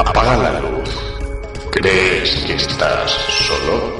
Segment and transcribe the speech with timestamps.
[0.00, 0.88] Apaga la luz.
[1.72, 3.10] ¿Crees que estás
[3.46, 3.92] solo?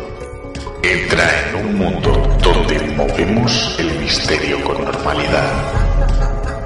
[0.82, 2.11] Entra en un mundo
[2.43, 5.52] donde movemos el misterio con normalidad.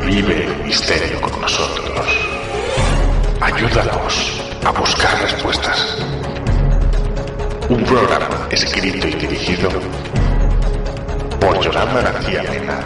[0.06, 2.06] Vive el misterio con nosotros.
[3.40, 5.98] Ayúdanos a buscar respuestas.
[7.68, 9.68] Un programa escrito y dirigido
[11.40, 12.78] por Yolanda García Mena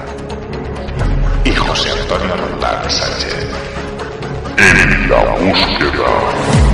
[1.45, 3.68] y José Antonio Roldán Sánchez.
[4.59, 6.68] En la búsqueda.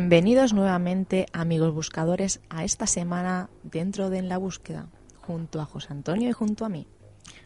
[0.00, 4.88] Bienvenidos nuevamente, amigos buscadores, a esta semana dentro de En la Búsqueda,
[5.20, 6.88] junto a José Antonio y junto a mí.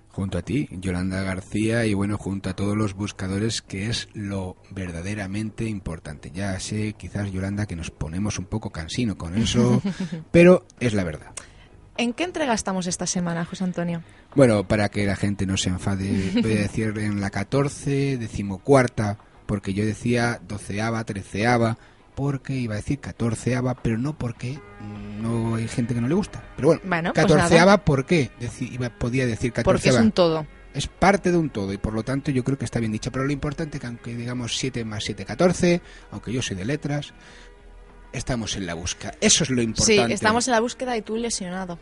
[0.08, 4.56] Junto a ti, Yolanda García, y bueno, junto a todos los buscadores, que es lo
[4.70, 6.30] verdaderamente importante.
[6.30, 9.82] Ya sé, quizás, Yolanda, que nos ponemos un poco cansino con eso,
[10.30, 11.32] pero es la verdad.
[11.96, 14.04] ¿En qué entrega estamos esta semana, José Antonio?
[14.36, 19.18] Bueno, para que la gente no se enfade, voy a decir en la 14, decimocuarta,
[19.44, 21.78] porque yo decía doceava, treceava
[22.14, 24.58] porque iba a decir catorceava, pero no porque
[25.20, 26.42] no hay gente que no le gusta.
[26.56, 27.84] Pero bueno, Bueno, pues catorceava, nada.
[27.84, 28.30] ¿por qué?
[28.40, 30.00] Deci- iba- podía decir Porque es catorceava.
[30.00, 30.46] un todo.
[30.74, 33.12] Es parte de un todo y por lo tanto yo creo que está bien dicho.
[33.12, 36.64] Pero lo importante es que aunque digamos 7 más 7, 14, aunque yo soy de
[36.64, 37.12] letras,
[38.12, 39.14] estamos en la busca.
[39.20, 40.14] Eso es lo Sí, importante.
[40.14, 41.78] estamos en la búsqueda y tú lesionado.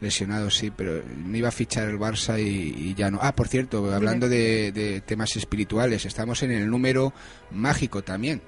[0.00, 3.18] Lesionado, sí, pero me iba a fichar el Barça y, y ya no.
[3.22, 7.12] Ah, por cierto, hablando de, de temas espirituales, estamos en el número
[7.52, 8.42] mágico también.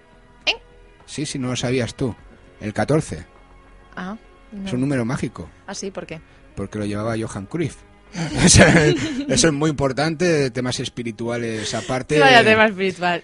[1.07, 2.15] Sí, sí, no lo sabías tú.
[2.61, 3.25] El 14.
[3.97, 4.17] Ah,
[4.53, 4.67] no.
[4.67, 6.21] Es un número mágico, Ah, sí, ¿por qué?
[6.57, 7.77] porque lo llevaba Johan Cruyff.
[8.45, 12.21] Eso es muy importante, temas espirituales aparte.
[12.21, 13.23] Vaya tema espiritual.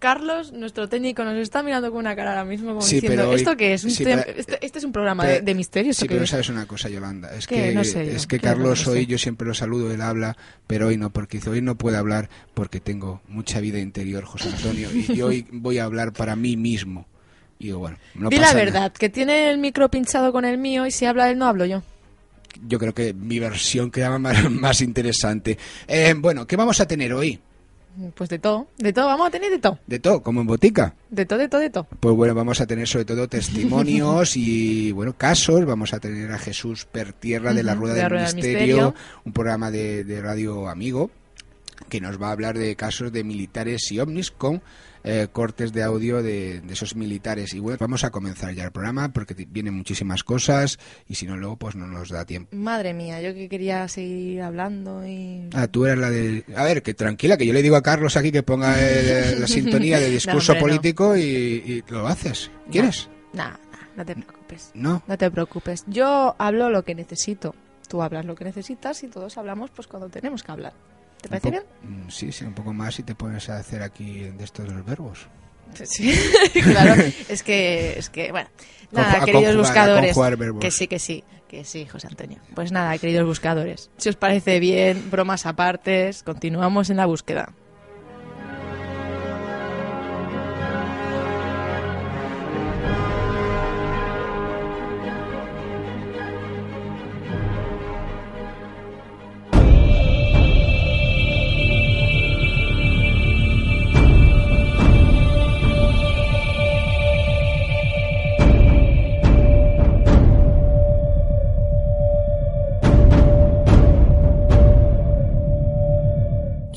[0.00, 3.36] Carlos, nuestro técnico, nos está mirando con una cara ahora mismo como Sí, diciendo, pero
[3.36, 3.84] ¿esto qué es?
[3.84, 5.96] ¿Un sí, pero- este, este es un programa pero- de, de misterios?
[5.96, 6.30] Sí, ¿o qué pero es?
[6.30, 8.12] sabes una cosa, Yolanda, es que No sé yo.
[8.12, 10.88] es que ¿Qué es lo que Carlos hoy yo siempre lo saludo, él habla, pero
[10.88, 14.88] hoy no, porque dice, hoy no puede hablar porque tengo mucha vida interior, José Antonio,
[14.92, 17.06] y yo hoy voy a hablar para mí mismo.
[17.62, 18.90] Y digo, bueno, no Di la pasa verdad, nada.
[18.90, 21.82] que tiene el micro pinchado con el mío y si habla él no hablo yo.
[22.66, 25.56] Yo creo que mi versión queda más, más interesante.
[25.86, 27.38] Eh, bueno, ¿qué vamos a tener hoy?
[28.16, 29.78] Pues de todo, de todo, vamos a tener de todo.
[29.86, 30.94] De todo, como en botica.
[31.10, 31.86] De todo, de todo, de todo.
[32.00, 35.64] Pues bueno, vamos a tener sobre todo testimonios y bueno, casos.
[35.64, 38.94] Vamos a tener a Jesús Pertierra de la Rueda de la del Rueda del Misterio.
[39.24, 41.10] un programa de, de radio amigo
[41.88, 44.62] que nos va a hablar de casos de militares y ovnis con
[45.04, 47.54] eh, cortes de audio de, de esos militares.
[47.54, 51.36] Y bueno, vamos a comenzar ya el programa porque vienen muchísimas cosas y si no
[51.36, 52.54] luego pues no nos da tiempo.
[52.56, 55.48] Madre mía, yo que quería seguir hablando y...
[55.54, 56.44] Ah, tú eres la de...
[56.56, 58.76] A ver, que tranquila, que yo le digo a Carlos aquí que ponga
[59.38, 60.66] la sintonía de discurso hombre, no.
[60.68, 62.50] político y, y lo haces.
[62.70, 63.08] ¿Quieres?
[63.32, 63.58] Nada,
[63.96, 64.70] no te preocupes.
[64.74, 65.02] No.
[65.06, 65.84] No te preocupes.
[65.86, 67.54] Yo hablo lo que necesito.
[67.88, 70.72] Tú hablas lo que necesitas y todos hablamos pues cuando tenemos que hablar.
[71.22, 71.62] ¿Te parece bien?
[71.82, 74.74] mm, Sí, sí, un poco más y te pones a hacer aquí de estos de
[74.74, 75.26] los verbos.
[75.84, 76.12] Sí,
[76.62, 77.02] claro.
[77.30, 78.50] Es que, es que, bueno.
[78.90, 80.14] Nada, Conju- queridos buscadores.
[80.60, 82.38] Que sí, que sí, que sí, José Antonio.
[82.54, 83.90] Pues nada, queridos buscadores.
[83.96, 87.54] Si os parece bien, bromas apartes, continuamos en la búsqueda.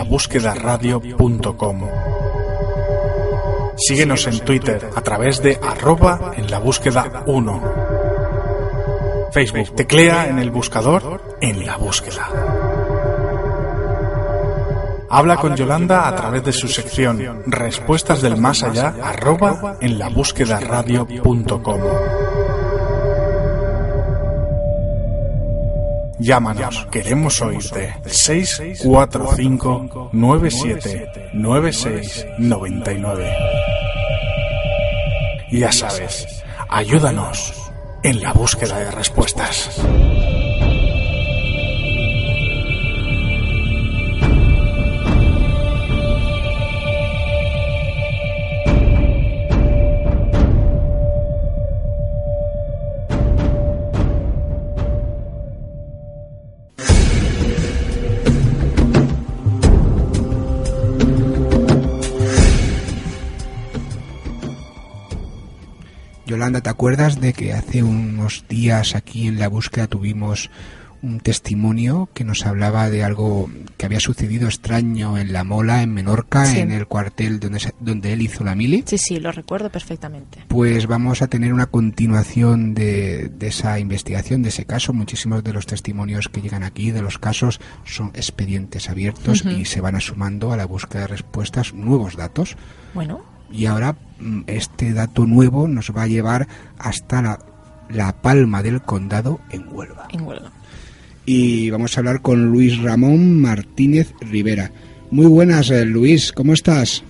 [3.78, 7.64] Síguenos en Twitter a través de arroba en la búsqueda 1.
[9.32, 12.59] Facebook teclea en el buscador en la búsqueda.
[15.12, 20.10] Habla con Yolanda a través de su sección Respuestas del Más Allá arroba en la
[26.20, 27.96] Llámanos, queremos oírte.
[28.06, 33.34] 645 97 96 99.
[35.52, 37.54] Y ya sabes, ayúdanos
[38.04, 39.82] en la búsqueda de respuestas.
[66.50, 70.50] Yolanda, ¿te acuerdas de que hace unos días aquí en la búsqueda tuvimos
[71.04, 75.94] un testimonio que nos hablaba de algo que había sucedido extraño en La Mola, en
[75.94, 76.58] Menorca, Sí.
[76.60, 78.84] en el cuartel donde, se- donde él hizo la mili?
[78.88, 80.40] Sí, sí, lo recuerdo perfectamente.
[80.48, 84.92] Pues vamos a tener una continuación de, de esa investigación, de ese caso.
[84.92, 89.82] Muchísimos de los testimonios que llegan aquí, de los casos, son expedientes abiertos y se
[89.82, 92.58] van sumando a la búsqueda de respuestas nuevos datos.
[92.96, 96.48] Bueno, Y ahora mm, este dato nuevo nos va a llevar
[96.78, 97.40] hasta la,
[97.90, 100.08] la Palma del Condado en Huelva.
[100.12, 100.52] en huelga.
[101.26, 104.72] Y vamos a hablar con Luis Ramón Martínez Rivera.
[105.12, 107.04] Muy buenas, eh, Luis, ¿cómo estás?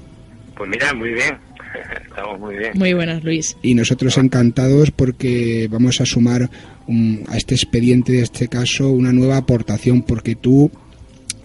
[0.58, 1.38] Pues mira, muy bien.
[2.10, 2.72] Estamos muy bien.
[2.76, 3.56] Muy buenas, Luis.
[3.62, 6.50] Y nosotros encantados porque vamos a sumar
[6.88, 10.70] um, a este expediente de este caso una nueva aportación porque tú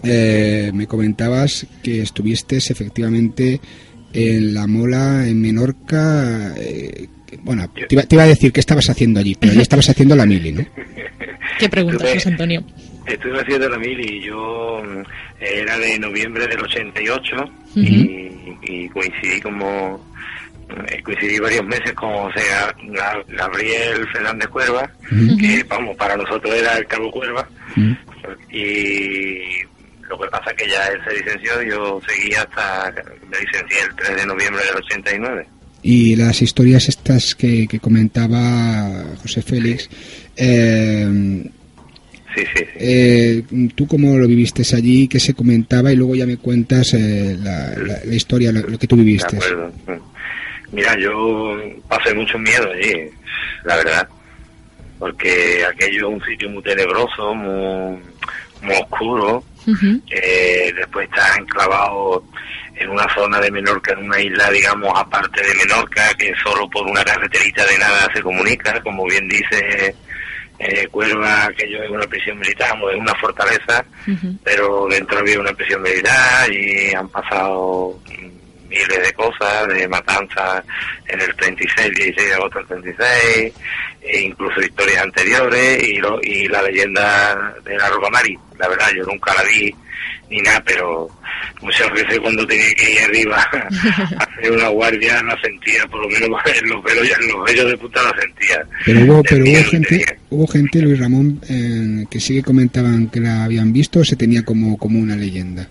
[0.03, 3.59] eh, me comentabas que estuviste efectivamente
[4.15, 6.53] en La Mola, en Menorca.
[6.57, 7.07] eh,
[7.43, 10.15] bueno, te iba, te iba a decir qué estabas haciendo allí, pero ya estabas haciendo
[10.15, 10.65] la mili, ¿no?
[11.59, 12.63] ¿Qué preguntas, Estuve- José Antonio?
[13.05, 15.03] Estuve haciendo la mil y yo mm,
[15.39, 17.79] era de noviembre del 88 Ujú.
[17.79, 20.03] y, y coincidí como
[20.89, 22.39] eh, coincidí varios meses con José
[22.89, 24.89] Ga- Gabriel Fernández Cuerva,
[25.39, 27.47] que vamos, para nosotros era el Cabo Cuerva,
[28.51, 29.63] y
[30.09, 32.93] lo que pasa es que ya él se licenció, yo seguí hasta,
[33.29, 35.47] me licencié el 3 de noviembre del 89.
[35.83, 39.89] Y las historias estas que, que comentaba José Félix,
[40.35, 41.43] eh,
[42.35, 42.65] Sí, sí, sí.
[42.79, 43.43] eh,
[43.75, 45.07] ¿tú cómo lo viviste allí?
[45.07, 45.91] ¿Qué se comentaba?
[45.93, 49.03] Y luego ya me cuentas eh, la, la- la historia, lo, lo que tú De
[49.03, 49.37] viviste.
[49.37, 49.71] acuerdo.
[50.73, 53.09] Mira, yo pasé mucho miedo allí,
[53.63, 54.09] la verdad,
[54.99, 57.99] porque aquello es un sitio muy tenebroso, muy,
[58.63, 59.43] muy oscuro.
[60.09, 62.23] Eh, después está enclavado
[62.75, 66.85] en una zona de Menorca, en una isla, digamos, aparte de Menorca, que solo por
[66.85, 69.95] una carreterita de nada se comunica, como bien dice
[70.59, 73.85] eh, Cuerva, aquello es una prisión militar, es una fortaleza,
[74.43, 77.99] pero dentro había una prisión militar y han pasado
[78.79, 80.63] miles de cosas, de matanzas
[81.07, 83.53] en el 36, 16 de agosto del 36,
[84.01, 88.37] e incluso historias anteriores y, lo- y la leyenda de la Rocamari.
[88.59, 89.73] La verdad, yo nunca la vi
[90.29, 91.07] ni nada, pero
[91.61, 96.09] muchas veces cuando tenía que ir arriba a hacer una guardia la sentía, por lo
[96.09, 96.29] menos
[96.61, 98.65] en los velos, en los vellos de puta la sentía.
[98.85, 103.19] Pero hubo, pero hubo gente, hubo gente, Luis Ramón, eh, que sí que comentaban que
[103.19, 105.67] la habían visto o se tenía como, como una leyenda.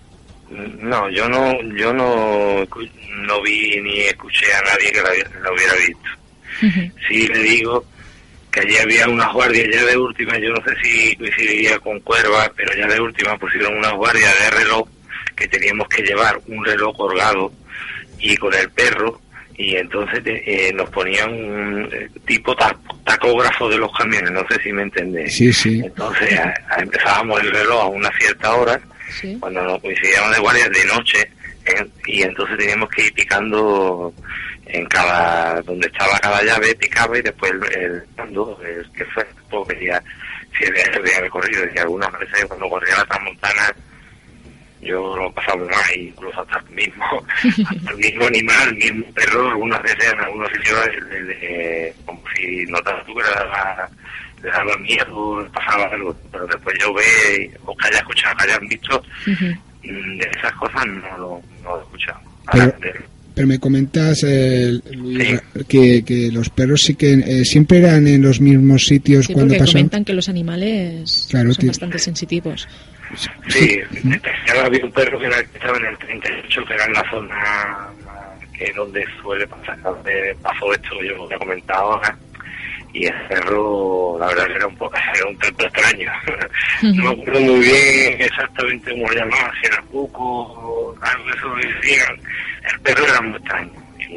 [0.49, 5.09] No, yo no, yo no, no vi ni escuché a nadie que la,
[5.43, 6.09] la hubiera visto.
[6.61, 6.91] Ujú.
[7.07, 7.85] Sí le digo
[8.51, 12.49] que allí había unas guardias ya de última, yo no sé si coincidiría con Cuerva,
[12.55, 14.87] pero ya de última pusieron unas guardias de reloj
[15.35, 17.51] que teníamos que llevar un reloj colgado
[18.19, 19.19] y con el perro
[19.57, 24.61] y entonces eh, nos ponían un eh, tipo ta- tacógrafo de los camiones, no sé
[24.61, 25.35] si me entendés.
[25.35, 25.81] Sí, sí.
[25.83, 29.37] Entonces a- a- empezábamos el reloj a una cierta hora Sí.
[29.39, 31.31] cuando nos coincidíamos de guardias de noche
[31.65, 31.85] ¿eh?
[32.07, 34.13] y entonces teníamos que ir picando
[34.65, 39.67] en cada donde estaba cada llave picaba y después el, mando el que fue pues
[39.67, 40.01] veía
[40.57, 43.73] si había, recorrido y algunas veces cuando corría la transmontana
[44.81, 47.05] yo lo pasaba mal incluso hasta el mismo
[47.69, 50.79] hasta el mismo animal el mismo perro algunas veces en algunos sitios
[51.11, 53.89] le- como si notas tú que daba
[54.51, 59.03] daba miedo pasaba algo pero después yo ve o que haya escuchado que hayan visto.
[59.83, 62.19] Mm, de esas cosas no lo, no lo he escuchado.
[62.51, 65.63] Pero- me comentas, eh, Luis, Sí.
[65.67, 69.49] que, que los perros sí que eh, siempre eran en los mismos sitios Sí, cuando
[69.55, 69.73] porque pasó.
[69.73, 72.65] comentan que los animales Claro, son que- bastante sensitivos.
[73.49, 73.77] sí,
[74.47, 77.09] ya había un perro que, era, que estaba en el 38, que era en la
[77.11, 77.87] zona
[78.57, 82.17] que es donde suele pasar, donde pasó esto que yo he comentado ahora.
[82.97, 86.09] Y el perro, la verdad, era un, poco, era un tanto extraño.
[86.81, 91.31] no me acuerdo muy bien exactamente cómo lo llamaban, si era cuco o algo de
[91.31, 92.15] eso lo decían.
[92.73, 93.71] El perro era muy extraño.
[93.99, 94.15] Y,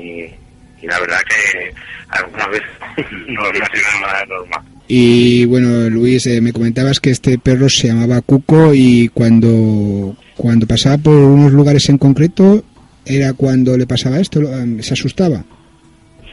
[0.80, 1.74] y la verdad que
[2.10, 2.68] algunas veces
[3.28, 4.60] no había sido nada normal.
[4.86, 10.66] Y bueno, Luis, eh, me comentabas que este perro se llamaba Cuco y cuando, cuando
[10.68, 12.62] pasaba por unos lugares en concreto,
[13.04, 15.42] era cuando le pasaba esto, lo- se asustaba.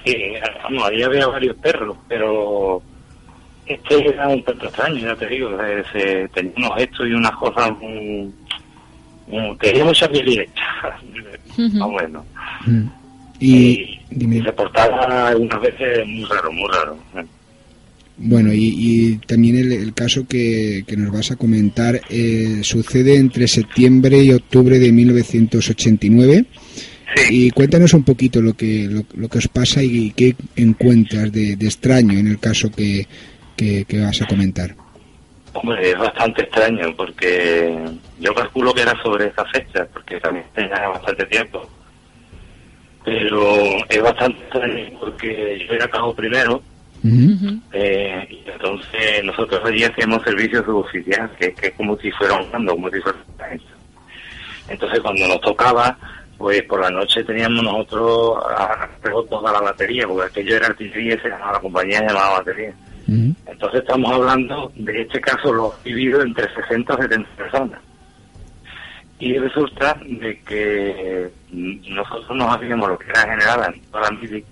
[0.06, 0.16] Sí,
[0.64, 2.82] vamos, ahí había varios perros, pero
[3.66, 7.32] este era un perro extraño, ya te digo, eh, se, tenía unos gestos y unas
[7.32, 8.32] cosas muy...
[9.28, 10.46] muy tenía mucha habilidad.
[10.84, 12.24] ah, bueno.
[12.68, 12.88] Mm.
[13.40, 16.98] Y, Y, dime, y se portaba algunas veces muy raro, muy raro.
[18.18, 23.18] bueno, y, y también el, el caso que, que nos vas a comentar eh, sucede
[23.18, 26.46] entre septiembre y octubre de 1989.
[27.16, 27.48] Sí.
[27.48, 31.56] Y cuéntanos un poquito lo que lo, lo que os pasa y qué encuentras de,
[31.56, 33.08] de extraño en el caso que,
[33.56, 34.76] que, que vas a comentar.
[35.54, 37.78] Hombre, es bastante extraño porque
[38.20, 41.70] yo calculo que era sobre esa fecha, porque también tenía bastante tiempo.
[43.06, 46.62] Pero es bastante extraño porque yo era cabo primero
[47.72, 52.52] eh, y entonces nosotros allí hacíamos servicio suboficial, que, que es como si fuera un
[52.52, 53.18] mando, como si fuera
[53.52, 53.62] un.
[54.68, 55.98] Entonces cuando nos tocaba,
[56.38, 58.90] pues por la noche teníamos nosotros a, a-
[59.30, 62.74] toda la batería, porque aquello era artillería, se llamaba la compañía, se llamaba batería.
[63.48, 67.80] Entonces estamos hablando de este caso lo dividido entre 60 o 70 personas.
[69.20, 74.12] Y resulta de que mm, nosotros nos hacíamos lo que era general en toda la
[74.12, 74.44] mili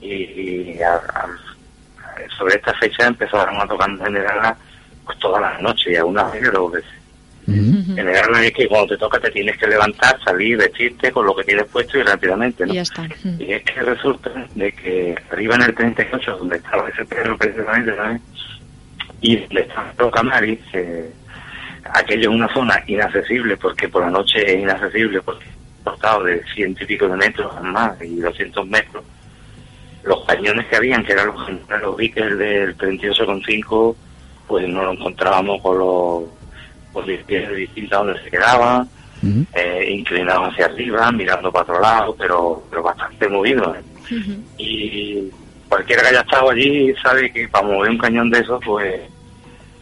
[0.00, 4.54] y, y a- a- sobre esta fecha empezaron a tocar en general
[5.04, 6.84] pues todas las noches y algunas veces
[7.48, 7.88] veces.
[7.88, 7.94] Ujú.
[7.96, 11.44] General es que cuando te toca te tienes que levantar, salir, vestirte con lo que
[11.44, 12.72] tienes puesto y rápidamente, ¿no?
[12.72, 13.08] Y ya está.
[13.38, 17.92] Y es que resulta de que arriba en el 38, donde estaba ese perro precisamente
[17.92, 18.22] también,
[19.20, 21.10] y donde estaba el Camari, que
[21.94, 25.50] aquello es una zona inaccesible, porque por la noche es inaccesible, porque es
[25.84, 29.04] portado de ciento y pico de metros más y 200 metros,
[30.04, 31.36] los cañones que habían, que eran los,
[31.82, 33.96] los del 38,5,
[34.46, 36.24] pues no lo encontrábamos con los,
[37.04, 38.88] por pies distintas donde se quedaban,
[39.22, 39.44] Ujú.
[39.54, 43.74] eh, inclinados hacia arriba, mirando para otro lado, pero, pero bastante movido.
[43.74, 44.14] ¿eh?
[44.14, 44.32] Ujú.
[44.58, 45.30] Y
[45.68, 49.00] cualquiera que haya estado allí sabe que para mover un cañón de esos, pues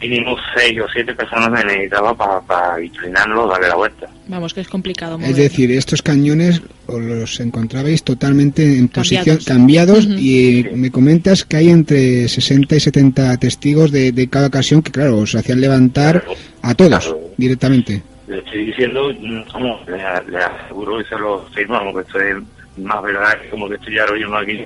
[0.01, 2.13] mínimo seis o siete personas se necesitaba
[2.45, 4.07] para inclinarlo, darle la vuelta.
[4.27, 5.17] Vamos, que es complicado.
[5.21, 10.05] Es decir, estos cañones os los encontrabais totalmente en posición Cambiados.
[10.05, 14.91] y me comentas que hay entre 60 y 70 testigos de, de cada ocasión que,
[14.91, 16.23] claro, os hacían levantar
[16.61, 17.19] a todos Claro.
[17.37, 18.01] directamente.
[18.27, 19.97] Le estoy diciendo, mm, vamos, le,
[20.31, 22.35] le aseguro y se lo firmamos, que esto es
[22.83, 24.65] más verdad que como que estoy ya yo aquí,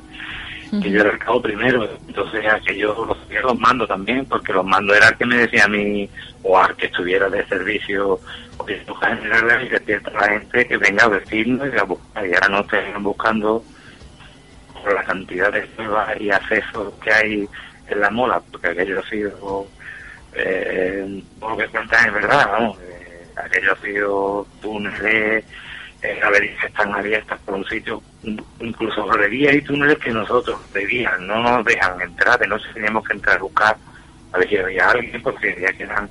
[0.79, 4.65] que yo era el cabo primero, entonces aquello lo hacía los mandos también, porque los
[4.65, 6.09] mandos era el que me decía a mí,
[6.43, 8.19] o al que estuviera de servicio,
[8.57, 12.33] o que general y que la gente que venga a vestirnos y a buscar, y
[12.33, 13.63] ahora no estén buscando
[14.81, 17.49] por la cantidad de pruebas y accesos que hay
[17.87, 19.67] en la mola, porque aquello ha sido,
[20.33, 25.43] eh, por lo que cuentan es verdad, vamos, eh, aquello ha sido túneles,
[26.01, 28.01] eh, galerías que están abiertas por un sitio,
[28.59, 33.03] incluso galerías y túneles que nosotros de día no nos dejan entrar, de noche teníamos
[33.07, 33.77] que entrar a buscar
[34.33, 36.09] a ver si había alguien, porque ya que eran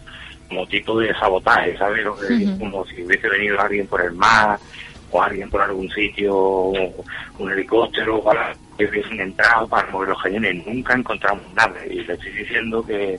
[0.49, 2.05] como tipo de sabotaje, ¿sabes?
[2.05, 2.59] Lo que- Ujú.
[2.59, 4.59] Como si hubiese venido alguien por el mar,
[5.13, 6.35] o alguien por algún sitio,
[7.39, 10.65] un helicóptero, para que hubiesen entrado para mover los cañones.
[10.67, 11.75] Nunca encontramos nada.
[11.87, 13.19] Y le estoy diciendo que,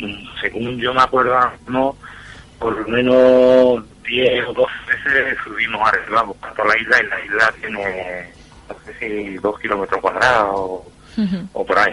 [0.00, 1.94] mm, según yo me acuerdo, no,
[2.58, 7.54] por lo menos 10 o 12 veces subimos arriba buscando la isla y la isla
[7.60, 8.26] tiene,
[8.68, 10.80] no sé si dos kilómetros cuadrados
[11.52, 11.92] o, por ahí.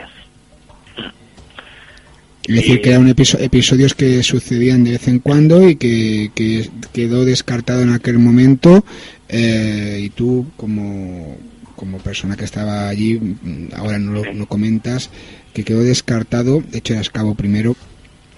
[2.48, 6.70] Es decir, que eran episo- episodios que sucedían de vez en cuando y que, que
[6.94, 8.86] quedó descartado en aquel momento
[9.28, 11.38] eh, y tú como,
[11.76, 15.10] como persona que estaba allí, mm, ahora no lo no comentas,
[15.54, 17.76] que quedó descartado, de hecho eras cabo primero,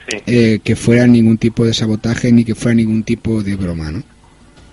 [0.10, 0.18] Sí.
[0.26, 4.04] eh, que fuera ningún tipo de sabotaje ni que fuera ningún tipo de broma, ¿no?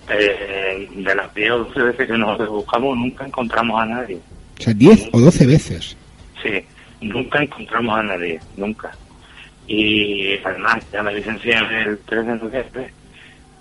[0.09, 4.19] Eh, de las 10 o 12 veces que nosotros buscamos, nunca encontramos a nadie.
[4.59, 5.97] O sea, 10 o 12 veces.
[6.41, 6.63] Sí,
[7.01, 8.91] nunca encontramos a nadie, nunca.
[9.67, 12.91] Y además ya me licencié en el 3 de noviembre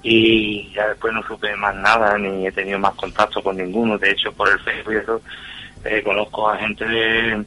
[0.02, 3.98] y ya después no supe más nada ni he tenido más contacto con ninguno.
[3.98, 5.20] De hecho, por el Facebook y eso,
[5.84, 7.44] eh, conozco a gente de,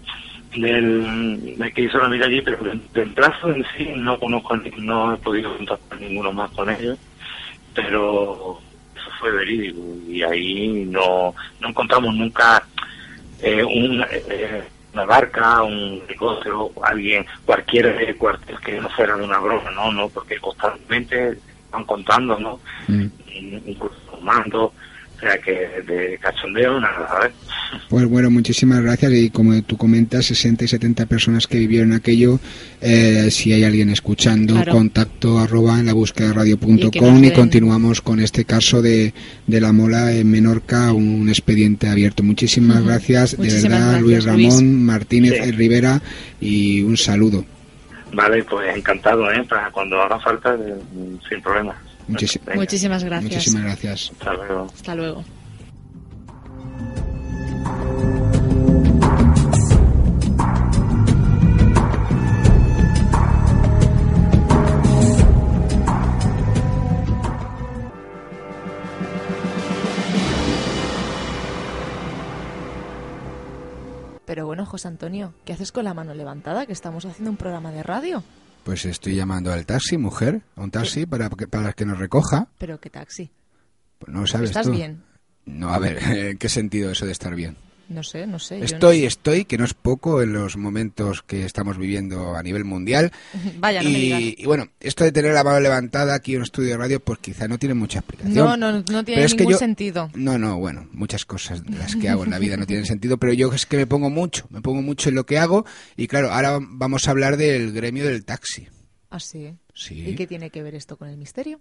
[0.56, 4.56] del, de que hizo la vida allí, pero del, del plazo en sí no conozco,
[4.77, 6.98] no he podido contactar ninguno más con ellos.
[7.74, 8.60] Pero
[8.96, 12.65] eso fue verídico y ahí no, no encontramos nunca
[13.41, 14.63] eh, un, eh,
[14.94, 19.91] una barca, un helicóptero, alguien, cualquiera de cuartel que no fuera de una broma, no,
[19.91, 21.38] no, porque constantemente
[21.72, 22.60] van contando, ¿no?
[22.88, 23.08] Mm.
[23.68, 24.72] incluso los mandos,
[25.19, 25.51] O sea que
[25.85, 27.29] de cachondeo nada.
[27.89, 32.39] Pues bueno, muchísimas gracias y como tú comentas, 60 y 70 personas que vivieron aquello,
[32.79, 34.71] eh, si hay alguien escuchando, Claro.
[34.71, 39.13] contacto arroba en la búsqueda Y radio.com y den- continuamos con este caso de,
[39.45, 42.23] de la mola en Menorca, un expediente abierto.
[42.23, 44.61] Muchísimas gracias, de verdad, gracias, Luis Ramón, Luis.
[44.63, 45.51] Martínez Sí.
[45.51, 46.01] Rivera
[46.39, 47.43] y un saludo.
[48.13, 49.43] Vale, pues encantado, ¿eh?
[49.47, 50.73] Para cuando haga falta, eh,
[51.29, 51.75] sin problema.
[52.09, 53.33] Venga, Muchísimas gracias.
[53.33, 54.11] Muchísimas gracias.
[54.19, 54.67] Hasta luego.
[54.73, 55.23] Hasta luego.
[74.25, 76.67] Pero bueno, José Antonio, ¿qué haces con la mano levantada?
[76.67, 78.23] Que estamos haciendo un programa de radio.
[78.69, 82.49] Pues estoy llamando al taxi, mujer, a un taxi para que, para que nos recoja.
[82.59, 83.31] Pero qué taxi.
[83.97, 84.73] Pues no sabes ¿Estás tú.
[84.73, 85.01] bien?
[85.47, 87.57] No, a ver, ¿en qué sentido eso de estar bien?
[87.89, 88.60] No sé, no sé.
[88.60, 92.63] no Estoy, estoy, que no es poco en los momentos que estamos viviendo a nivel
[92.63, 93.12] mundial.
[93.60, 94.22] Vaya, no me digas.
[94.22, 97.17] y, bueno, esto de tener la mano levantada aquí en un estudio de radio, pues
[97.19, 98.36] quizá no tiene mucha explicación.
[98.36, 100.12] No, no, no tiene Pero es que ningún yo- sentido.
[100.13, 103.17] No, no, bueno, muchas cosas de las que hago en la vida no tienen sentido,
[103.17, 105.65] pero yo es que me pongo mucho, me pongo mucho en lo que hago
[105.98, 108.67] y claro, ahora vamos a hablar del gremio del taxi.
[109.10, 109.55] Ah, sí.
[109.74, 110.08] Sí.
[110.10, 111.60] ¿Y qué tiene que ver esto con el misterio?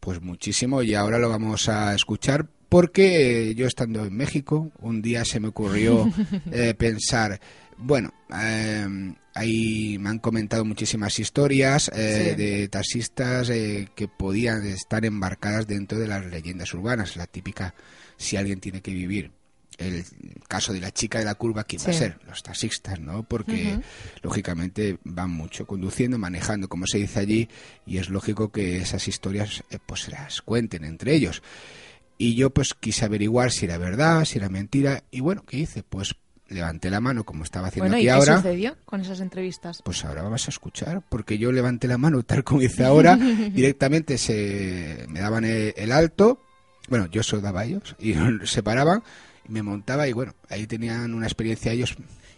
[0.00, 5.24] Pues muchísimo y ahora lo vamos a escuchar porque yo estando en México un día
[5.24, 6.08] se me ocurrió
[6.52, 7.40] eh, pensar,
[7.76, 8.86] bueno, eh,
[9.34, 12.42] ahí me han comentado muchísimas historias eh, Sí.
[12.42, 17.74] de taxistas eh, que podían estar embarcadas dentro de las leyendas urbanas, la típica
[18.16, 19.30] si alguien tiene que vivir.
[19.78, 20.04] El
[20.48, 21.98] caso de la chica de la curva, ¿quién va a Sí.
[21.98, 22.18] ser?
[22.26, 23.22] Los taxistas, ¿no?
[23.24, 23.78] Porque
[24.22, 27.48] lógicamente van mucho conduciendo, manejando, como se dice allí,
[27.86, 31.42] y es lógico que esas historias eh, pues se las cuenten entre ellos.
[32.18, 35.82] Y yo pues quise averiguar si era verdad, si era mentira, y bueno, ¿qué hice?
[35.82, 36.14] Pues
[36.48, 38.36] levanté la mano como estaba haciendo Bueno, ¿y aquí qué ahora.
[38.36, 39.82] sucedió con esas entrevistas?
[39.84, 43.16] Pues ahora vas a escuchar, porque yo levanté la mano tal como hice ahora,
[43.52, 46.40] directamente se me daban el, el alto,
[46.88, 48.14] bueno, yo se lo daba a ellos, y
[48.46, 49.02] se paraban,
[49.46, 51.96] y me montaba, y bueno, ahí tenían una experiencia ellos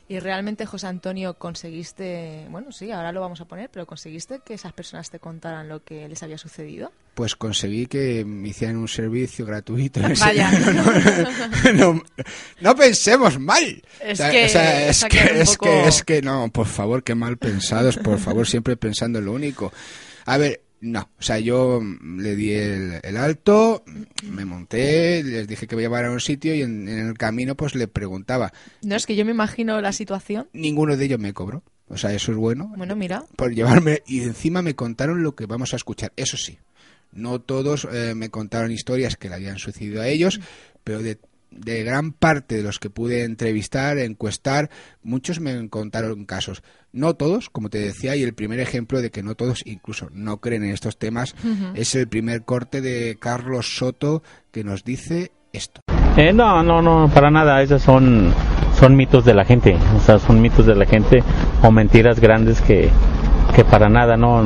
[0.08, 4.54] Y realmente, José Antonio, conseguiste, bueno, sí, ahora lo vamos a poner, pero conseguiste que
[4.54, 6.92] esas personas te contaran lo que les había sucedido.
[7.14, 10.00] Pues conseguí que me hicieran un servicio gratuito.
[10.20, 10.50] Vaya.
[11.72, 12.02] No, no, no,
[12.60, 13.82] no pensemos mal.
[14.00, 17.02] Es O sea, que o sea, es, que, es que es que no, por favor,
[17.02, 19.72] qué mal pensados, por favor, siempre pensando en lo único.
[20.26, 23.84] A ver, no, o sea, yo le di el, el alto,
[24.22, 27.56] me monté, les dije que me llevara a un sitio y en, en el camino
[27.56, 28.52] pues le preguntaba.
[28.82, 30.48] No, es que yo me imagino la situación.
[30.52, 31.62] Ninguno de ellos me cobró.
[31.88, 32.72] O sea, eso es bueno.
[32.76, 36.12] Bueno, mira, por llevarme y encima me contaron lo que vamos a escuchar.
[36.16, 36.58] Eso sí,
[37.12, 40.40] no todos eh, me contaron historias que le habían sucedido a ellos,
[40.84, 41.18] pero de,
[41.50, 44.70] de gran parte de los que pude entrevistar, encuestar,
[45.02, 46.62] muchos me contaron casos.
[46.92, 50.38] No todos, como te decía, y el primer ejemplo de que no todos incluso no
[50.38, 51.34] creen en estos temas
[51.74, 55.80] es el primer corte de Carlos Soto que nos dice esto.
[56.16, 57.62] Eh, no, no, no, para nada.
[57.62, 58.32] Esos son,
[58.78, 59.76] son mitos de la gente.
[59.96, 61.22] O sea, son mitos de la gente
[61.62, 62.90] o mentiras grandes que,
[63.54, 64.42] que para nada, no.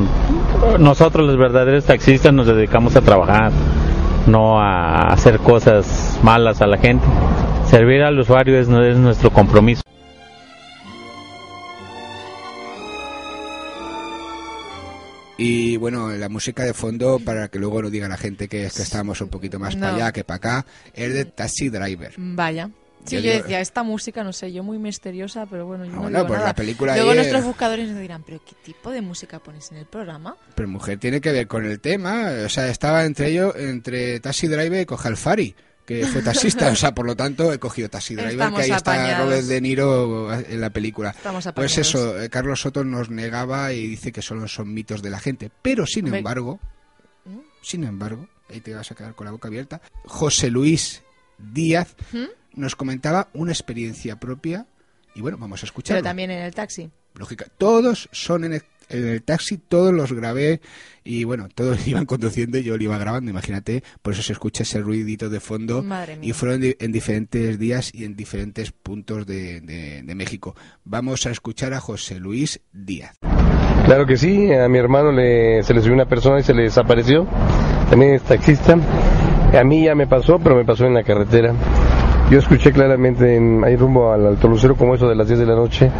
[0.79, 3.51] Nosotros, los verdaderos taxistas, nos dedicamos a trabajar,
[4.27, 7.05] no a hacer cosas malas a la gente.
[7.69, 9.81] Servir al usuario es, es nuestro compromiso.
[15.37, 18.75] Y bueno, la música de fondo, para que luego no diga la gente que, es
[18.75, 22.13] que estamos un poquito más para allá que para acá, es de Taxi Driver.
[22.17, 22.69] vaya.
[23.05, 25.91] Sí, Yo yo, digo- decía, esta música, no sé, yo muy misteriosa, pero bueno, yo
[25.91, 26.49] Ah, no bueno, digo pues nada.
[26.49, 27.45] la película Luego nuestros eh.
[27.45, 30.37] buscadores nos dirán, pero ¿qué tipo de música pones en el programa?
[30.55, 34.47] Pero mujer tiene que ver con el tema, o sea, estaba entre ellos, entre Taxi
[34.47, 38.31] Driver y Cojalfari, que fue taxista, o sea, por lo tanto he cogido Taxi Driver,
[38.31, 39.19] Estamos que ahí está.
[39.19, 41.13] Robert De Niro en la película.
[41.55, 45.19] Pues eso, eh, Carlos Soto nos negaba y dice que solo son mitos de la
[45.19, 46.19] gente, pero sin Hombre.
[46.19, 46.59] embargo,
[47.25, 47.39] ¿Mm?
[47.61, 51.01] sin embargo, ahí te vas a quedar con la boca abierta, José Luis
[51.37, 52.25] Díaz ¿Mm?
[52.55, 54.65] Nos comentaba una experiencia propia
[55.15, 55.99] y bueno, vamos a escucharlo.
[56.01, 56.89] Pero también en el taxi.
[57.15, 57.45] lógica.
[57.57, 60.59] Todos son en el, en el taxi, todos los grabé
[61.03, 64.63] y bueno, todos iban conduciendo y yo lo iba grabando, imagínate, por eso se escucha
[64.63, 66.29] ese ruidito de fondo Madre mía.
[66.29, 70.55] y fueron di- en diferentes días y en diferentes puntos de, de- de México.
[70.83, 73.15] Vamos a escuchar a José Luis Díaz.
[73.85, 76.63] Claro que sí, a mi hermano le, se le subió una persona y se le
[76.63, 77.27] desapareció.
[77.89, 78.77] También es taxista.
[79.59, 81.53] A mí ya me pasó, pero me pasó en la carretera.
[82.29, 85.45] Yo escuché claramente en, ahí rumbo al Alto Lucero, como eso de las 10 de
[85.45, 85.91] la noche,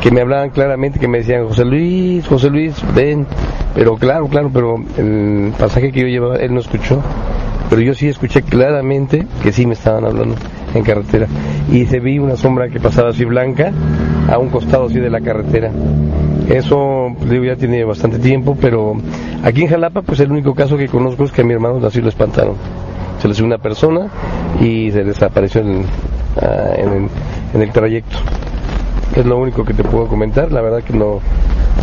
[0.00, 3.26] que me hablaban claramente, que me decían, José Luis, José Luis, ven.
[3.74, 7.00] Pero claro, claro, pero el pasaje que yo llevaba, él no escuchó.
[7.68, 10.36] pero yo sí escuché claramente que sí me estaban hablando
[10.74, 11.26] en carretera
[11.72, 13.72] y se vi una sombra que pasaba así blanca
[14.30, 15.70] a un costado así de la carretera.
[16.48, 18.94] Eso digo, ya tiene bastante tiempo, pero
[19.42, 22.00] aquí en Jalapa pues el único caso que conozco es que a mi hermano así
[22.00, 22.54] lo espantaron.
[23.26, 24.06] Se le subió una persona
[24.60, 25.84] y se desapareció en,
[26.40, 27.08] ah, en el-
[27.54, 28.18] en el trayecto.
[29.16, 31.18] Es lo único que te puedo comentar, la verdad que no.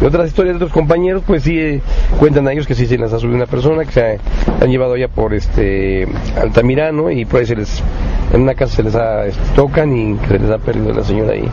[0.01, 1.81] Otras historias de otros compañeros, pues sí eh,
[2.17, 4.17] cuentan a ellos que sí se les ha subido una persona, que se ha-
[4.63, 6.07] han llevado ya por este
[6.41, 7.83] Altamirano y por ahí se les,
[8.33, 11.33] en una casa se les ha, este, tocan y se les ha perdido la señora
[11.33, 11.43] ahí.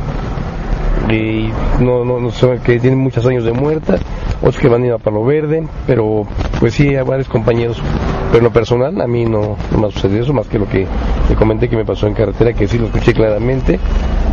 [1.08, 3.96] Y no, no, no son que tienen muchos años de muerta,
[4.38, 6.26] otros que van a ir a Palo Verde, pero
[6.58, 7.80] pues sí, hay varios compañeros.
[8.28, 10.68] Pero en lo personal, a mí no, no me ha sucedido eso, más que lo
[10.68, 10.86] que
[11.26, 13.80] te comenté que me pasó en carretera, que sí lo escuché claramente,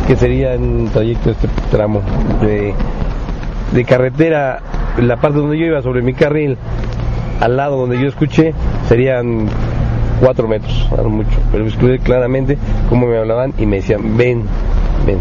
[0.06, 2.00] que sería en un trayecto de este tramo
[2.42, 2.74] de,
[3.72, 4.60] de carretera,
[4.98, 6.56] la parte donde yo iba sobre mi carril,
[7.40, 8.54] al lado donde yo escuché,
[8.88, 9.48] serían
[10.20, 14.42] cuatro metros, lo mucho, pero escuché claramente cómo me hablaban y me decían, ven,
[15.06, 15.20] ven,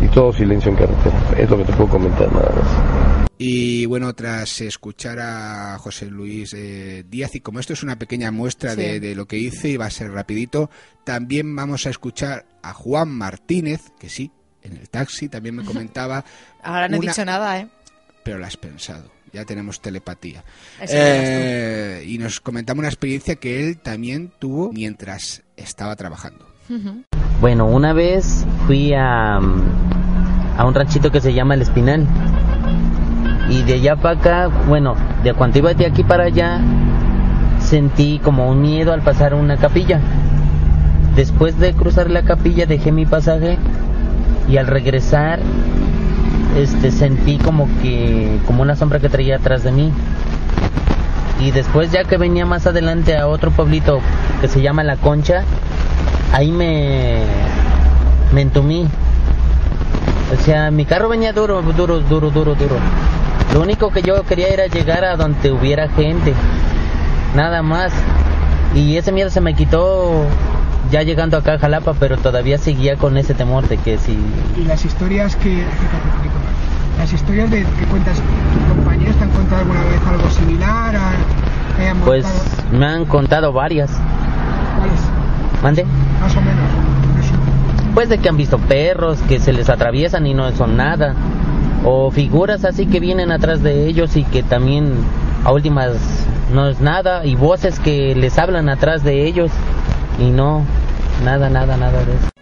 [0.00, 3.28] y todo silencio en carretera, es lo que te puedo comentar nada más.
[3.40, 8.30] Y bueno, tras escuchar a José Luis eh, Díaz, y como esto es una pequeña
[8.32, 8.80] muestra Sí.
[8.80, 10.70] de, de lo que hice y va a ser rapidito,
[11.04, 14.32] también vamos a escuchar a Juan Martínez, que sí,
[14.62, 16.24] en el taxi también me comentaba,
[16.62, 17.68] Ahora no he dicho nada, ¿eh?
[18.24, 20.42] pero lo has pensado, ya tenemos telepatía.
[20.80, 26.44] Eh, y nos comentaba una experiencia que él también tuvo mientras estaba trabajando.
[26.68, 27.04] Ujú.
[27.40, 32.04] Bueno, una vez fui a, mm, a un ranchito que se llama El Espinal.
[33.48, 36.60] Y de allá para acá, bueno, de cuando iba de aquí para allá,
[37.60, 40.00] sentí como un miedo al pasar una capilla.
[41.14, 43.56] Después de cruzar la capilla dejé mi pasaje
[44.48, 45.38] y al regresar
[46.56, 49.92] este sentí como que como una sombra que traía atrás de mí.
[51.40, 54.00] Y después ya que venía más adelante a otro pueblito
[54.40, 55.44] que se llama La Concha,
[56.32, 57.22] ahí me,
[58.32, 58.86] me entumí.
[60.32, 62.76] O sea, mi carro venía duro, duro, duro, duro, duro.
[63.54, 66.34] Lo único que yo quería era llegar a donde hubiera gente.
[67.34, 67.92] Nada más.
[68.74, 70.26] Y ese miedo se me quitó
[70.90, 74.18] ya llegando acá a Jalapa, pero todavía seguía con ese temor de que si...
[74.56, 75.64] Y las historias que.
[76.98, 80.94] Las historias de que cuentas tus compañeros te han contado alguna vez algo similar,
[82.04, 82.26] Pues
[82.72, 83.90] me han contado varias.
[84.78, 85.00] ¿Cuáles?
[85.62, 85.86] ¿Mande?
[86.20, 86.64] Más o menos.
[87.20, 87.34] Eso.
[87.94, 91.14] Pues de que han visto perros que se les atraviesan y no son nada.
[91.84, 94.92] O figuras así que vienen atrás de ellos y que también
[95.44, 95.96] a últimas
[96.52, 97.24] no es nada.
[97.24, 99.50] Y voces que les hablan atrás de ellos
[100.18, 100.62] y no,
[101.24, 102.37] nada, nada, nada de eso.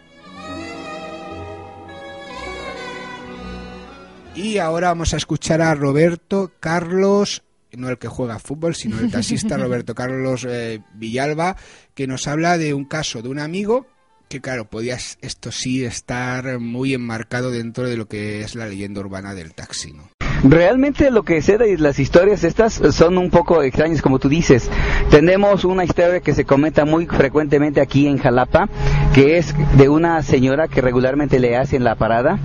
[4.36, 9.10] Y ahora vamos a escuchar a Roberto Carlos, no el que juega fútbol, sino el
[9.10, 11.56] taxista Roberto Carlos eh, Villalba,
[11.94, 13.86] que nos habla de un caso de un amigo
[14.28, 19.00] que, claro, podía esto sí estar muy enmarcado dentro de lo que es la leyenda
[19.00, 20.10] urbana del taxi, ¿no?
[20.44, 24.68] Realmente lo que sé de las historias estas son un poco extrañas, como tú dices.
[25.10, 28.68] Tenemos una historia que se comenta muy frecuentemente aquí en Jalapa,
[29.14, 32.38] que es de una señora que regularmente le hacen la parada.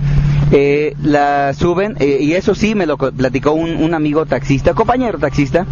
[0.54, 5.66] Eh, la suben, eh, y eso sí me lo platicó un, amigo taxista, compañero taxista,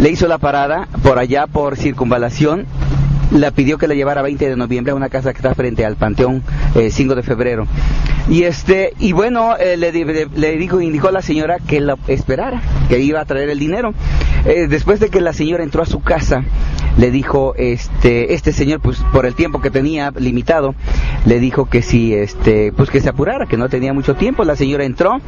[0.00, 2.66] le hizo la parada por allá por circunvalación
[3.30, 5.94] la pidió que la llevara 20 de noviembre a una casa que está frente al
[5.94, 6.42] Panteón
[6.74, 7.64] eh, 5 de febrero.
[8.28, 11.96] Y este y bueno, eh, le, le- le dijo, indicó a la señora que la
[12.08, 13.94] esperara, que iba a traer el dinero.
[14.46, 16.42] Eh, después de que la señora entró a su casa,
[17.00, 20.74] le dijo este este señor pues por el tiempo que tenía limitado,
[21.24, 24.44] le dijo que si este pues que se apurara, que no tenía mucho tiempo.
[24.44, 25.18] La señora entró,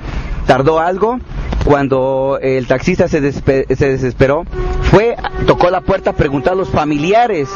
[0.46, 1.18] tardó algo.
[1.64, 4.44] Cuando el taxista se, se desesperó,
[4.82, 7.48] fue, tocó la puerta, preguntó a los familiares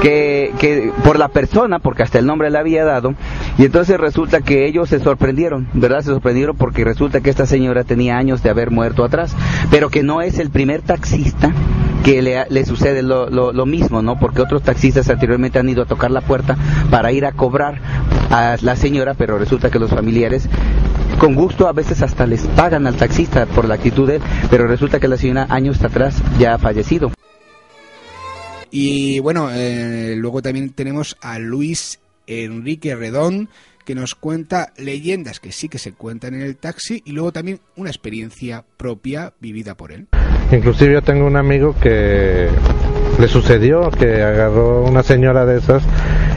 [0.00, 3.14] que, que por la persona, porque hasta el nombre le había dado,
[3.60, 5.98] y entonces resulta que ellos se sorprendieron, ¿verdad?
[6.00, 9.36] Se sorprendieron porque resulta que esta señora tenía años de haber muerto atrás,
[9.70, 11.52] pero que no es el primer taxista
[12.02, 14.18] que le, le sucede lo, lo, lo mismo, ¿no?
[14.18, 16.56] Porque otros taxistas anteriormente han ido a tocar la puerta
[16.90, 17.82] para ir a cobrar
[18.30, 20.48] a la señora, pero resulta que los familiares
[21.18, 24.68] con gusto a veces hasta les pagan al taxista por la actitud de él, pero
[24.68, 27.12] resulta que la señora años atrás ya ha fallecido.
[28.70, 31.98] Y bueno, eh, luego también tenemos a Luis
[32.30, 33.48] Enrique Redón,
[33.84, 37.60] que nos cuenta leyendas que sí que se cuentan en el taxi y luego también
[37.76, 40.06] una experiencia propia vivida por él.
[40.52, 42.48] Inclusive yo tengo un amigo que
[43.18, 45.82] le sucedió que agarró una señora de esas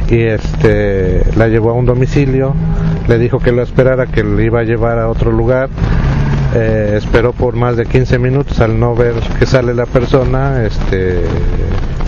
[0.09, 2.53] y este la llevó a un domicilio,
[3.07, 5.69] le dijo que lo esperara, que le iba a llevar a otro lugar.
[6.55, 11.23] Eh, esperó por más de 15 minutos al no ver que sale la persona, este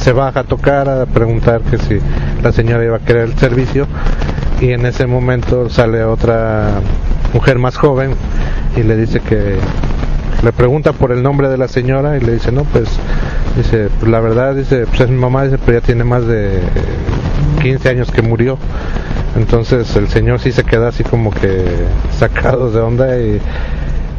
[0.05, 1.97] se baja a tocar a preguntar que si
[2.43, 3.87] la señora iba a querer el servicio
[4.61, 6.73] y en ese momento sale otra
[7.33, 8.11] mujer más joven
[8.75, 9.57] y le dice que
[10.43, 12.87] le pregunta por el nombre de la señora y le dice no pues
[13.57, 16.59] dice pues la verdad dice pues es mi mamá dice pero ya tiene más de
[17.63, 18.59] 15 años que murió
[19.35, 21.65] entonces el señor sí se queda así como que
[22.19, 23.41] sacado de onda y,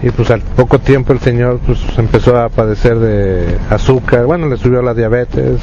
[0.02, 4.56] y pues al poco tiempo el señor pues empezó a padecer de azúcar bueno le
[4.56, 5.60] subió la diabetes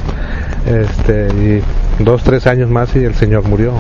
[0.66, 3.74] este y dos tres años más y el señor murió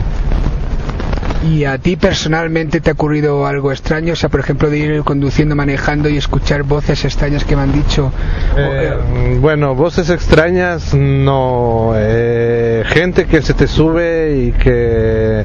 [1.43, 4.13] ¿Y a ti personalmente te ha ocurrido algo extraño?
[4.13, 7.73] O sea, por ejemplo, de ir conduciendo, manejando y escuchar voces extrañas que me han
[7.73, 8.13] dicho.
[8.55, 11.91] Eh, bueno, voces extrañas, no.
[11.95, 15.43] Eh, gente que se te sube y que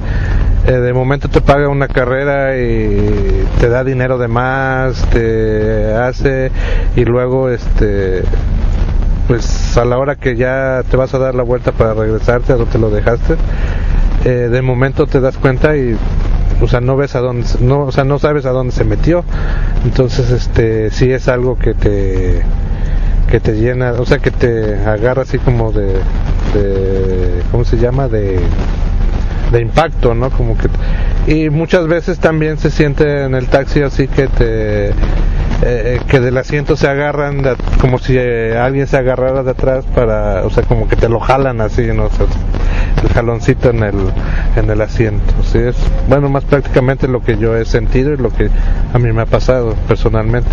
[0.68, 6.50] eh, de momento te paga una carrera y te da dinero de más, te hace
[6.94, 8.22] y luego este
[9.26, 12.56] pues a la hora que ya te vas a dar la vuelta para regresarte a
[12.56, 13.36] donde te lo dejaste,
[14.26, 15.96] eh, de momento te das cuenta y
[16.60, 19.24] o sea no ves a dónde no o sea no sabes a dónde se metió.
[19.84, 22.42] Entonces este sí es algo que te
[23.30, 25.94] que te llena o sea que te agarra así como de,
[26.52, 28.40] de cómo se llama de
[29.52, 30.68] de impacto no como que
[31.26, 34.90] y muchas veces también se siente en el taxi así que te
[35.62, 37.42] eh, que del asiento se agarran
[37.80, 41.18] como si eh, alguien se agarrara de atrás para o sea como que te lo
[41.20, 42.10] jalan así no O
[43.02, 43.94] el jaloncito en el
[44.56, 45.76] en el asiento sí es
[46.08, 48.50] bueno más prácticamente lo que yo he sentido y lo que
[48.92, 50.50] a mí me ha pasado personalmente.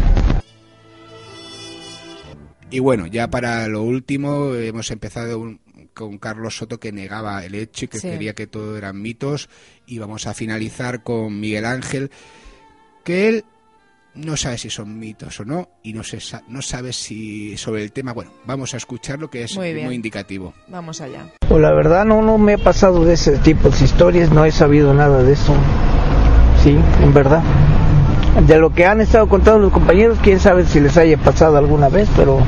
[2.71, 5.59] Y bueno, ya para lo último, hemos empezado un-
[5.95, 8.09] con Carlos Soto que negaba el hecho y que Sí.
[8.09, 9.49] quería que todo eran mitos.
[9.87, 12.11] Y vamos a finalizar con Miguel Ángel,
[13.03, 13.45] que él
[14.13, 17.83] no sabe si son mitos o no, y no, se sa- no sabe si sobre
[17.83, 18.13] el tema.
[18.13, 20.53] Bueno, vamos a escucharlo que es Muy muy, indicativo.
[20.67, 21.25] Vamos allá.
[21.47, 24.51] Pues la verdad no, no me ha pasado de ese tipo de historias, no he
[24.51, 25.53] sabido nada de eso.
[26.63, 27.43] Sí, en verdad.
[28.47, 31.89] De lo que han estado contando los compañeros, quién sabe si les haya pasado alguna
[31.89, 32.39] vez, pero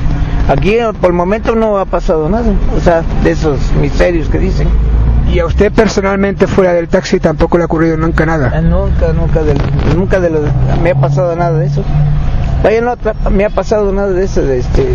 [0.47, 2.51] aquí eh, por el momento no ha pasado nada.
[2.75, 4.67] O sea, de esos misterios que dicen.
[5.33, 8.49] ¿Y a usted personalmente fuera del taxi tampoco le ha ocurrido nunca nada?
[8.55, 9.57] Ah, Nunca, nunca, del-
[9.95, 10.41] nunca de lo-
[10.81, 11.83] me ha pasado nada de eso.
[12.63, 12.95] Vaya, no
[13.29, 14.87] me ha pasado nada de eso, de este,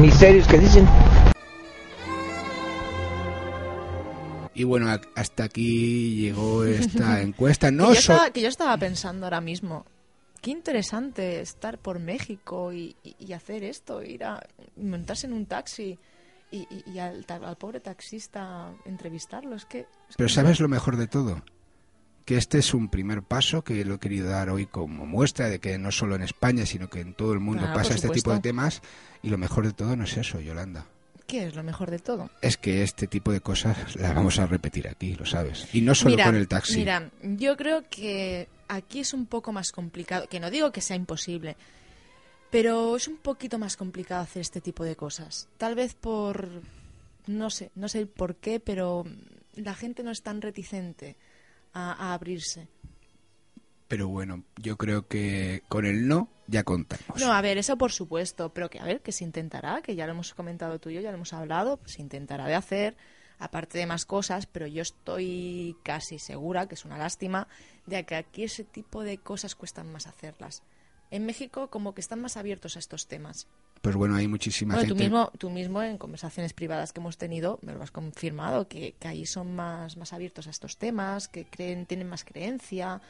[0.00, 0.86] misterios que dicen.
[4.54, 7.68] Y bueno, hasta aquí llegó esta encuesta.
[7.70, 9.84] que, No yo so- estaba, que yo estaba pensando ahora mismo,
[10.46, 14.40] qué interesante estar por México y, y- y hacer esto, ir a
[14.76, 15.98] montarse en un taxi
[16.52, 19.56] y, y- al, al pobre taxista entrevistarlo.
[19.56, 21.42] Es que, es Pero que- ¿sabes lo mejor de todo?
[22.24, 25.58] Que este es un primer paso que lo he querido dar hoy como muestra de
[25.58, 28.32] que no solo en España, sino que en todo el mundo Claro, pasa este tipo
[28.32, 28.82] de temas.
[29.24, 30.86] Y lo mejor de todo no es eso, Yolanda.
[31.26, 32.30] ¿Qué es lo mejor de todo?
[32.40, 35.68] Es que este tipo de cosas las vamos a repetir aquí, lo sabes.
[35.74, 36.76] Y no solo Mira, con el taxi.
[36.78, 40.96] Mira, yo creo que aquí es un poco más complicado, que no digo que sea
[40.96, 41.56] imposible,
[42.50, 45.48] pero es un poquito más complicado hacer este tipo de cosas.
[45.58, 46.62] Tal vez por,
[47.26, 49.04] no sé, no sé el por qué, pero
[49.54, 51.16] la gente no es tan reticente
[51.72, 52.68] a, a abrirse.
[53.88, 57.20] Pero bueno, yo creo que con el no ya contamos.
[57.20, 60.06] No, a ver, eso por supuesto, pero que a ver, que se intentará, que ya
[60.06, 62.96] lo hemos comentado tú y yo, ya lo hemos hablado, pues se intentará de hacer,
[63.38, 67.48] aparte de más cosas, pero yo estoy casi segura, que es una lástima,
[67.86, 70.62] de que aquí ese tipo de cosas cuestan más hacerlas.
[71.10, 73.46] En México como que están más abiertos a estos temas.
[73.82, 75.04] Pues bueno, hay muchísima Bueno, tú gente.
[75.04, 79.06] mismo, tú mismo en conversaciones privadas que hemos tenido me lo has confirmado, que, que
[79.06, 83.00] ahí son más, más abiertos a estos temas, que creen, tienen más creencia.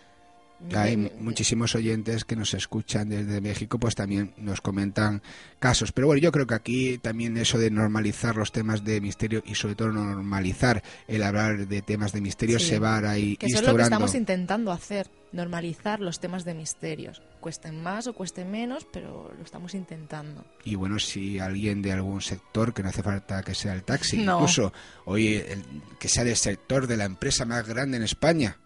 [0.75, 5.23] Hay muchísimos oyentes que nos escuchan desde México, pues también nos comentan
[5.59, 5.93] casos.
[5.93, 9.55] Pero bueno, yo creo que aquí también eso de normalizar los temas de misterio y
[9.55, 12.67] sobre todo normalizar el hablar de temas de misterio Sí.
[12.69, 13.95] se va ahí Que eso es lo que instaurando.
[13.97, 17.21] estamos intentando hacer, normalizar los temas de misterios.
[17.41, 20.45] Cuesten más o cuesten menos, pero lo estamos intentando.
[20.65, 24.19] Y bueno, si alguien de algún sector, que no hace falta que sea el taxi,
[24.25, 24.37] No.
[24.37, 24.73] incluso,
[25.05, 25.65] oye, el-
[26.01, 28.57] que sea del sector de la empresa más grande en España,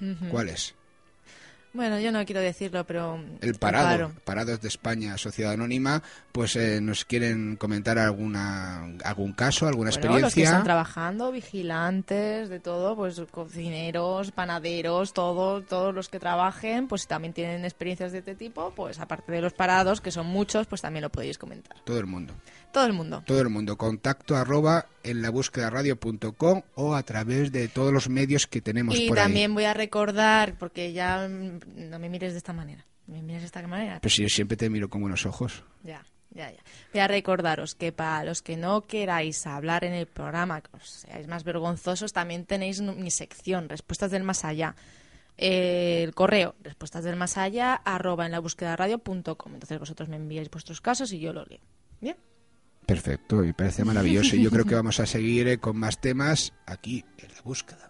[0.00, 0.28] Ujú.
[0.30, 0.74] ¿cuál es?
[1.72, 3.22] Bueno, yo no quiero decirlo, pero...
[3.40, 4.12] El parado.
[4.24, 6.02] Parados de España, Sociedad Anónima,
[6.32, 10.44] pues eh, nos quieren comentar alguna algún caso, alguna Bueno, los que experiencia.
[10.44, 17.08] están trabajando, vigilantes, de todo, pues cocineros, panaderos, todo, todos los que trabajen, pues si
[17.08, 20.82] también tienen experiencias de este tipo, pues aparte de los parados, que son muchos, pues
[20.82, 21.76] también lo podéis comentar.
[21.84, 22.34] Todo el mundo.
[22.72, 23.22] Todo el mundo.
[23.26, 23.76] Todo el mundo.
[23.76, 28.96] Contacto arroba en la búsqueda radio.com o a través de todos los medios que tenemos
[28.96, 29.54] Y por también ahí.
[29.54, 33.46] voy a recordar, porque ya mm, no me mires de esta manera, me mires de
[33.46, 33.98] esta manera.
[34.00, 35.64] Pero si yo siempre te miro con buenos ojos.
[35.82, 36.04] Ya.
[36.32, 36.60] Ya, ya.
[36.92, 40.88] Voy a recordaros que para los que no queráis hablar en el programa, que os
[40.88, 44.76] seáis más vergonzosos, también tenéis mi sección, Respuestas del Más Allá.
[45.36, 49.54] Eh, el correo, respuestas del más allá, arroba en la búsqueda radio.com.
[49.54, 51.58] Entonces vosotros me enviáis vuestros casos y yo lo leo.
[52.00, 52.16] Bien.
[52.90, 54.34] Perfecto, me parece maravilloso.
[54.34, 57.88] Y yo creo que vamos a seguir eh, con más temas aquí en la búsqueda.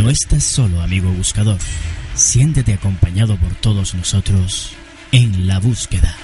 [0.00, 1.58] No estás solo, amigo buscador.
[2.14, 4.74] Siéntete acompañado por todos nosotros
[5.10, 6.14] en la búsqueda.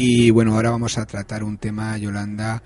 [0.00, 2.62] Y bueno, ahora vamos a tratar un tema, Yolanda,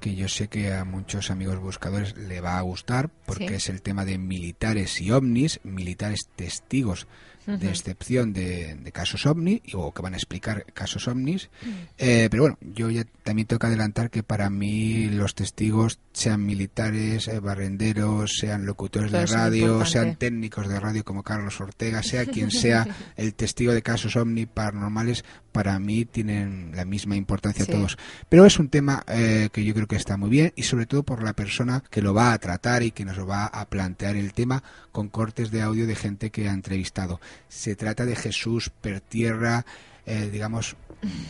[0.00, 3.54] que yo sé que a muchos amigos buscadores le va a gustar, porque Sí.
[3.54, 7.06] es el tema de militares y ovnis, militares testigos
[7.46, 11.50] de excepción de, de casos ovni, o que van a explicar casos ovnis.
[11.62, 11.68] Mm.
[11.98, 16.44] Eh, pero bueno, yo ya también tengo que adelantar que para mí los testigos, sean
[16.44, 22.02] militares, eh, barrenderos, sean locutores Todo de radio, sean técnicos de radio como Carlos Ortega,
[22.02, 27.64] sea quien sea el testigo de casos ovni paranormales, para mí tienen la misma importancia
[27.64, 27.72] Sí.
[27.72, 27.98] todos.
[28.28, 31.02] Pero es un tema eh, que yo creo que está muy bien y sobre todo
[31.02, 34.32] por la persona que lo va a tratar y que nos va a plantear el
[34.32, 37.20] tema con cortes de audio de gente que ha entrevistado.
[37.48, 39.64] Se trata de Jesús Pertierra,
[40.06, 40.76] eh, digamos,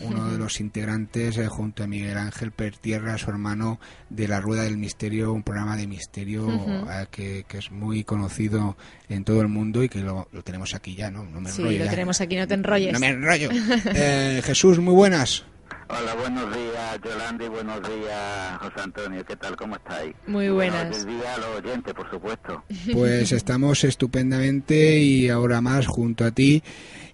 [0.02, 4.64] uno de los integrantes eh, junto a Miguel Ángel Pertierra, su hermano de La Rueda
[4.64, 6.48] del Misterio, un programa de misterio
[6.90, 8.76] eh, que, que es muy conocido
[9.08, 11.22] en todo el mundo y que lo, lo tenemos aquí ya, ¿no?
[11.24, 11.90] No me Sí, enrollo lo ya.
[11.90, 12.92] tenemos aquí, no te enrolles.
[12.92, 13.50] No me enrollo.
[13.94, 15.44] Eh, Jesús, muy buenas.
[15.88, 19.24] Hola, buenos días, Yolanda, y buenos días, José Antonio.
[19.24, 19.56] ¿Qué tal?
[19.56, 20.14] ¿Cómo estáis?
[20.26, 20.88] Muy buenas.
[20.88, 22.64] Buenos días a los oyentes, por supuesto.
[22.92, 26.62] Pues estamos estupendamente y ahora más junto a ti.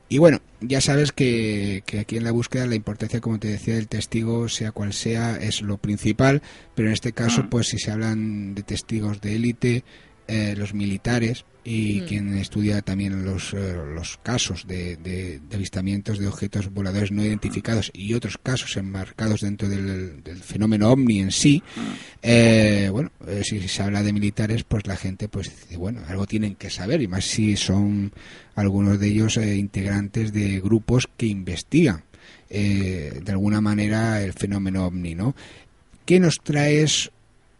[0.08, 3.74] Y bueno, ya sabes que, que aquí en la búsqueda la importancia, como te decía,
[3.74, 6.42] del testigo, sea cual sea, es lo principal.
[6.74, 7.48] Pero en este caso, Mm.
[7.48, 9.84] pues si se hablan de testigos de élite,
[10.28, 12.06] eh, los militares y Mm.
[12.06, 17.24] quien estudia también los, eh, los casos de, de- de avistamientos de objetos voladores no
[17.24, 21.62] identificados y otros casos enmarcados dentro del, del fenómeno ovni en sí,
[22.22, 26.26] eh, bueno, eh, si se habla de militares, pues la gente pues dice, bueno, algo
[26.26, 28.12] tienen que saber y más si son
[28.54, 32.04] algunos de ellos eh, integrantes de grupos que investigan
[32.48, 35.34] de alguna manera el fenómeno ovni, ¿no?
[36.04, 37.10] ¿Qué nos traes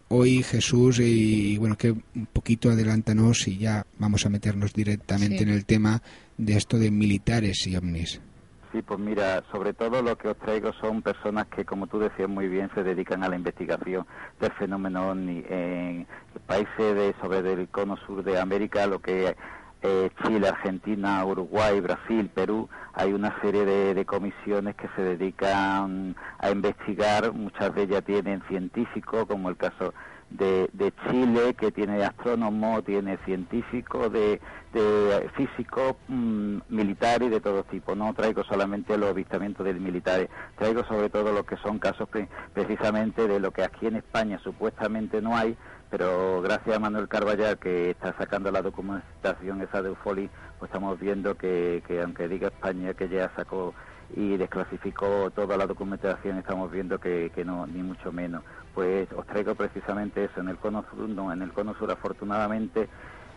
[0.09, 1.01] hoy, Jesús?
[1.01, 5.43] Y bueno, que un poquito adelántanos y ya vamos a meternos directamente Sí.
[5.45, 6.01] en el tema
[6.37, 8.21] de esto de militares y ovnis.
[8.73, 12.29] Sí, pues mira, sobre todo lo que os traigo son personas que, como tú decías
[12.29, 14.05] muy bien, se dedican a la investigación
[14.41, 15.43] del fenómeno ovni.
[15.49, 16.07] En
[16.47, 19.35] países de, sobre del cono sur de América, lo que
[19.83, 26.17] eh, Chile, Argentina, Uruguay, Brasil, Perú, hay una serie de, de comisiones que se dedican
[26.39, 29.93] a investigar, muchas de ellas tienen científicos, como el caso
[30.31, 34.41] de, de Chile, que tiene astrónomo, tiene científico, de,
[34.73, 37.95] de físico, mm, militar y de todo tipo.
[37.95, 42.29] No traigo solamente los avistamientos de militares, traigo sobre todo lo que son casos pre-
[42.55, 45.57] precisamente de lo que aquí en España supuestamente no hay,
[45.91, 50.99] pero gracias a Manuel Carballar que está sacando la documentación esa de Ufoli, pues estamos
[50.99, 53.75] viendo que, que aunque diga España que ya sacó
[54.15, 58.43] y desclasificó toda la documentación, estamos viendo que, que no, ni mucho menos.
[58.75, 62.89] Pues os traigo precisamente eso, en el cono sur, no, en el cono sur afortunadamente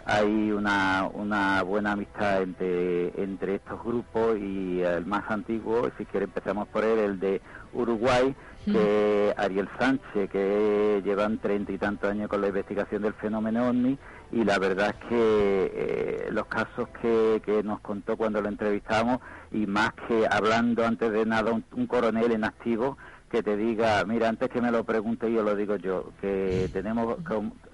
[0.05, 6.25] hay una, una buena amistad entre, entre estos grupos y el más antiguo, si quiere
[6.25, 7.41] empezamos por él, el de
[7.73, 8.35] Uruguay,
[8.65, 13.97] que Ariel Sánchez, que llevan treinta y tantos años con la investigación del fenómeno OVNI,
[14.31, 19.19] y la verdad es que eh, los casos que, que nos contó cuando lo entrevistamos,
[19.51, 22.97] y más que hablando antes de nada un, coronel en activo,
[23.31, 27.17] que te diga, mira, antes que me lo pregunte yo lo digo yo, que tenemos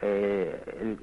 [0.01, 0.97] eh,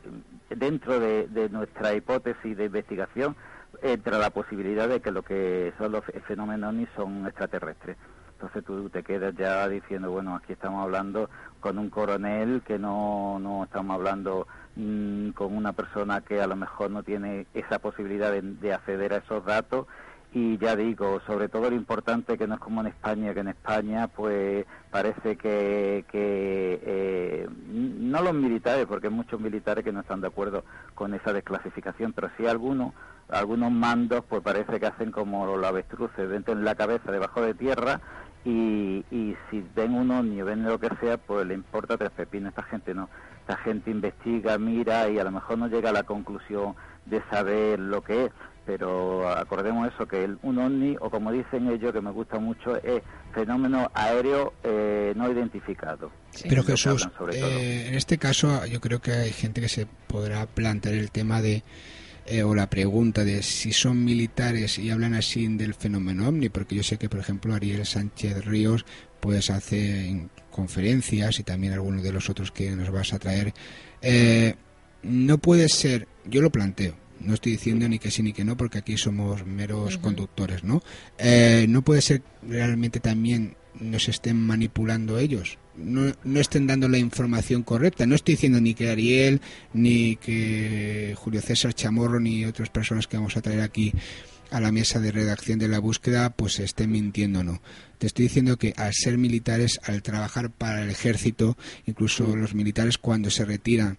[0.50, 3.34] dentro de, de nuestra hipótesis de investigación
[3.82, 7.96] entra la posibilidad de que lo que son los fe- fenómenos ovni son extraterrestres.
[8.42, 13.38] Entonces tú te quedas ya diciendo, bueno, aquí estamos hablando con un coronel que no,
[13.38, 18.32] no estamos hablando mm, con una persona que a lo mejor no tiene esa posibilidad
[18.32, 19.86] de, de acceder a esos datos.
[20.34, 23.48] Y ya digo, sobre todo lo importante que no es como en España, que en
[23.48, 30.00] España pues parece que, que eh, no los militares, porque hay muchos militares que no
[30.00, 30.64] están de acuerdo
[30.94, 32.94] con esa desclasificación, pero sí algunos,
[33.28, 37.52] algunos mandos pues parece que hacen como los avestruces, dentro en la cabeza, debajo de
[37.52, 38.00] tierra,
[38.44, 42.10] y, y si ven un ovni o ven lo que sea, pues le importa tres
[42.10, 42.50] pepinos.
[42.50, 43.08] Esta gente no.
[43.40, 46.74] esta gente investiga, mira y a lo mejor no llega a la conclusión
[47.06, 48.30] de saber lo que es,
[48.64, 52.76] pero acordemos eso, que el, un ovni, o como dicen ellos, que me gusta mucho,
[52.76, 53.02] es
[53.34, 56.10] fenómeno aéreo eh, no identificado.
[56.42, 57.50] Pero lo que Jesús, hablan sobre todo.
[57.50, 61.40] eh, en este caso yo creo que hay gente que se podrá plantear el tema
[61.42, 61.62] de
[62.26, 66.76] eh, o la pregunta de si son militares y hablan así del fenómeno ovni, porque
[66.76, 68.84] yo sé que por ejemplo Ariel Sánchez Ríos
[69.20, 73.54] pues hace en conferencias y también algunos de los otros que nos vas a traer.
[74.00, 74.54] Eh,
[75.02, 78.56] no puede ser, yo lo planteo, no estoy diciendo ni que sí ni que no,
[78.56, 80.82] porque aquí somos meros conductores, ¿no?
[81.18, 86.98] Eh, no puede ser realmente también nos estén manipulando ellos, no, no estén dando la
[86.98, 88.06] información correcta.
[88.06, 89.40] No estoy diciendo ni que Ariel,
[89.72, 93.92] ni que Julio César Chamorro, ni otras personas que vamos a traer aquí
[94.50, 97.62] a la mesa de redacción de la búsqueda, pues estén mintiendo, no.
[97.98, 101.56] Te estoy diciendo que al ser militares, al trabajar para el ejército,
[101.86, 103.98] incluso los militares cuando se retiran,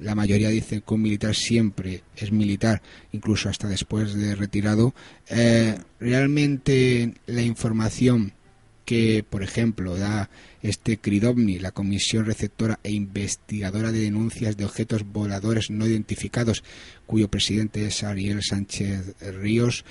[0.00, 2.82] la mayoría dice que un militar siempre es militar,
[3.12, 4.94] incluso hasta después de retirado,
[5.28, 8.32] eh, realmente la información
[8.88, 10.30] que, por ejemplo, da
[10.62, 16.64] este CRIDOVNI, la Comisión Receptora e Investigadora de Denuncias de Objetos Voladores No Identificados,
[17.04, 19.84] cuyo presidente es Ariel Sánchez Ríos,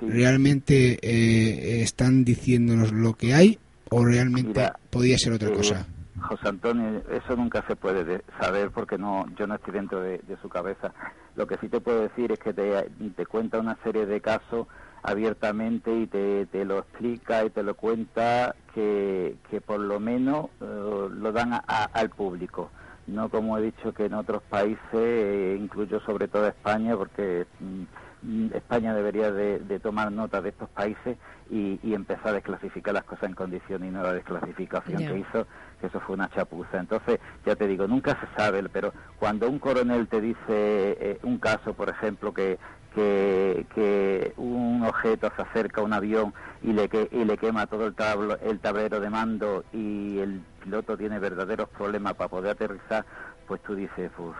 [0.00, 3.58] ¿realmente eh, están diciéndonos lo que hay
[3.90, 5.86] o realmente Mira, podría ser otra eh, cosa?
[6.20, 10.18] José Antonio, eso nunca se puede de- saber porque no, yo no estoy dentro de,
[10.18, 10.94] de su cabeza.
[11.34, 14.68] Lo que sí te puedo decir es que te, te cuenta una serie de casos
[15.06, 20.46] abiertamente y te, te lo explica y te lo cuenta que, que por lo menos
[20.60, 22.72] eh, lo dan a- a- al público.
[23.06, 28.52] No como he dicho que en otros países, eh, incluyo sobre todo España, porque mm,
[28.52, 31.16] España debería de, de tomar nota de estos países
[31.48, 35.46] y, y empezar a desclasificar las cosas en condiciones y no la desclasificación que hizo,
[35.78, 36.78] que eso fue una chapuza.
[36.80, 41.38] Entonces, ya te digo, nunca se sabe, pero cuando un coronel te dice eh, un
[41.38, 42.58] caso, por ejemplo, que,
[42.96, 46.32] que, que un objeto se acerca a un avión
[46.62, 50.40] y le, que, y le quema todo el, tablo, el tablero de mando y el
[50.64, 53.04] piloto tiene verdaderos problemas para poder aterrizar,
[53.46, 54.34] pues tú dices, "Uf,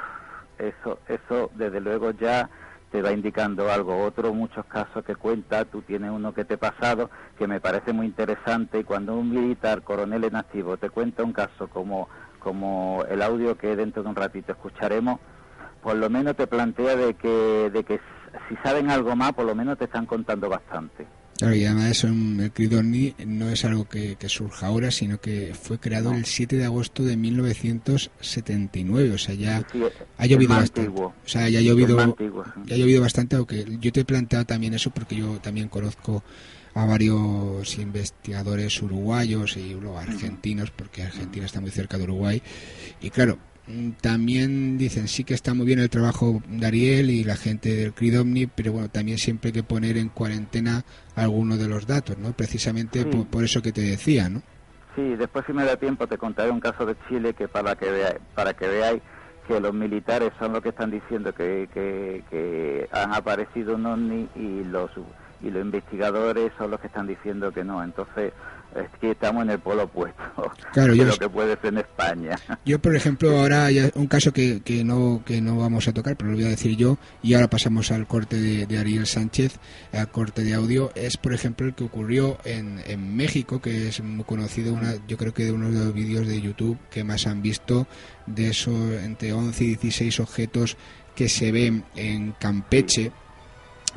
[0.59, 2.49] eso, eso desde luego ya
[2.91, 4.03] te va indicando algo.
[4.03, 7.93] Otro, muchos casos que cuenta, tú tienes uno que te he pasado, que me parece
[7.93, 13.05] muy interesante, y cuando un militar, coronel en activo, te cuenta un caso como, como
[13.11, 15.21] el audio que dentro de un ratito escucharemos,
[15.83, 18.01] por lo menos te plantea de que, de que
[18.49, 21.07] si saben algo más, por lo menos te están contando bastante.
[21.39, 25.53] Claro, y además eso, el CRIDOVNI no es algo que, que surja ahora, sino que
[25.55, 29.83] fue creado el 7 de agosto de 1979, o sea, ya Sí,
[30.19, 30.81] ha llovido bastante.
[30.81, 31.07] antiguo.
[31.25, 32.51] O sea, ya ha llovido, más antiguo, sí.
[32.65, 36.23] ya ha llovido bastante, aunque yo te he planteado también eso porque yo también conozco
[36.75, 42.43] a varios investigadores uruguayos y luego argentinos, porque Argentina está muy cerca de Uruguay,
[43.01, 43.39] y claro,
[44.01, 47.93] también dicen sí que está muy bien el trabajo de Ariel y la gente del
[47.93, 52.33] CRIDOMNI, pero bueno, también siempre hay que poner en cuarentena algunos de los datos, ¿no?
[52.33, 53.09] Precisamente Sí.
[53.09, 54.43] por, por eso que te decía, ¿no?
[54.95, 57.91] Sí, después si me da tiempo te contaré un caso de Chile que para que
[57.91, 59.03] veáis, para que veáis
[59.47, 64.29] que los militares son los que están diciendo que, que, que han aparecido un ovni
[64.35, 64.91] y los
[65.43, 67.85] y los investigadores son los que están diciendo que no.
[67.85, 68.33] Entonces
[68.77, 70.23] es que estamos en el polo opuesto
[70.73, 72.37] Claro, de yo- lo que puede ser en España.
[72.65, 76.17] Yo, por ejemplo, ahora ya un caso que, que no que no vamos a tocar,
[76.17, 79.59] pero lo voy a decir yo, y ahora pasamos al corte de, de Ariel Sánchez,
[79.93, 84.01] al corte de audio, es, por ejemplo, el que ocurrió en, en México, que es
[84.03, 87.27] muy conocido, una, yo creo que de uno de los vídeos de YouTube que más
[87.27, 87.87] han visto,
[88.27, 90.77] de esos entre 11 y 16 objetos
[91.15, 93.11] que se ven en Campeche,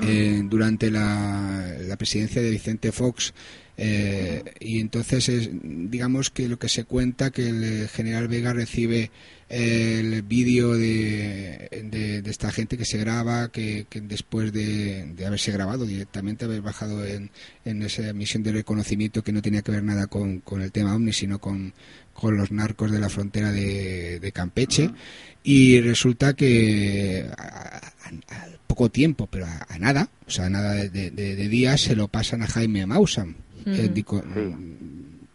[0.01, 3.33] eh, durante la, la presidencia de Vicente Fox
[3.81, 9.09] eh, y entonces es, digamos que lo que se cuenta que el general Vega recibe
[9.47, 15.25] el vídeo de, de, de esta gente que se graba que, que después de, de
[15.25, 17.31] haberse grabado directamente haber bajado en,
[17.65, 20.93] en esa misión de reconocimiento que no tenía que ver nada con, con el tema
[20.93, 21.73] OVNI sino con,
[22.13, 24.91] con los narcos de la frontera de, de Campeche.
[25.41, 27.93] Y resulta que a-
[28.67, 31.95] poco tiempo, pero a, a nada, o sea, a nada de, de- de días, se
[31.95, 33.35] lo pasan a Jaime Maussan,
[33.65, 33.93] el Ujú.
[33.93, 34.23] dico-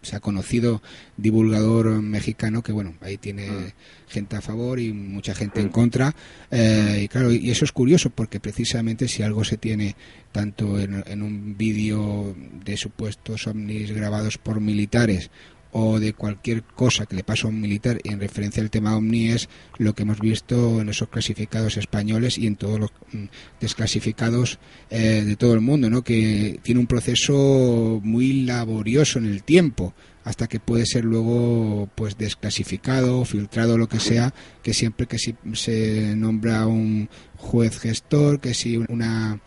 [0.03, 0.83] se ha conocido
[1.17, 3.73] divulgador mexicano que, bueno, ahí tiene
[4.07, 6.15] gente a favor y mucha gente en contra.
[6.51, 9.97] eh, y claro, y eso es curioso porque precisamente si algo se tiene
[10.31, 15.31] tanto en, en un vídeo de supuestos ovnis grabados por militares
[15.77, 19.31] o de cualquier cosa que le pasa a un militar en referencia al tema OVNI
[19.31, 23.25] es lo que hemos visto en esos clasificados españoles y en todos los mm,
[23.61, 26.03] desclasificados eh, de todo el mundo, ¿no?
[26.03, 32.17] que tiene un proceso muy laborioso en el tiempo hasta que puede ser luego pues
[32.17, 38.55] desclasificado, filtrado, lo que sea, que siempre que si se nombra un juez gestor, que
[38.55, 39.41] si una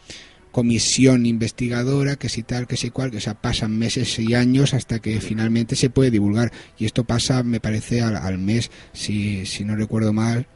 [0.58, 4.74] comisión investigadora, que si tal, que si cual, que o sea, pasan meses y años
[4.74, 6.52] hasta que finalmente se puede divulgar.
[6.80, 10.48] Y esto pasa, me parece, al, mes, si, si no recuerdo mal,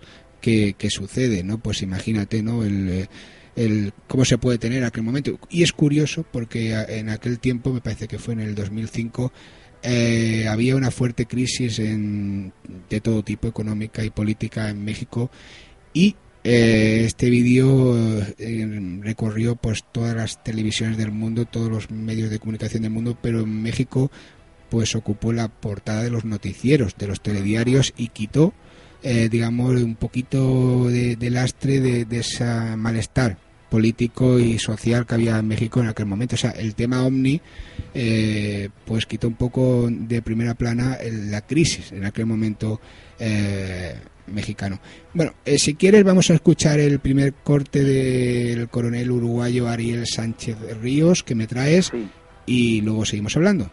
[0.41, 1.59] que, sucede, ¿no?
[1.59, 2.63] Pues imagínate, ¿no?
[2.63, 3.09] El,
[3.55, 5.39] el cómo se puede tener en aquel momento.
[5.51, 9.31] Y es curioso porque en aquel tiempo, me parece que fue en el 2005,
[9.83, 12.53] eh, había una fuerte crisis en,
[12.89, 15.29] de todo tipo, económica y política en México
[15.93, 22.31] y eh, este vídeo eh, recorrió pues todas las televisiones del mundo, todos los medios
[22.31, 24.11] de comunicación del mundo, pero en México
[24.69, 28.53] pues ocupó la portada de los noticieros, de los telediarios y quitó,
[29.03, 33.37] eh, digamos, un poquito de, lastre de, de ese malestar
[33.69, 36.35] político y social que había en México en aquel momento.
[36.35, 37.39] O sea, el tema Omni
[38.85, 42.79] pues quitó un poco de primera plana la crisis en aquel momento
[44.28, 44.80] mexicano.
[45.13, 50.80] Bueno, eh, si quieres vamos a escuchar el primer corte del coronel uruguayo Ariel Sánchez
[50.82, 51.91] Ríos que me traes
[52.45, 53.69] y luego seguimos hablando.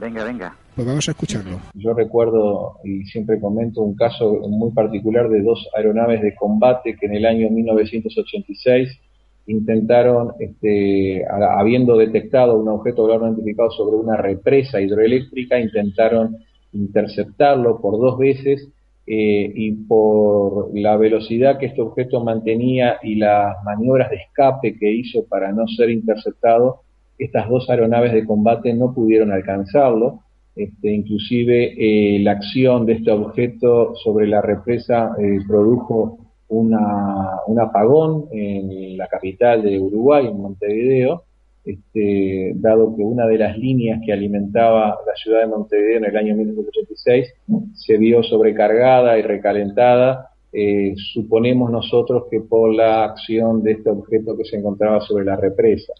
[0.00, 0.56] Venga, venga.
[0.74, 1.60] Pues vamos a escucharlo.
[1.74, 7.06] Yo recuerdo y siempre comento un caso muy particular de dos aeronaves de combate que
[7.06, 9.00] en el año 1986
[9.46, 16.38] intentaron, este, habiendo detectado un objeto volador no identificado sobre una represa hidroeléctrica, intentaron
[16.72, 18.68] interceptarlo por dos veces
[19.06, 24.90] eh, y por la velocidad que este objeto mantenía y las maniobras de escape que
[24.90, 26.80] hizo para no ser interceptado,
[27.18, 30.20] estas dos aeronaves de combate no pudieron alcanzarlo.
[30.56, 37.60] Este, inclusive eh, la acción de este objeto sobre la represa eh, produjo una, un
[37.60, 41.24] apagón en la capital de Uruguay, en Montevideo,
[41.64, 46.16] este, dado que una de las líneas que alimentaba la ciudad de Montevideo en el
[46.16, 47.34] año 1986
[47.74, 54.36] se vio sobrecargada y recalentada, eh, suponemos nosotros que por la acción de este objeto
[54.36, 55.92] que se encontraba sobre la represa.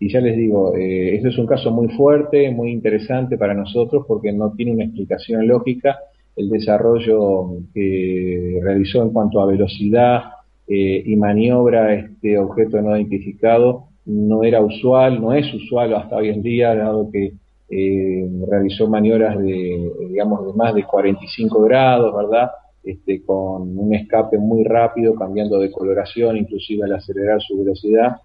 [0.00, 4.04] Y ya les digo, eh, este es un caso muy fuerte, muy interesante para nosotros
[4.06, 5.98] porque no tiene una explicación lógica
[6.36, 10.22] el desarrollo que realizó en cuanto a velocidad
[10.68, 16.30] eh, y maniobra este objeto no identificado no era usual, no es usual hasta hoy
[16.30, 17.34] en día, dado que
[17.70, 22.50] eh, realizó maniobras de, digamos, de más de 45 grados, ¿verdad?
[22.82, 28.16] Este, con un escape muy rápido, cambiando de coloración, inclusive al acelerar su velocidad.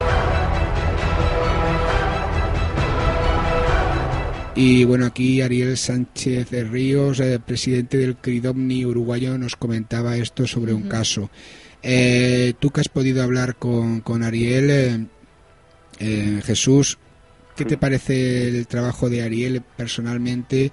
[4.55, 10.47] Y bueno, aquí Ariel Sánchez de Ríos, eh, presidente del CRIDOMNI uruguayo, nos comentaba esto
[10.47, 11.29] sobre un caso.
[11.81, 15.09] Eh, tú que has podido hablar con, con Ariel,
[16.03, 16.97] eh, Jesús,
[17.55, 20.71] ¿qué te parece el trabajo de Ariel personalmente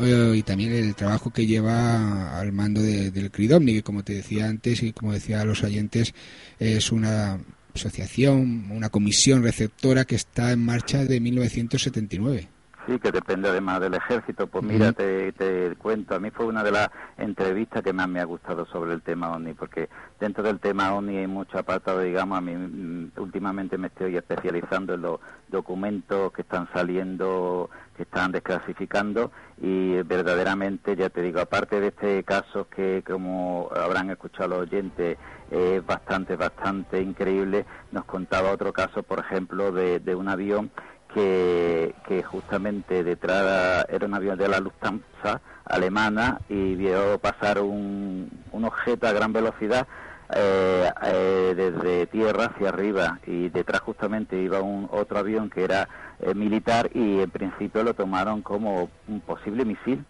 [0.00, 4.46] eh, y también el trabajo que lleva al mando del CRIDOMNI, que como te decía
[4.46, 6.14] antes y como decía a los oyentes,
[6.58, 7.40] es una
[7.74, 12.55] asociación, una comisión receptora que está en marcha de 1979?
[12.86, 14.46] Sí, que depende además del ejército.
[14.46, 18.24] Pues mira, te, cuento, a mí fue una de las entrevistas que más me ha
[18.24, 19.88] gustado sobre el tema ONI, porque
[20.20, 24.94] dentro del tema ONI hay mucho apartado, digamos, a mí mm, últimamente me estoy especializando
[24.94, 25.18] en los
[25.48, 32.22] documentos que están saliendo, que están desclasificando, y verdaderamente, ya te digo, aparte de este
[32.22, 35.18] caso que, como habrán escuchado los oyentes,
[35.50, 40.70] es bastante, bastante increíble, nos contaba otro caso, por ejemplo, de, de un avión
[41.16, 48.64] que, justamente detrás era un avión de la Lufthansa alemana y vio pasar un, un
[48.64, 49.86] objeto a gran velocidad
[50.34, 53.18] eh, eh, desde tierra hacia arriba.
[53.26, 55.88] Y detrás justamente iba un otro avión que era
[56.20, 60.04] eh, militar y en principio lo tomaron como un posible misil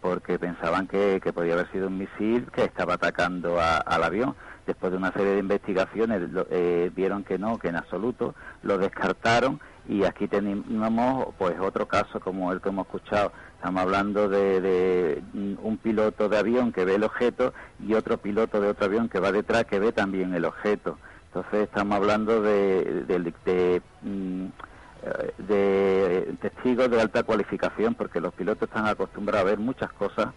[0.00, 4.34] porque pensaban que, que podía haber sido un misil que estaba atacando al avión.
[4.66, 6.22] Después de una serie de investigaciones
[6.94, 12.52] vieron que no, que en absoluto lo descartaron y aquí tenemos pues otro caso como
[12.52, 13.32] el que hemos escuchado.
[13.56, 18.68] Estamos hablando de, un piloto de avión que ve el objeto y otro piloto de
[18.68, 20.98] otro avión que va detrás que ve también el objeto.
[21.26, 24.46] Entonces estamos hablando de, de, mm,
[25.38, 30.28] de testigos de alta cualificación porque los pilotos están acostumbrados a ver muchas cosas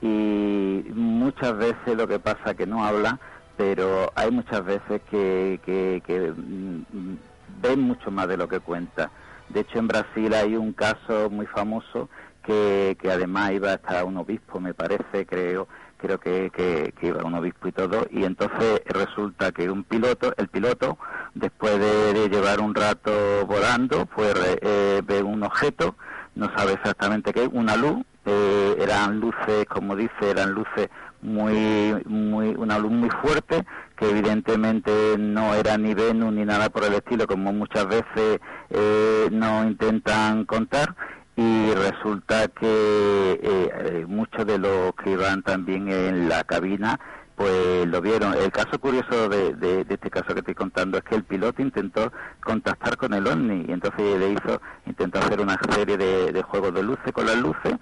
[0.00, 3.18] y muchas veces lo que pasa es que no hablan
[3.56, 7.16] pero hay muchas veces que, que, que mm,
[7.64, 9.10] ven mucho más de lo que cuenta.
[9.48, 12.08] De hecho, en Brasil hay un caso muy famoso
[12.42, 17.06] que, que además iba a estar un obispo, me parece, creo, creo que, que, que
[17.06, 20.98] iba un obispo y todo, y entonces resulta que un piloto, el piloto,
[21.34, 23.12] después de, llevar un rato
[23.46, 25.94] volando, pues eh, ve un objeto,
[26.34, 30.88] no sabe exactamente qué, una luz, eh, eran luces, como dice, eran luces
[31.22, 33.64] muy, muy, una luz muy fuerte,
[33.96, 38.40] que evidentemente no era ni Venus ni nada por el estilo, como muchas veces
[38.70, 40.94] eh, nos intentan contar,
[41.36, 46.98] y resulta que eh, eh, muchos de los que iban también en la cabina
[47.34, 48.34] pues lo vieron.
[48.34, 52.12] El caso curioso de, de, este caso que estoy contando es que el piloto intentó
[52.40, 56.72] contactar con el ovni y entonces le hizo, intentó hacer una serie de, de juegos
[56.74, 57.74] de luces con las luces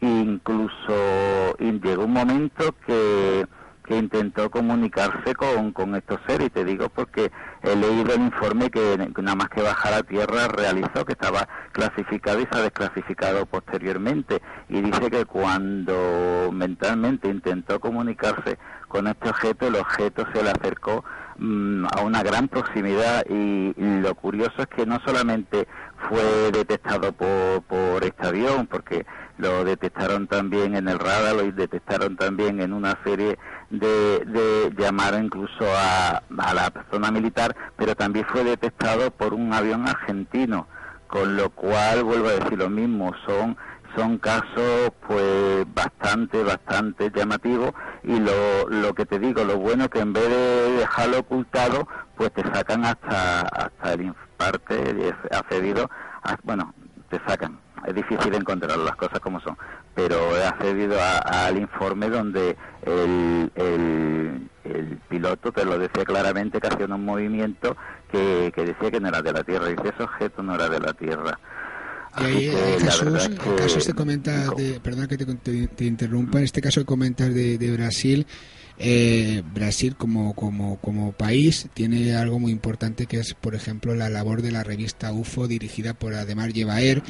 [0.00, 3.46] incluso llegó un momento que
[3.88, 7.32] que intentó comunicarse con, con estos seres, y te digo porque
[7.62, 12.38] he leído el informe que, nada más que bajar a tierra realizó, que estaba clasificado
[12.38, 18.58] y se ha desclasificado posteriormente, y dice que cuando mentalmente intentó comunicarse
[18.88, 21.02] con este objeto, el objeto se le acercó
[21.38, 25.66] mm, a una gran proximidad y, lo curioso es que no solamente
[26.08, 29.06] fue detectado por, por este avión, porque
[29.38, 33.38] lo detectaron también en el radar, lo detectaron también en una serie
[33.70, 39.52] de, de llamar incluso a, a la persona militar, pero también fue detectado por un
[39.52, 40.66] avión argentino,
[41.08, 43.56] con lo cual, vuelvo a decir lo mismo, son
[43.98, 47.72] son casos pues bastante, bastante llamativos
[48.04, 52.32] y lo, lo que te digo, lo bueno que en vez de dejarlo ocultado, pues
[52.32, 55.90] te sacan hasta, hasta el parte accedido,
[56.22, 56.72] a, bueno,
[57.10, 59.56] te sacan es difícil encontrar las cosas como son,
[59.94, 64.48] pero he accedido al informe donde el, el,
[65.08, 67.76] piloto te lo decía claramente que hacía un movimiento
[68.12, 70.80] que, que decía que no era de la Tierra, y ese objeto no era de
[70.80, 71.38] la Tierra.
[72.20, 76.44] Y ahí, eh, Jesús, en caso este comenta, de, perdona que te, te, interrumpa, en
[76.44, 78.26] este caso comentas de, de Brasil,
[78.78, 84.08] eh, Brasil como, como, como país tiene algo muy importante que es, por ejemplo, la
[84.08, 87.02] labor de la revista UFO dirigida por Ademar Llevaer,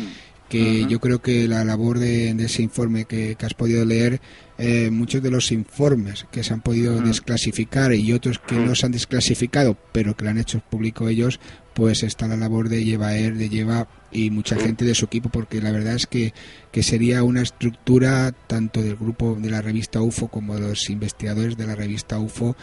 [0.49, 4.21] que yo creo que la labor de, ese informe que, has podido leer,
[4.57, 8.87] eh, muchos de los informes que se han podido desclasificar y otros que no se
[8.87, 11.39] han desclasificado, pero que lo han hecho público ellos,
[11.75, 15.61] pues está la labor de Llevaer, de Lleva y mucha gente de su equipo, porque
[15.61, 16.33] la verdad es que,
[16.73, 21.57] que sería una estructura tanto del grupo de la revista UFO como de los investigadores
[21.57, 22.57] de la revista UFO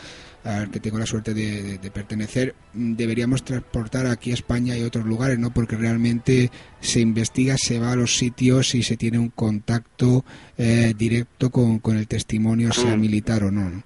[0.45, 5.05] al que tengo la suerte de, pertenecer, deberíamos transportar aquí a España y a otros
[5.05, 5.49] lugares, ¿no?
[5.49, 10.23] Porque realmente se investiga, se va a los sitios y se tiene un contacto
[10.57, 13.83] eh, directo con, con, el testimonio, sea militar o no, ¿no?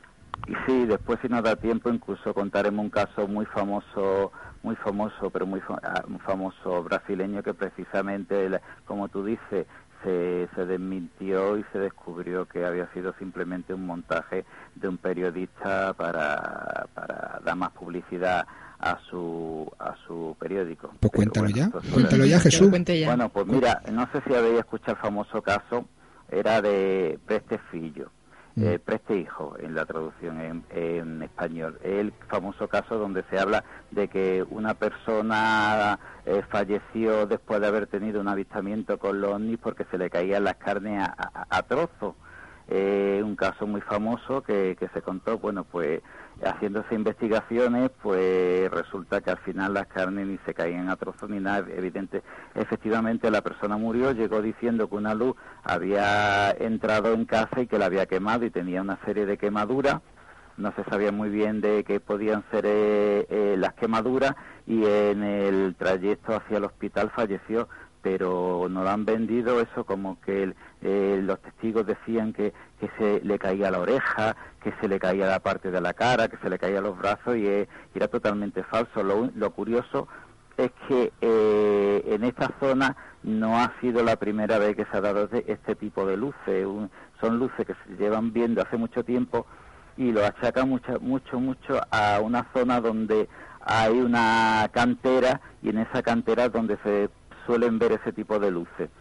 [0.48, 4.32] Y sí, después si nos da tiempo incluso contaremos un caso muy famoso
[4.64, 8.50] muy famoso, pero muy ah, famoso brasileño que precisamente,
[8.86, 9.68] como tú dices,
[10.04, 14.46] se, se desmintió y se descubrió que había sido simplemente un montaje
[14.76, 18.46] de un periodista para, para dar más publicidad
[18.80, 20.94] a su a su periódico.
[21.00, 22.70] Pues cuéntalo ya, cuéntalo ya Jesús.
[22.70, 25.86] Bueno, pues mira, no sé si habéis escuchado el famoso caso,
[26.30, 28.10] era de Prestefillo.
[28.62, 31.80] Eh, Preste Hijo en la traducción en, español.
[31.84, 37.88] El famoso caso donde se habla de que una persona eh, falleció después de haber
[37.88, 42.16] tenido un avistamiento con los ovnis porque se le caían las carnes a, a, trozos.
[42.72, 46.02] Eh, un caso muy famoso que, que se contó, bueno, pues
[46.44, 51.40] haciéndose investigaciones, pues resulta que al final las carnes ni se caían a trozos ni
[51.40, 51.66] nada.
[51.76, 52.22] Evidente,
[52.54, 57.80] efectivamente la persona murió, llegó diciendo que una luz había entrado en casa y que
[57.80, 60.02] la había quemado y tenía una serie de quemaduras.
[60.58, 64.36] No se sabía muy bien de qué podían ser eh, eh, las quemaduras
[64.68, 67.68] y en el trayecto hacia el hospital falleció
[68.02, 73.22] pero no lo han vendido eso como que eh, los testigos decían que, que, se
[73.26, 76.50] le caía la oreja, que se le caía la parte de la cara, que se
[76.50, 79.04] le caía los brazos y, eh, era totalmente falso.
[79.04, 80.08] Lo, lo curioso
[80.58, 85.02] es que eh, en esta zona no ha sido la primera vez que se ha
[85.02, 86.66] dado este tipo de luces.
[87.20, 89.46] son luces que se llevan viendo hace mucho tiempo
[89.98, 93.28] y lo achaca mucho, mucho, mucho a una zona donde
[93.62, 97.10] hay una cantera y en esa cantera donde se
[97.50, 98.92] suelen ver ese tipo de luces.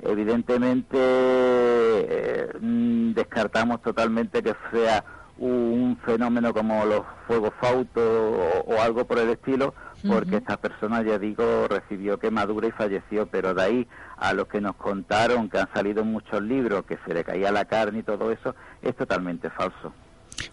[0.00, 5.04] Evidentemente eh, mm, descartamos totalmente que sea
[5.36, 8.02] un fenómeno como los fuegos fautos
[8.64, 9.74] o, algo por el estilo,
[10.06, 14.60] porque esta persona, ya digo, recibió quemadura y falleció, pero de ahí a lo que
[14.60, 18.32] nos contaron, que han salido muchos libros, que se le caía la carne y todo
[18.32, 19.92] eso, es totalmente falso.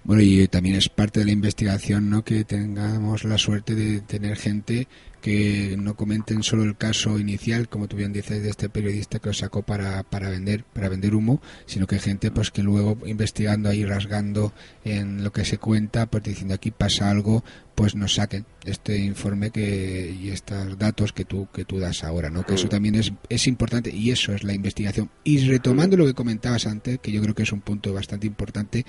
[0.04, 2.24] Bueno, y también es parte de la investigación, ¿no?
[2.24, 4.88] Que tengamos la suerte de tener gente
[5.26, 9.30] que no comenten solo el caso inicial, como tú bien dices, de este periodista que
[9.30, 12.96] lo sacó para, para vender, para vender humo, sino que hay gente pues que luego
[13.08, 14.54] investigando ahí, rasgando
[14.84, 19.50] en lo que se cuenta, pues diciendo aquí pasa algo, pues nos saquen este informe
[19.50, 22.46] que y estos datos que tú que tú das ahora, ¿no?
[22.46, 25.10] Que eso también es es importante y eso es la investigación.
[25.24, 28.86] Y retomando lo que comentabas antes, que yo creo que es un punto bastante importante,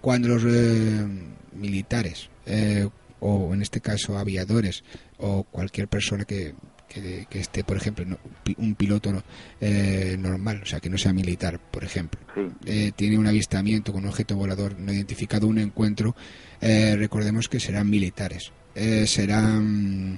[0.00, 1.06] cuando los eh,
[1.52, 2.88] militares eh,
[3.20, 4.84] o en este caso aviadores
[5.18, 6.54] o cualquier persona que,
[6.88, 8.18] que, que esté, por ejemplo, no-
[8.58, 9.22] un piloto
[9.60, 12.20] eh, normal, o sea, que no sea militar, por ejemplo,
[12.64, 16.14] eh, tiene un avistamiento con un objeto volador no identificado, un encuentro,
[16.60, 18.52] eh, recordemos que serán militares,
[19.06, 20.16] serán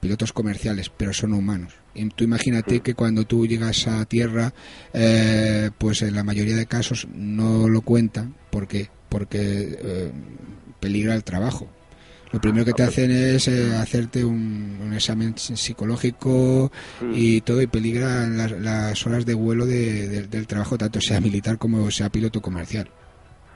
[0.00, 1.74] pilotos comerciales, pero son humanos.
[1.94, 4.52] Y tú imagínate que cuando tú llegas a tierra,
[5.78, 8.34] pues en la mayoría de casos no lo cuentan.
[8.50, 8.88] ¿Por qué?
[9.08, 10.12] Porque eh,
[10.84, 11.66] peligra el trabajo.
[12.32, 16.70] Lo primero que te hacen es eh, hacerte un, un examen psi- psicológico
[17.12, 21.20] y todo, y peligran las, las horas de vuelo de- de- del trabajo, tanto sea
[21.20, 22.88] militar como sea piloto comercial.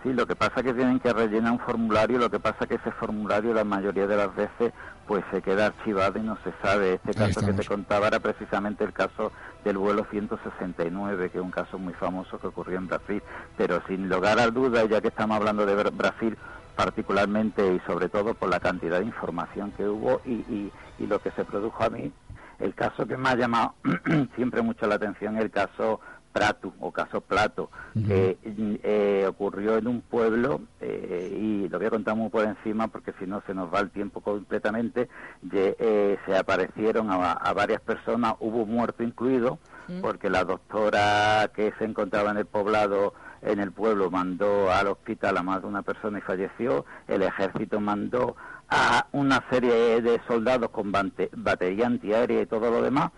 [0.04, 2.68] Sí, lo que pasa es que tienen que rellenar un formulario, lo que pasa es
[2.68, 4.72] que ese formulario la mayoría de las veces
[5.08, 7.00] pues se queda archivado y no se sabe.
[7.04, 9.32] Este Ahí caso que te contaba era precisamente el caso
[9.64, 13.22] del vuelo 169, que es un caso muy famoso que ocurrió en Brasil.
[13.56, 16.36] Pero sin lugar a dudas, ya que estamos hablando de Bra- Brasil
[16.78, 21.20] particularmente y sobre todo por la cantidad de información que hubo y, y- y lo
[21.20, 22.12] que se produjo a mí,
[22.60, 23.74] el caso que me ha llamado
[24.36, 25.98] siempre mucho la atención es el caso
[26.32, 27.68] Pratu o caso Plato,
[28.06, 32.86] que eh, ocurrió en un pueblo eh, y lo voy a contar muy por encima
[32.86, 35.08] porque si no se nos va el tiempo completamente.
[35.42, 39.58] Ye- eh, se aparecieron a, a varias personas, hubo un muerto incluido
[40.00, 45.36] porque la doctora que se encontraba en el poblado en el pueblo mandó al hospital
[45.36, 48.36] a más de una persona y falleció, el ejército mandó
[48.68, 53.10] a una serie de soldados con batería antiaérea y todo lo demás,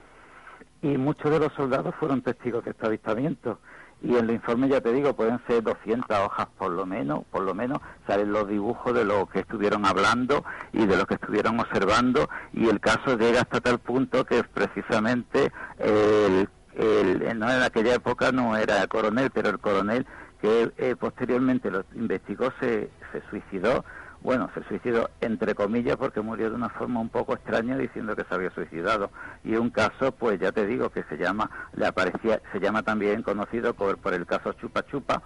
[0.82, 3.58] y muchos de los soldados fueron testigos de este avistamiento.
[4.02, 7.42] Y en el informe, ya te digo, pueden ser 200 hojas por lo menos, por
[7.42, 7.80] lo menos.
[8.06, 10.42] Salen los dibujos de lo que estuvieron hablando
[10.72, 12.30] y de lo que estuvieron observando.
[12.54, 16.48] Y el caso llega hasta tal punto que precisamente el,
[16.80, 20.06] el- no en aquella época no era coronel, pero el coronel
[20.40, 23.84] que eh, posteriormente lo investigó se, se suicidó.
[24.22, 28.24] Bueno, se suicidó entre comillas porque murió de una forma un poco extraña diciendo que
[28.24, 29.10] se había suicidado.
[29.44, 33.22] Y un caso, pues ya te digo, que se llama, le aparecía, se llama también
[33.22, 35.22] conocido por, por el caso Chupa Chupa,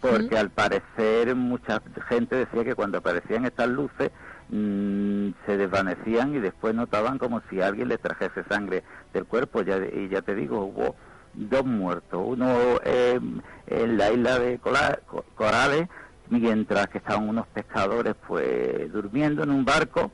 [0.00, 4.10] porque al parecer mucha gente decía que cuando aparecían estas luces
[4.54, 9.62] mm, se desvanecían y después notaban como si alguien les trajese sangre del cuerpo.
[9.62, 10.94] Ya, y ya te digo, hubo
[11.34, 12.48] dos muertos, uno
[12.84, 13.18] eh,
[13.66, 15.88] en la isla de Corales,
[16.30, 20.12] mientras que estaban unos pescadores pues durmiendo en un barco,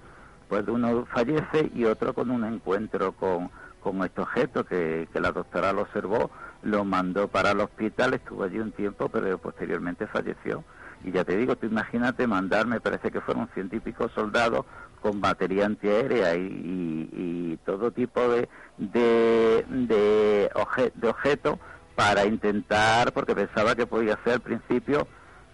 [0.49, 5.72] pues uno fallece y otro con un encuentro con, con este objeto que la doctora
[5.72, 6.30] lo observó,
[6.62, 10.64] lo mandó para el hospital, estuvo allí un tiempo, pero posteriormente falleció.
[11.05, 14.67] Y ya te digo, tú imagínate mandar, me parece que fueron científicos soldados
[15.01, 17.09] con batería antiaérea y, y-
[17.53, 21.59] y todo tipo de, de, de, obje- de objetos
[21.95, 25.09] para intentar, porque pensaba que podía ser al principio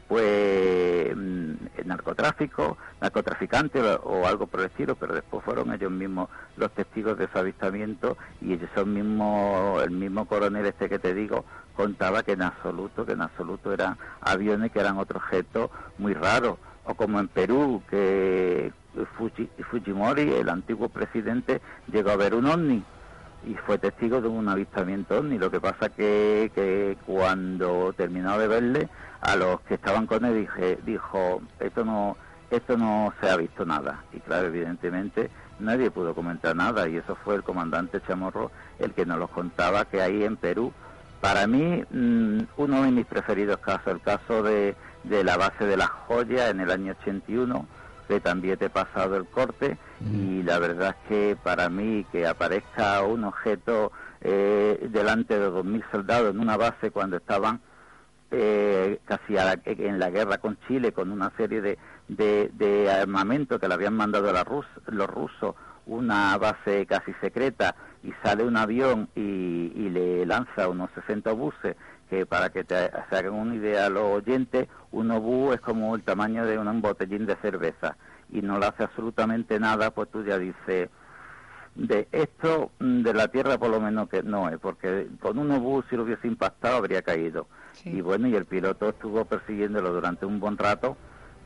[0.09, 1.17] pues
[1.85, 7.25] narcotráfico, narcotraficante o, algo por el estilo, pero después fueron ellos mismos los testigos de
[7.25, 11.45] ese avistamiento y ellos mismos, el mismo coronel este que te digo
[11.77, 16.59] contaba que en absoluto, que en absoluto eran aviones que eran otro objeto muy raro,
[16.85, 18.73] o como en Perú que
[19.19, 21.61] Fuji- Fujimori, el antiguo presidente,
[21.93, 22.83] llegó a ver un ovni
[23.47, 25.39] y fue testigo de un avistamiento ovni.
[25.39, 28.89] Lo que pasa que, que cuando terminó de verle,
[29.27, 32.17] a los que estaban con él dije, dijo, esto no,
[32.49, 34.05] esto no se ha visto nada.
[34.13, 39.05] Y claro, evidentemente nadie pudo comentar nada y eso fue el comandante Chamorro el que
[39.05, 40.73] nos lo contaba que ahí en Perú,
[41.21, 45.77] para mí, mm, uno de mis preferidos casos, el caso de, de la base de
[45.77, 47.67] las joyas en el año 81,
[48.07, 52.29] que también te he pasado el corte y la verdad es que para mí que
[52.29, 57.61] aparezca un objeto eh, delante de 2.000 soldados en una base cuando estaban
[58.31, 62.91] eh, casi a la- en la guerra con Chile con una serie de, de, de
[62.91, 65.55] armamento que le habían mandado la Rus- los rusos,
[65.87, 69.21] una base casi secreta y sale un avión y,
[69.75, 71.77] y le lanza unos 60 buses
[72.11, 76.03] que para que te, se hagan una idea los oyentes, un obús es como el
[76.03, 77.97] tamaño de un botellín de cerveza
[78.31, 80.89] y no le hace absolutamente nada, pues tú ya dices,
[81.77, 85.51] de esto mm, de la Tierra por lo menos que no es, porque con un
[85.51, 87.47] obús si lo hubiese impactado habría caído.
[87.85, 90.97] Y bueno, y el piloto estuvo persiguiéndolo durante un buen rato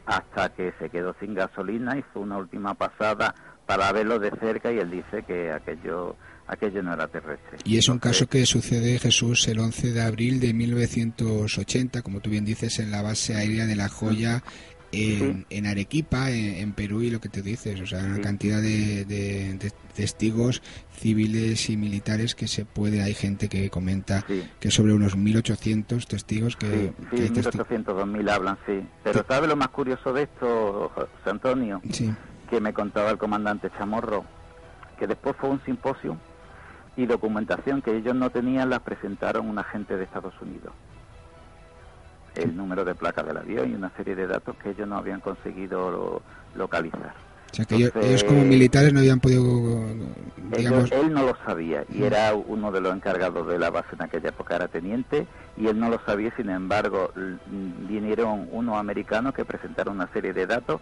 [0.07, 3.35] hasta que se quedó sin gasolina, hizo una última pasada
[3.67, 6.17] para verlo de cerca y él dice que aquello
[6.47, 7.59] aquello no era terrestre.
[7.65, 12.31] Y es un caso que sucede, Jesús, el 11 de abril de 1980, como tú
[12.31, 14.43] bien dices, en la base aérea de La Joya,
[14.93, 19.05] en, en Arequipa, en, Perú, y lo que te dices, o sea, una cantidad de,
[19.05, 20.63] de, testigos
[20.93, 24.25] civiles y militares que se puede, hay gente que comenta
[24.59, 26.93] que sobre unos 1.800 testigos que...
[27.11, 28.87] Sí, sí 1.800, 2.000 hablan, sí.
[29.03, 31.81] Pero ¿sabes lo más curioso de esto, José Antonio?
[31.91, 32.13] Sí.
[32.49, 34.25] Que me contaba el comandante Chamorro,
[34.99, 36.19] que después fue un simposio
[36.97, 40.73] y documentación que ellos no tenían la presentaron un agente de Estados Unidos.
[42.35, 45.21] El número de placa del avión y una serie de datos que ellos no habían
[45.21, 46.23] conseguido
[46.55, 47.15] localizar.
[47.53, 49.43] O sea, que ellos, como militares no habían podido,
[50.57, 50.93] digamos...
[50.93, 54.29] él no lo sabía y era uno de los encargados de la base en aquella
[54.29, 55.27] época, era teniente,
[55.57, 57.11] y él no lo sabía, sin embargo,
[57.89, 60.81] vinieron unos americanos que presentaron una serie de datos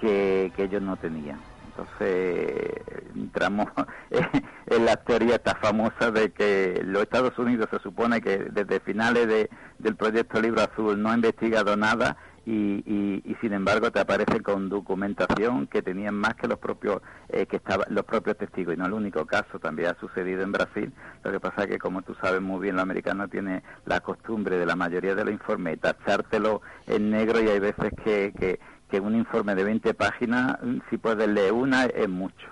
[0.00, 1.38] que ellos no tenían.
[1.76, 2.72] Entonces
[3.14, 3.66] entramos
[4.66, 9.28] en la teoría esta famosa de que los Estados Unidos se supone que desde finales
[9.28, 12.16] de, del proyecto Libro Azul no ha investigado nada
[12.46, 17.46] y, y, sin embargo te aparece con documentación que tenían más que los propios eh,
[17.46, 18.74] que estaban los propios testigos.
[18.74, 20.92] Y no el único caso también ha sucedido en Brasil.
[21.24, 24.58] Lo que pasa es que como tú sabes muy bien lo americano tiene la costumbre
[24.58, 28.60] de la mayoría de los informes tachártelo en negro y hay veces que, que
[28.90, 30.58] que un informe de 20 páginas,
[30.90, 32.46] si puedes leer una, es mucho.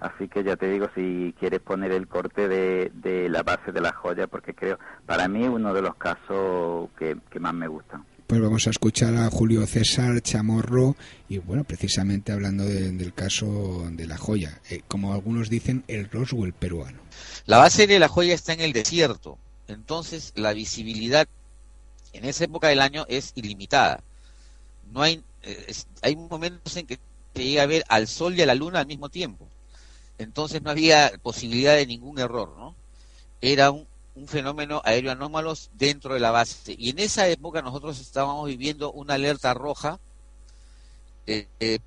[0.00, 3.80] Así que ya te digo, si quieres poner el corte de, de la base de
[3.80, 8.04] la joya, porque creo, para mí, uno de los casos que, más me gustan.
[8.28, 10.94] Pues vamos a escuchar a Julio César Chamorro
[11.28, 16.52] y bueno, precisamente hablando del caso de la joya, eh, como algunos dicen, el Roswell
[16.52, 16.98] peruano.
[17.46, 21.26] La base de la joya está en el desierto, entonces la visibilidad
[22.12, 24.00] en esa época del año es ilimitada.
[24.92, 26.98] No hay eh, hay momentos en que
[27.34, 29.48] se llega a ver al Sol y a la Luna al mismo tiempo.
[30.18, 32.74] Entonces no había posibilidad de ningún error, ¿no?
[33.40, 33.86] Era un,
[34.26, 36.74] fenómeno aéreo anómalo dentro de la base.
[36.76, 40.00] Y en esa época nosotros estábamos viviendo una alerta roja
[41.24, 41.78] eh, eh,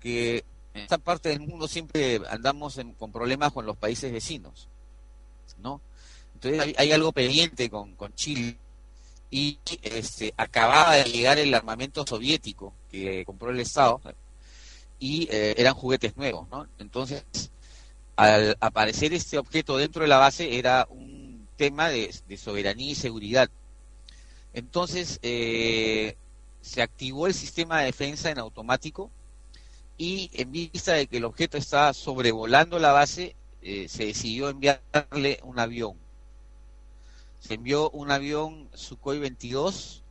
[0.00, 4.66] que en esta parte del mundo siempre andamos con problemas con los países vecinos,
[5.62, 5.80] ¿no?
[6.34, 8.58] Entonces hay, algo pendiente con Chile
[9.32, 13.98] y este, acababa de llegar el armamento soviético que compró el Estado
[14.98, 16.46] y eh, eran juguetes nuevos.
[16.78, 17.24] Entonces,
[18.14, 23.48] al aparecer este objeto dentro de la base era un tema de, soberanía y seguridad.
[24.52, 26.14] Entonces, eh,
[26.60, 29.10] se activó el sistema de defensa en automático
[29.96, 35.40] y en vista de que el objeto estaba sobrevolando la base, eh, se decidió enviarle
[35.42, 36.01] un avión
[37.42, 40.04] se envió un avión Sukhoi 22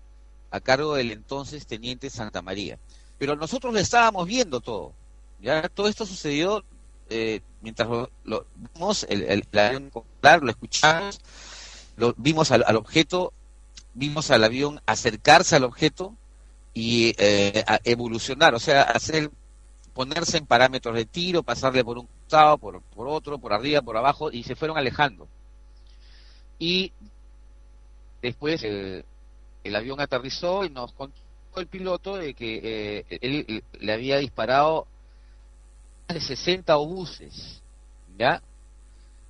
[0.51, 2.77] a cargo del entonces teniente Santa María.
[3.17, 4.93] Pero nosotros lo estábamos viendo todo.
[5.39, 6.63] Ya todo esto sucedió
[7.09, 7.88] eh, mientras
[8.25, 9.91] lo, vimos, el, avión
[10.23, 11.21] lo escuchamos,
[11.95, 13.32] lo vimos al, objeto,
[13.93, 16.13] vimos al avión acercarse al objeto
[16.73, 19.32] y eh, evolucionar, o sea, hacer
[19.93, 23.95] ponerse en parámetros de tiro, pasarle por un costado, por, por otro, por arriba, por
[23.97, 25.27] abajo, y se fueron alejando.
[26.59, 26.93] Y
[28.22, 29.05] Después el,
[29.76, 31.19] avión aterrizó y nos contó
[31.55, 32.59] el piloto de que
[33.09, 34.88] eh, él le había disparado
[36.07, 37.61] más de 60 obuses,
[38.17, 38.41] ¿ya?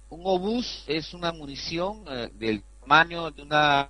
[0.09, 3.89] Un obús es una munición eh, del tamaño de una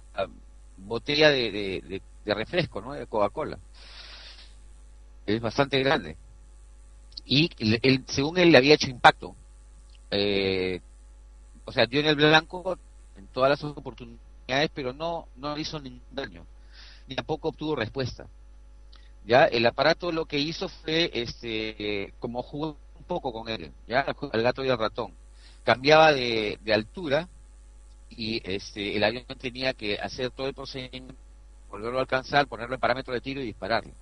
[0.77, 2.93] botella de, refresco, ¿no?
[2.93, 3.57] De Coca-Cola.
[5.25, 6.15] Es bastante grande.
[7.25, 7.49] Y
[7.81, 9.35] él, según él le había hecho impacto.
[10.11, 10.79] Eh,
[11.65, 12.77] o sea, dio en el blanco
[13.15, 14.30] en todas las oportunidades
[14.73, 16.45] pero no, no hizo ningún daño,
[17.07, 18.27] ni tampoco obtuvo respuesta.
[19.25, 24.05] Ya, el aparato lo que hizo fue, este, como jugó un poco con él, ya,
[24.33, 25.13] el gato y el ratón.
[25.63, 27.29] Cambiaba de, altura
[28.09, 31.13] y este, el avión tenía que hacer todo el procedimiento,
[31.69, 33.93] volverlo a alcanzar, ponerlo en parámetro de tiro y dispararlo.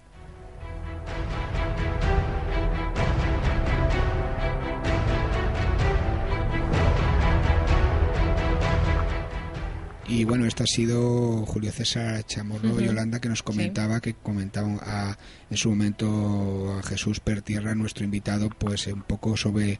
[10.09, 15.15] Y bueno, esto ha sido Julio César Chamorro Yolanda que nos comentaba, que comentaba
[15.51, 19.79] en su momento a Jesús Pertierra, nuestro invitado, pues un poco sobre,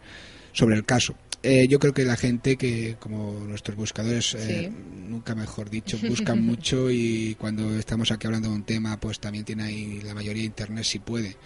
[0.52, 1.16] sobre el caso.
[1.42, 4.72] Eh, yo creo que la gente que, como nuestros buscadores, eh,
[5.08, 9.46] nunca mejor dicho, buscan mucho y cuando estamos aquí hablando de un tema, pues también
[9.46, 11.38] tiene ahí la mayoría de internet si puede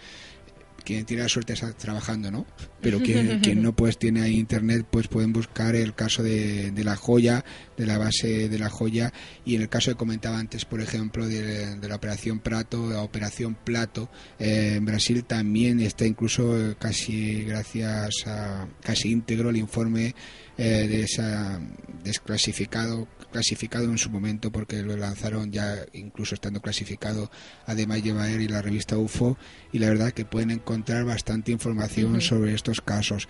[0.84, 2.45] quien tiene la suerte está trabajando, ¿no?
[2.81, 6.84] Pero quien, quien no pues tiene ahí internet, pues pueden buscar el caso de, de
[6.84, 7.43] la joya,
[7.77, 9.13] de la base de la joya
[9.45, 13.01] y en el caso que comentaba antes, por ejemplo, de, de la operación Prato, la
[13.01, 14.09] operación Plato
[14.39, 20.15] eh, en Brasil también está incluso eh, casi gracias a casi íntegro el informe
[20.58, 21.60] eh, de esa
[22.04, 27.32] desclasificado clasificado en su momento porque lo lanzaron ya incluso estando clasificado
[27.66, 29.38] además lleva y la revista UFO
[29.72, 33.28] y la verdad que pueden encontrar bastante información sobre estos casos.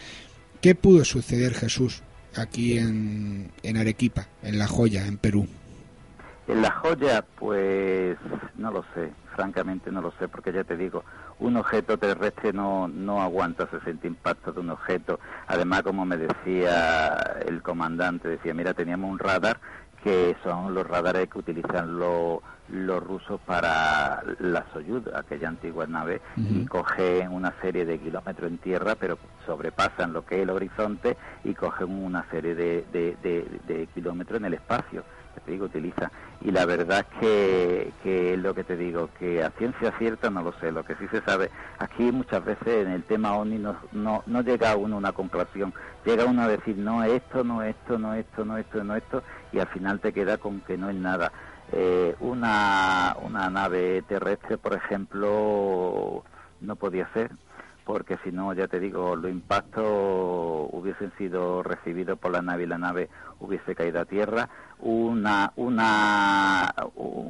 [0.61, 2.03] ¿Qué pudo suceder Jesús
[2.35, 5.47] aquí en, en Arequipa, en La Joya, en Perú?
[6.47, 8.17] En la joya, pues
[8.57, 11.05] no lo sé, francamente no lo sé, porque ya te digo,
[11.43, 15.19] un objeto terrestre no, no aguanta 60 impactos de un objeto.
[15.47, 17.15] Además, como me decía
[17.45, 19.59] el comandante, decía, mira, teníamos un radar
[20.03, 26.21] que son los radares que utilizan lo- los rusos para la Soyuz, aquella antigua nave,
[26.37, 31.17] y cogen una serie de kilómetros en tierra, pero sobrepasan lo que es el horizonte
[31.43, 35.03] y cogen una serie de, de- de- de kilómetros en el espacio.
[35.45, 36.11] Te digo, utiliza.
[36.41, 40.53] Y la verdad que, que lo que te digo, que a ciencia cierta no lo
[40.59, 40.71] sé.
[40.71, 44.41] Lo que sí se sabe, aquí muchas veces en el tema ONI no, no, no
[44.41, 45.73] llega uno a una conclusión.
[46.05, 49.59] Llega uno a decir, no esto, no esto, no esto, no esto, no esto, y
[49.59, 51.31] al final te queda con que no es nada.
[51.71, 56.23] Eh, una, una nave terrestre, por ejemplo,
[56.61, 57.31] no podía ser,
[57.85, 59.83] porque si no, ya te digo, los impactos
[60.71, 63.09] hubiesen sido recibidos por la nave y la nave
[63.39, 64.49] hubiese caído a tierra.
[64.85, 66.73] Una, una,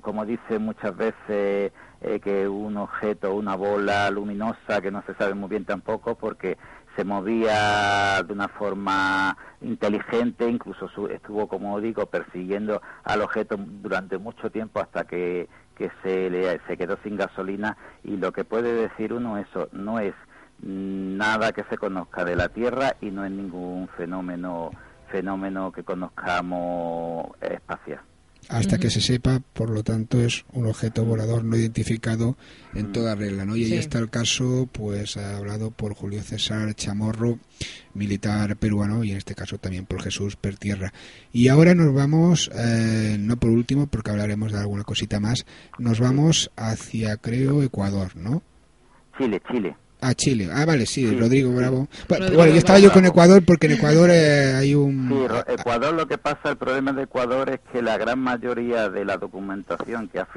[0.02, 5.36] como dice muchas veces, eh, que un objeto, una bola luminosa que no se sabe
[5.36, 6.58] muy bien tampoco, porque
[6.96, 14.50] se movía de una forma inteligente, incluso estuvo, como digo, persiguiendo al objeto durante mucho
[14.50, 17.78] tiempo hasta que, que se, le, se quedó sin gasolina.
[18.04, 20.16] Y lo que puede decir uno eso no es
[20.60, 24.72] nada que se conozca de la Tierra y no es ningún fenómeno
[25.14, 28.02] fenómeno que conozcamos espacial.
[28.50, 32.36] Hasta que se sepa, por lo tanto, es un objeto volador no identificado
[32.74, 33.56] en toda regla, ¿no?
[33.56, 33.76] Y ahí Sí.
[33.78, 37.40] está el caso, pues, hablado por Julio César Chamorro,
[37.94, 40.92] militar peruano, y en este caso también por Jesús Pertierra.
[41.32, 45.46] Y ahora nos vamos, eh, no por último, porque hablaremos de alguna cosita más,
[45.78, 48.42] nos vamos hacia, creo, Ecuador, ¿no?
[49.18, 49.78] Chile, Chile.
[50.04, 50.50] Ah, Chile.
[50.54, 51.88] Ah, vale, sí, Sí, Rodrigo Bravo.
[52.10, 55.08] Rodrigo bueno, yo estaba yo con Ecuador porque en Ecuador eh, hay un...
[55.10, 59.06] Sí, Ecuador lo que pasa, el problema de Ecuador es que la gran mayoría de
[59.06, 60.28] la documentación que ha,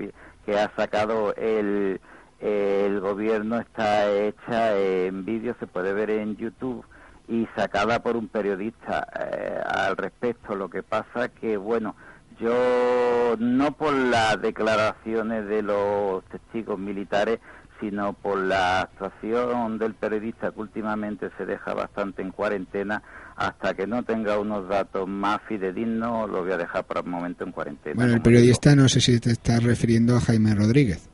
[0.45, 2.01] que ha sacado el,
[2.41, 6.85] el gobierno está hecha en vídeo, se puede ver en YouTube
[7.29, 10.55] y sacada por un periodista eh, al respecto.
[10.55, 11.97] Lo que pasa que, bueno,
[12.39, 17.41] yo no por las declaraciones de los testigos militares,
[17.81, 23.03] sino por la actuación del periodista que últimamente se deja bastante en cuarentena,
[23.37, 27.45] hasta que no tenga unos datos más fidedignos, lo voy a dejar por el momento
[27.45, 27.97] en cuarentena.
[27.97, 31.09] Bueno, el periodista no sé si te estás refiriendo a Jaime Rodríguez.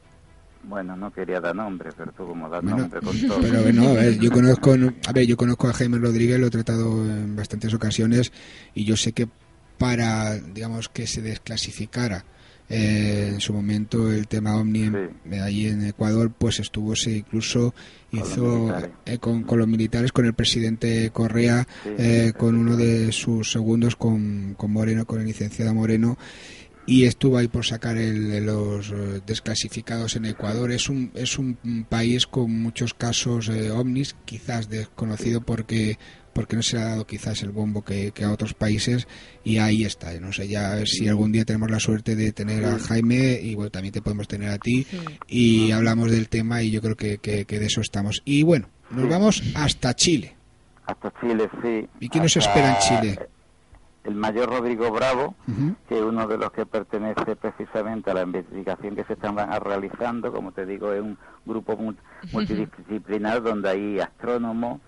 [0.64, 3.40] Bueno, no quería dar nombre, pero tú como das Bueno, nombre con todo.
[3.40, 6.50] Pero bueno, a ver, yo conozco, a ver, yo conozco a Jaime Rodríguez, lo he
[6.50, 8.32] tratado en bastantes ocasiones
[8.74, 9.28] y yo sé que
[9.78, 12.24] para, digamos, que se desclasificara
[12.74, 14.90] eh, en su momento el tema Omni
[15.30, 17.74] eh, allí en Ecuador, pues estuvo, se incluso
[18.12, 21.68] hizo eh, con, con los militares, con el presidente Correa,
[21.98, 26.16] eh, con uno de sus segundos, con, con Moreno, con el licenciado Moreno,
[26.86, 30.72] y estuvo ahí por sacar el, los eh, desclasificados en Ecuador.
[30.72, 31.56] Es un, es un
[31.88, 35.98] país con muchos casos eh, ovnis, quizás desconocido porque
[36.32, 39.06] porque no se le ha dado quizás el bombo que, que a otros países
[39.44, 40.12] y ahí está.
[40.20, 43.38] No sé, ya a ver si algún día tenemos la suerte de tener a Jaime
[43.42, 44.86] y bueno, también te podemos tener a ti
[45.28, 48.22] y hablamos del tema y yo creo que, que, que de eso estamos.
[48.24, 50.34] Y bueno, nos vamos hasta Chile.
[50.86, 51.86] Hasta Chile, sí.
[52.00, 53.18] ¿Y quién nos Hasta espera en Chile?
[54.04, 55.36] El mayor Rodrigo Bravo,
[55.88, 60.32] que es uno de los que pertenece precisamente a la investigación que se están realizando,
[60.32, 61.16] como te digo, es un
[61.46, 61.94] grupo mul-
[62.32, 64.80] multidisciplinar donde hay astrónomos,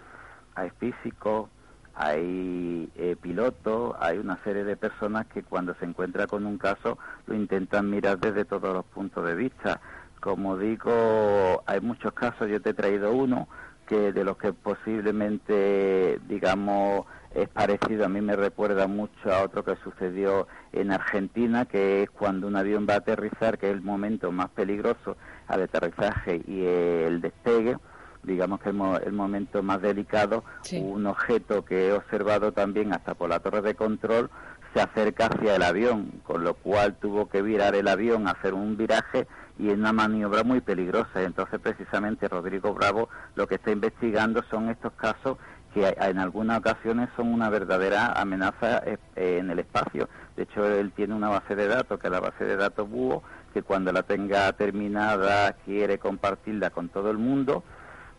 [0.54, 1.48] hay físicos,
[1.94, 6.98] hay eh, pilotos, hay una serie de personas que cuando se encuentra con un caso
[7.26, 9.80] lo intentan mirar desde todos los puntos de vista.
[10.20, 13.48] Como digo, hay muchos casos, yo te he traído uno
[13.86, 19.64] que de los que posiblemente, digamos, es parecido, a mí me recuerda mucho a otro
[19.64, 23.82] que sucedió en Argentina, que es cuando un avión va a aterrizar, que es el
[23.82, 25.16] momento más peligroso
[25.48, 27.76] al aterrizaje y el despegue,
[28.24, 33.28] digamos que el, el momento más delicado, un objeto que he observado también hasta por
[33.28, 34.30] la torre de control
[34.74, 38.76] se acerca hacia el avión, con lo cual tuvo que virar el avión, hacer un
[38.76, 41.22] viraje y en una maniobra muy peligrosa.
[41.22, 45.38] Entonces, precisamente, Rodrigo Bravo lo que está investigando son estos casos
[45.72, 50.08] que en algunas ocasiones son una verdadera amenaza eh, en el espacio.
[50.36, 53.22] De hecho, él tiene una base de datos, que es la base de datos Búho,
[53.52, 57.64] que cuando la tenga terminada quiere compartirla con todo el mundo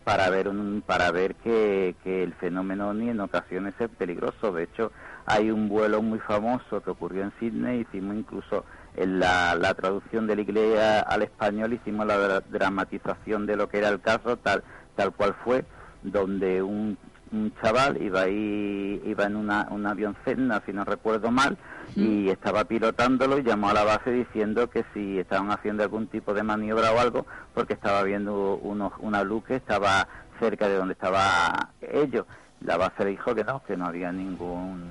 [0.06, 4.52] para ver un, para ver que, que el fenómeno ni en ocasiones es peligroso.
[4.52, 4.92] De hecho,
[5.26, 10.28] hay un vuelo muy famoso que ocurrió en Sydney, hicimos incluso en la, la traducción
[10.28, 14.62] del inglés al español, hicimos la dramatización de lo que era el caso, tal,
[14.94, 15.64] tal cual fue,
[16.04, 16.96] donde un,
[17.32, 21.58] un chaval iba ahí, iba en una, un avión Cessna, si no recuerdo mal,
[21.94, 26.34] y estaba pilotándolo y llamó a la base diciendo que si estaban haciendo algún tipo
[26.34, 30.08] de maniobra o algo, porque estaba viendo unos, una luz que estaba
[30.40, 32.26] cerca de donde estaba ellos.
[32.60, 34.82] La base le dijo que no, que no había ningún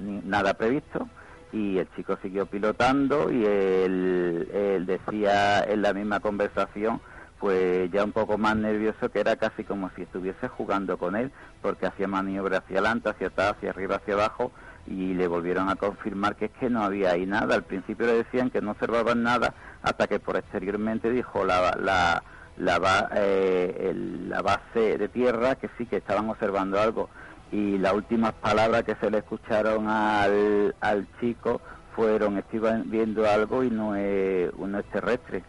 [0.00, 1.08] ni- nada previsto
[1.52, 7.00] y el chico siguió pilotando y él, él decía en la misma conversación
[7.40, 11.30] pues ya un poco más nervioso que era casi como si estuviese jugando con él
[11.62, 14.52] porque hacía maniobra hacia adelante, hacia atrás, hacia arriba, hacia abajo
[14.88, 17.54] y le volvieron a confirmar que es que no había ahí nada.
[17.54, 22.22] Al principio le decían que no observaban nada hasta que por exteriormente dijo la, la,
[22.56, 23.92] la, eh,
[24.28, 27.08] la base de tierra que sí que estaban observando algo
[27.50, 31.60] y las últimas palabras que se le escucharon al, al chico
[31.94, 35.42] fueron estoy viendo algo y no es, no es terrestre.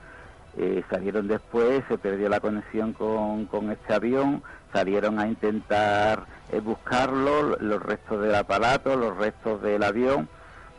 [0.58, 4.42] Eh, salieron después, se perdió la conexión con, con este avión,
[4.74, 10.28] salieron a intentar eh, buscarlo, los restos del aparato, los restos del avión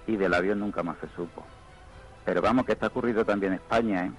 [0.06, 1.44] y del avión nunca más se supo.
[2.24, 4.12] Pero vamos, que está ocurrido también en España, ¿eh?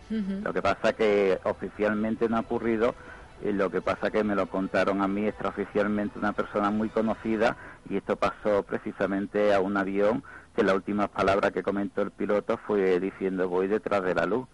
[0.43, 2.95] Lo que pasa que oficialmente no ha ocurrido,
[3.43, 7.57] y lo que pasa que me lo contaron a mí extraoficialmente una persona muy conocida
[7.89, 10.23] y esto pasó precisamente a un avión
[10.55, 14.47] que la última palabra que comentó el piloto fue diciendo voy detrás de la luz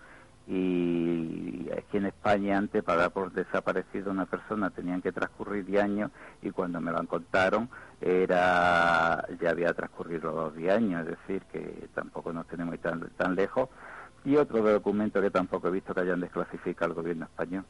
[0.47, 5.83] y aquí en España antes para dar por desaparecido una persona tenían que transcurrir 10
[5.83, 7.69] años y cuando me lo contaron
[7.99, 13.35] era ya había transcurrido los 10 años, es decir que tampoco nos tenemos tan, tan
[13.35, 13.69] lejos
[14.23, 17.63] y otro documento que tampoco he visto que hayan desclasificado el gobierno español.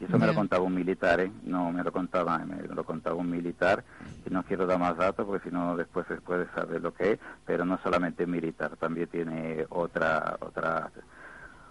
[0.00, 1.30] Y eso me lo contaba un militar, ¿eh?
[1.42, 3.82] No me lo contaba, me lo contaba un militar.
[4.24, 7.12] Y no quiero dar más datos porque si no después se puede saber lo que
[7.12, 7.18] es.
[7.44, 10.90] Pero no solamente militar, también tiene otra, otra,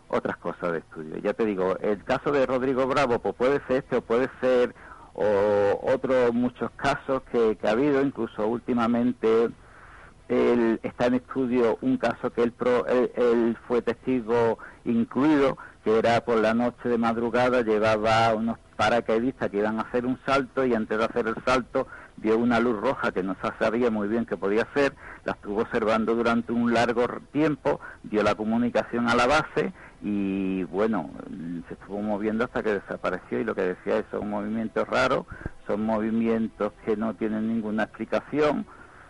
[0.10, 1.18] otras cosas de estudio.
[1.18, 4.74] Ya te digo, el caso de Rodrigo Bravo, pues puede ser este o puede ser
[5.14, 9.50] o otros muchos casos que, que ha habido, incluso últimamente
[10.30, 16.22] él está en estudio un caso que él, pro- él, fue testigo incluido, que era
[16.26, 20.74] por la noche de madrugada, llevaba unos paracaidistas que iban a hacer un salto y
[20.74, 21.88] antes de hacer el salto
[22.18, 24.94] vio una luz roja que no se sabía muy bien qué podía ser,
[25.24, 29.72] la estuvo observando durante un largo tiempo, dio la comunicación a la base
[30.02, 31.10] y bueno,
[31.68, 35.26] se estuvo moviendo hasta que desapareció y lo que decía es son movimientos raros,
[35.66, 38.66] son movimientos que no tienen ninguna explicación,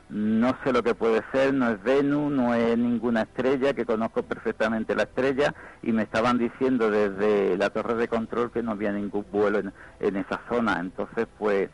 [0.10, 4.24] no sé lo que puede ser, no es Venus, no es ninguna estrella, que conozco
[4.24, 8.94] perfectamente la estrella, y me estaban diciendo desde la torre de control que no había
[8.94, 10.80] ningún vuelo en, en esa zona.
[10.80, 11.70] Entonces, pues,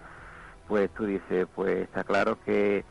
[0.68, 2.84] pues tú dices, pues está claro que,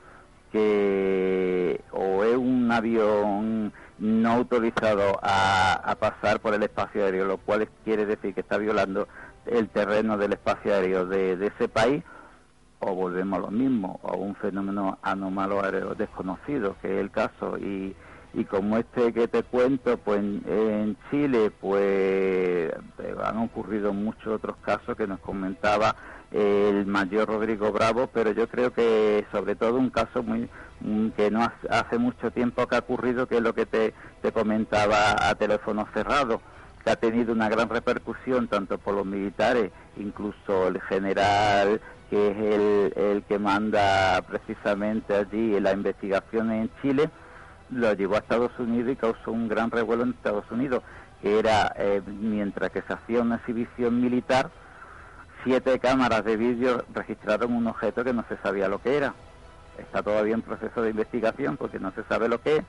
[0.52, 7.38] que o es un avión no autorizado a, a pasar por el espacio aéreo, lo
[7.38, 9.06] cual quiere decir que está violando
[9.46, 12.02] el terreno del espacio aéreo de, ese país,
[12.80, 17.58] o volvemos a lo mismo, a un fenómeno anómalo aéreo desconocido, que es el caso.
[17.58, 17.94] Y,
[18.34, 22.72] y como este que te cuento, pues en, Chile, pues
[23.22, 25.94] han ocurrido muchos otros casos que nos comentaba
[26.30, 30.48] el mayor Rodrigo Bravo, pero yo creo que sobre todo un caso muy
[31.16, 35.28] que no hace, mucho tiempo que ha ocurrido, que es lo que te, te comentaba
[35.28, 36.40] a teléfono cerrado,
[36.84, 41.80] que ha tenido una gran repercusión tanto por los militares, incluso el general
[42.12, 47.08] que es el, el que manda precisamente allí la investigación en Chile,
[47.70, 50.82] lo llevó a Estados Unidos y causó un gran revuelo en Estados Unidos,
[51.22, 54.50] que era, eh, mientras que se hacía una exhibición militar,
[55.42, 59.14] siete cámaras de vídeo registraron un objeto que no se sabía lo que era.
[59.82, 62.64] Está todavía en proceso de investigación porque no se sabe lo que es.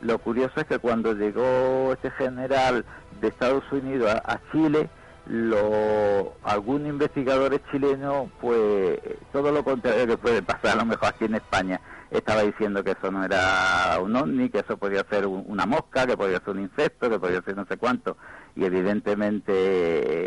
[0.00, 2.84] Lo curioso es que cuando llegó este general
[3.20, 4.88] de Estados Unidos a, Chile,
[5.26, 8.98] lo, algunos investigadores chilenos, pues
[9.32, 11.80] todo lo contrario que puede pasar a lo mejor aquí en España.
[12.10, 16.06] Estaba diciendo que eso no era un ovni, que eso podía ser un- una mosca,
[16.06, 18.16] que podía ser un insecto, que podía ser no sé cuánto.
[18.56, 19.52] Y evidentemente,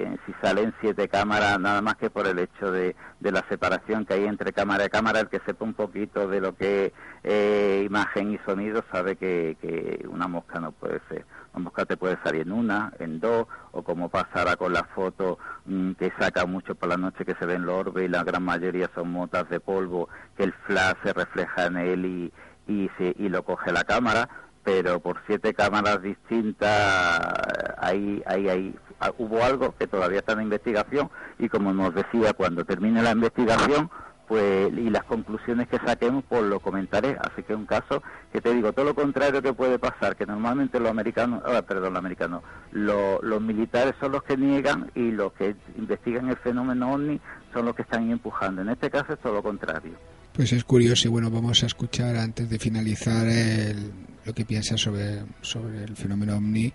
[0.03, 4.05] eh, si salen siete cámaras, nada más que por el hecho de, de la separación
[4.05, 6.93] que hay entre cámara y cámara, el que sepa un poquito de lo que
[7.23, 11.25] eh, imagen y sonido sabe que, que una mosca no puede ser.
[11.59, 15.91] Mosca te puede salir en una, en dos, o como pasará con la foto mm,
[15.93, 18.89] que saca mucho por la noche que se ven los orbes y la gran mayoría
[18.95, 22.33] son motas de polvo, que el flash se refleja en él y,
[22.67, 24.27] y, se- y lo coge la cámara,
[24.63, 27.33] pero por siete cámaras distintas
[27.77, 31.09] ahí, ahí, ahí ah, hubo algo que todavía está en investigación
[31.39, 33.89] y como nos decía, cuando termine la investigación
[34.27, 38.01] pues y las conclusiones que saquemos pues lo comentaré así que es un caso
[38.31, 41.93] que te digo todo lo contrario que puede pasar que normalmente los americanos ah, perdón
[41.93, 42.41] los americanos
[42.71, 47.19] lo- los militares son los que niegan y los que investigan el fenómeno ovni
[47.53, 49.91] son los que están empujando en este caso es todo lo contrario
[50.33, 53.91] Pues es curioso y bueno, vamos a escuchar antes de finalizar el-
[54.25, 56.71] lo que piensa sobre, sobre el fenómeno OVNI,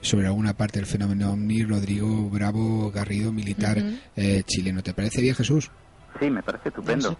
[0.00, 3.76] sobre alguna parte del fenómeno OVNI, Rodrigo Bravo Garrido, militar
[4.14, 4.82] eh, chileno.
[4.84, 5.68] ¿Te parece bien, Jesús?
[6.18, 7.14] Sí me parece estupendo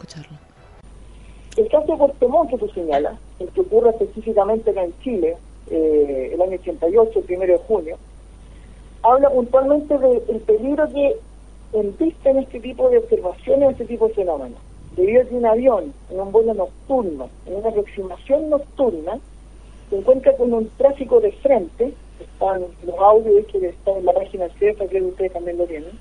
[1.56, 5.36] El caso de Portemón que tú señalas, el que ocurre específicamente acá en Chile,
[5.70, 7.96] eh, el año 88, el primero de junio,
[9.02, 11.16] habla puntualmente del peligro que
[11.72, 14.58] embiste en este tipo de observaciones, en este tipo de fenómenos.
[14.96, 19.18] Debido a que un avión, en un vuelo nocturno, en una aproximación nocturna,
[19.90, 24.48] se encuentra con un tráfico de frente, están los audios que están en la página
[24.58, 25.98] CEFA, que ustedes también lo tienen,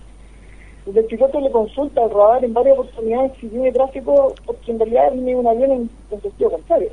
[0.86, 5.12] el piloto le consulta al radar en varias oportunidades si tiene tráfico, porque en realidad
[5.14, 6.91] viene un avión en, en sentido contrario.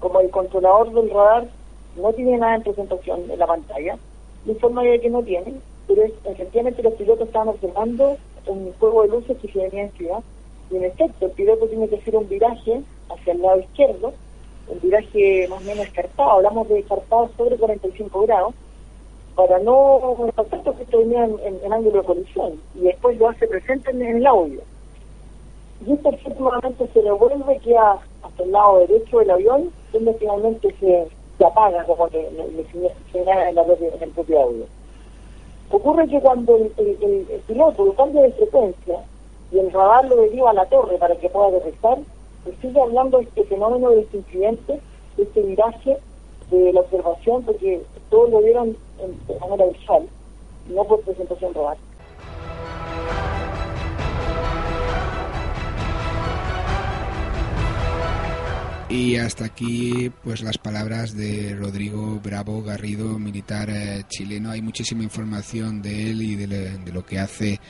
[0.00, 1.48] Como el controlador del radar
[1.96, 3.98] no tiene nada en presentación en la pantalla,
[4.44, 9.02] le informa de que no tiene, pero es- efectivamente los pilotos estaban observando un juego
[9.02, 10.22] de luces que se venía encima,
[10.70, 14.14] y en efecto el piloto tiene que hacer un viraje hacia el lado izquierdo,
[14.66, 18.54] un viraje más o menos escarpado, hablamos de escarpado sobre 45 grados,
[19.38, 23.46] para no impactar porque esto venía en, en- ángulo de colisión y después lo hace
[23.46, 24.60] presente en, el audio.
[25.86, 30.74] Y este objeto nuevamente se revuelve, queda hasta el lado derecho del avión, donde finalmente
[30.80, 31.06] se,
[31.44, 32.66] apaga como le, le-
[33.12, 34.64] señala- en, en el propio audio.
[35.70, 36.98] Ocurre que cuando el, el-
[37.30, 39.04] el- piloto lo cambia de frecuencia
[39.52, 41.98] y el radar lo deriva a la torre para que pueda aterrizar,
[42.44, 44.80] se sigue hablando de este fenómeno, de este incidente,
[45.16, 45.96] de este viraje
[46.50, 50.08] de la observación, porque todos lo vieron en- de manera visual,
[50.68, 51.52] no por presentación.
[58.90, 64.50] Y hasta aquí, pues las palabras de Rodrigo Bravo Garrido, militar eh, chileno.
[64.50, 67.60] Hay muchísima información de él y de, le- de lo que hace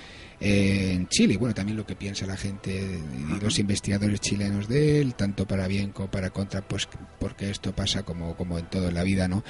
[0.40, 1.36] eh, en Chile.
[1.36, 5.66] Bueno, también lo que piensa la gente y los investigadores chilenos de él, tanto para
[5.66, 6.88] bien como para contra, pues
[7.18, 9.42] porque esto pasa como, como en todo en la vida, ¿no?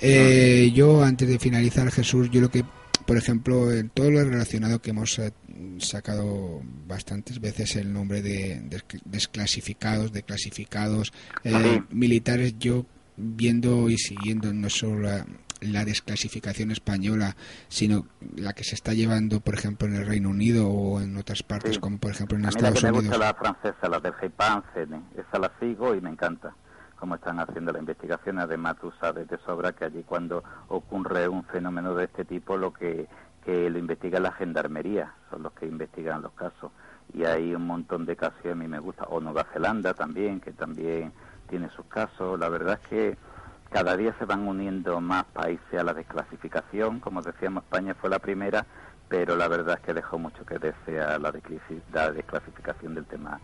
[0.00, 2.64] Eh, yo, antes de finalizar, Jesús, yo lo que,
[3.06, 5.32] por ejemplo, en todo lo relacionado que hemos eh,
[5.78, 11.12] sacado bastantes veces el nombre de, de desclasificados, de clasificados
[11.44, 12.86] eh, militares, yo
[13.16, 15.26] viendo y siguiendo no solo la,
[15.60, 17.36] la desclasificación española,
[17.68, 18.06] sino
[18.36, 21.78] la que se está llevando, por ejemplo, en el Reino Unido o en otras partes,
[21.78, 23.18] como por ejemplo en A mí la Estados que me Unidos.
[23.18, 26.54] gusta la francesa, la del GEPAN, CENE, esa la sigo y me encanta
[27.00, 28.38] cómo están haciendo la investigación.
[28.38, 32.72] Además, tú sabes de sobra que allí cuando ocurre un fenómeno de este tipo, lo
[32.72, 33.08] que,
[33.44, 36.70] que lo investiga la gendarmería, son los que investigan los casos.
[37.12, 39.04] Y hay un montón de casos que a mí me gusta.
[39.04, 41.12] O Nueva Zelanda también, que también
[41.48, 42.38] tiene sus casos.
[42.38, 43.16] La verdad es que
[43.70, 47.00] cada día se van uniendo más países a la desclasificación.
[47.00, 48.64] Como decíamos, España fue la primera,
[49.08, 53.40] pero la verdad es que dejó mucho que desear la, desclasi- la desclasificación del tema.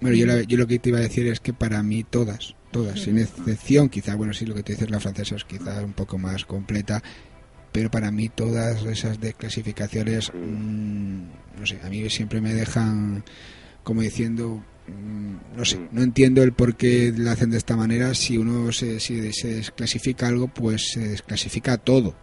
[0.00, 3.00] Bueno, yo, yo lo que te iba a decir es que para mí todas, todas,
[3.00, 6.18] sin excepción, quizá, bueno, sí, lo que te dices la francesa es quizá un poco
[6.18, 7.02] más completa,
[7.72, 11.22] pero para mí todas esas desclasificaciones, mm,
[11.58, 13.24] no sé, a mí siempre me dejan
[13.82, 18.14] como diciendo, mm, no sé, no entiendo el por qué lo hacen de esta manera,
[18.14, 22.14] si uno se, si se desclasifica algo, pues se desclasifica todo.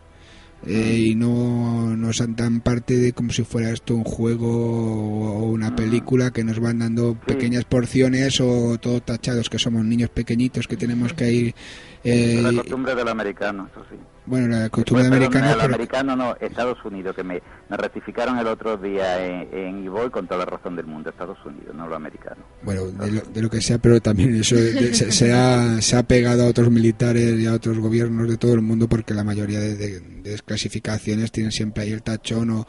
[0.65, 5.75] Eh, y no nos dan parte de como si fuera esto un juego o una
[5.75, 10.77] película que nos van dando pequeñas porciones o todo tachados que somos niños pequeñitos que
[10.77, 11.55] tenemos que ir
[12.03, 13.95] eh, la costumbre del americano, eso sí.
[14.25, 18.37] bueno la costumbre americana perdón, el pero- americano no, Estados Unidos, que me, me rectificaron
[18.39, 21.95] el otro día en, en con toda la razón del mundo, Estados Unidos, no lo
[21.95, 22.41] americano.
[22.63, 25.95] bueno de lo, de lo que sea pero también eso de- se, se ha, se
[25.95, 29.23] ha pegado a otros militares y a otros gobiernos de todo el mundo porque la
[29.23, 32.67] mayoría de, de- de desclasificaciones tienen siempre ahí el tachón o,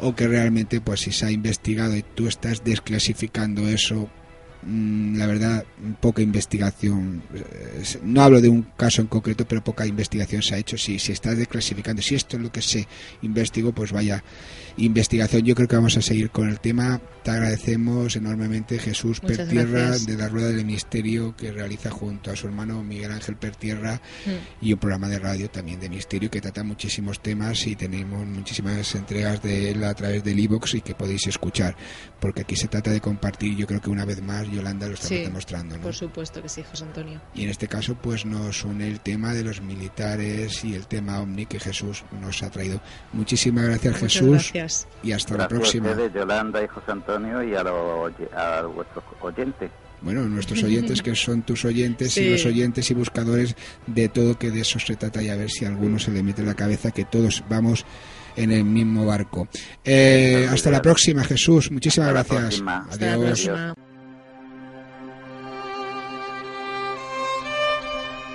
[0.00, 4.08] o que realmente pues si se ha investigado y tú estás desclasificando eso
[4.66, 5.64] la verdad,
[6.00, 7.22] poca investigación.
[7.34, 10.78] eh, No hablo de un caso en concreto, pero poca investigación se ha hecho.
[10.78, 12.86] Si, si estás desclasificando, si esto es lo que se
[13.22, 14.22] investigó, pues vaya
[14.76, 15.42] investigación.
[15.42, 17.00] Yo creo que vamos a seguir con el tema.
[17.22, 20.06] Te agradecemos enormemente, Jesús Muchas Pertierra, gracias.
[20.06, 24.64] de la Rueda del Misterio, que realiza junto a su hermano Miguel Ángel Pertierra Mm.
[24.66, 28.94] y un programa de radio también de misterio que trata muchísimos temas y tenemos muchísimas
[28.94, 31.76] entregas de él a través del iVoox y que podéis escuchar
[32.20, 35.08] porque aquí se trata de compartir yo creo que una vez más Yolanda lo estamos
[35.18, 35.82] Sí, demostrando ¿no?
[35.82, 37.20] por supuesto que sí, José Antonio.
[37.34, 41.20] y en este caso pues nos une el tema de los militares y el tema
[41.20, 42.80] ovni que Jesús nos ha traído
[43.12, 44.86] muchísimas gracias Muchas Jesús gracias.
[45.02, 49.04] y hasta la próxima a ustedes, Yolanda y José Antonio, y a, oye- a vuestros
[49.20, 49.70] oyentes.
[50.02, 52.20] Bueno, nuestros oyentes que son tus oyentes Sí.
[52.20, 53.56] y los oyentes y buscadores
[53.86, 56.22] de todo que de eso se trata y a ver si a alguno se le
[56.22, 57.86] mete en la cabeza que todos vamos
[58.36, 59.48] en el mismo barco.
[59.82, 61.70] Eh, hasta la próxima, Jesús.
[61.70, 62.60] Muchísimas Hasta la gracias.
[62.60, 62.86] próxima.
[62.90, 63.74] Hasta la Adiós.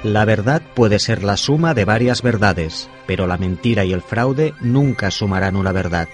[0.04, 4.54] La verdad puede ser la suma de varias verdades, pero la mentira y el fraude
[4.62, 6.08] nunca sumarán una verdad.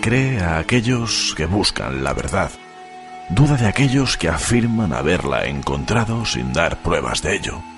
[0.00, 2.52] Cree a aquellos que buscan la verdad.
[3.30, 7.71] Duda de aquellos que afirman haberla encontrado sin dar pruebas de ello.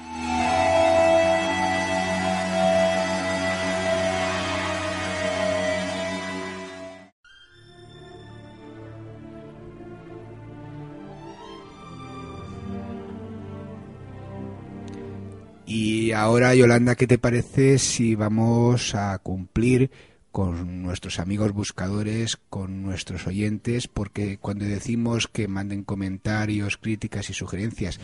[16.14, 19.90] Ahora, Yolanda, ¿qué te parece si vamos a cumplir
[20.30, 23.88] con nuestros amigos buscadores, con nuestros oyentes?
[23.88, 28.00] Porque cuando decimos que manden comentarios, críticas y sugerencias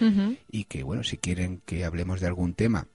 [0.51, 2.87] y que, bueno, si quieren que hablemos de algún tema,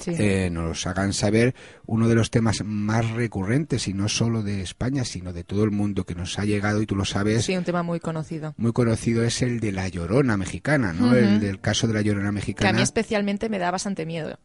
[0.00, 0.12] Sí.
[0.18, 1.54] eh, nos hagan saber
[1.86, 5.70] uno de los temas más recurrentes, y no solo de España, sino de todo el
[5.70, 8.54] mundo que nos ha llegado, y tú lo sabes, Sí, un tema muy conocido.
[8.56, 11.14] muy conocido, es el de la llorona mexicana, ¿no?
[11.14, 12.72] El del caso de la llorona Que a mexicana.
[12.72, 14.38] mí especialmente me da bastante miedo.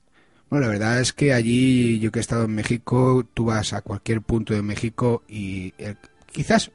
[0.50, 3.82] Bueno, la verdad es que allí, yo que he estado en México, tú vas a
[3.82, 5.96] cualquier punto de México y eh,
[6.32, 6.72] quizás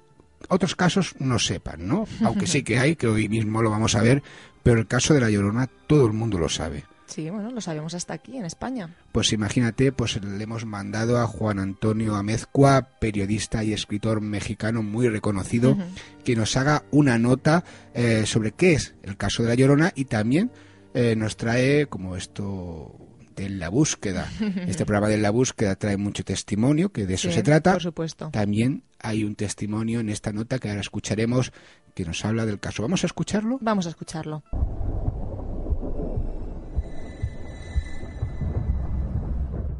[0.49, 2.07] otros casos no sepan, ¿no?
[2.25, 4.23] Aunque sí que hay, que hoy mismo lo vamos a ver,
[4.65, 6.85] pero el caso de la Llorona todo el mundo lo sabe.
[7.11, 8.89] Sí, bueno, lo sabemos hasta aquí, en España.
[9.11, 15.09] Pues imagínate, pues le hemos mandado a Juan Antonio Amezcua, periodista y escritor mexicano muy
[15.09, 15.77] reconocido,
[16.25, 17.65] que nos haga una nota
[17.95, 20.53] eh, sobre qué es el caso de la Llorona y también
[20.95, 22.95] eh, nos trae como esto
[23.35, 24.29] de la búsqueda.
[24.69, 27.73] Este programa de la búsqueda trae mucho testimonio, que de eso Sí, se trata.
[27.73, 28.31] por supuesto.
[28.31, 31.53] También hay un testimonio en esta nota que ahora escucharemos
[31.95, 32.83] que nos habla del caso.
[32.83, 33.59] ¿Vamos a escucharlo?
[33.61, 34.45] Vamos a escucharlo.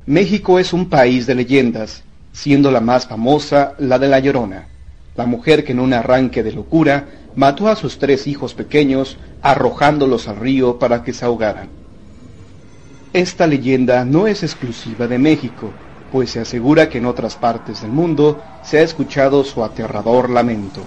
[0.07, 2.03] México es un país de leyendas,
[2.33, 4.67] siendo la más famosa la de La Llorona,
[5.15, 7.07] la mujer que en un arranque de locura
[7.37, 11.69] mató a sus tres hijos pequeños arrojándolos al río para que se ahogaran.
[13.13, 15.71] Esta leyenda no es exclusiva de México,
[16.11, 20.83] pues se asegura que en otras partes del mundo se ha escuchado su aterrador lamento.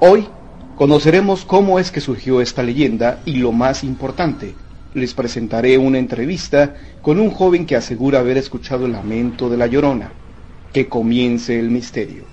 [0.00, 0.28] Hoy
[0.76, 4.54] conoceremos cómo es que surgió esta leyenda y lo más importante,
[4.98, 9.66] les presentaré una entrevista con un joven que asegura haber escuchado el lamento de la
[9.66, 10.12] llorona.
[10.72, 12.24] Que comience el misterio.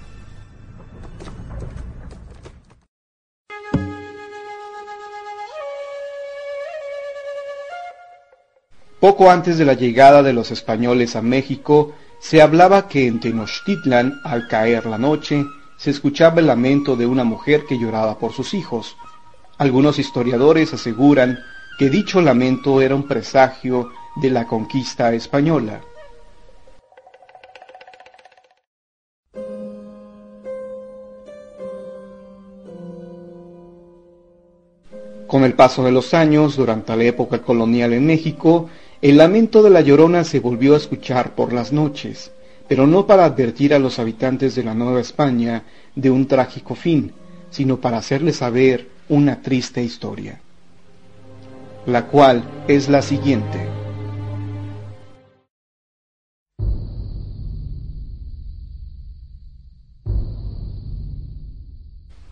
[8.99, 14.19] Poco antes de la llegada de los españoles a México, se hablaba que en Tenochtitlan,
[14.23, 15.45] al caer la noche,
[15.77, 18.97] se escuchaba el lamento de una mujer que lloraba por sus hijos.
[19.57, 21.37] Algunos historiadores aseguran
[21.77, 25.81] que dicho lamento era un presagio de la conquista española.
[35.27, 38.69] Con el paso de los años, durante la época colonial en México,
[39.01, 42.31] el lamento de la Llorona se volvió a escuchar por las noches,
[42.69, 47.11] pero no para advertir a los habitantes de la Nueva España de un trágico fin,
[47.49, 50.39] sino para hacerles saber una triste historia,
[51.85, 53.59] la cual es la siguiente.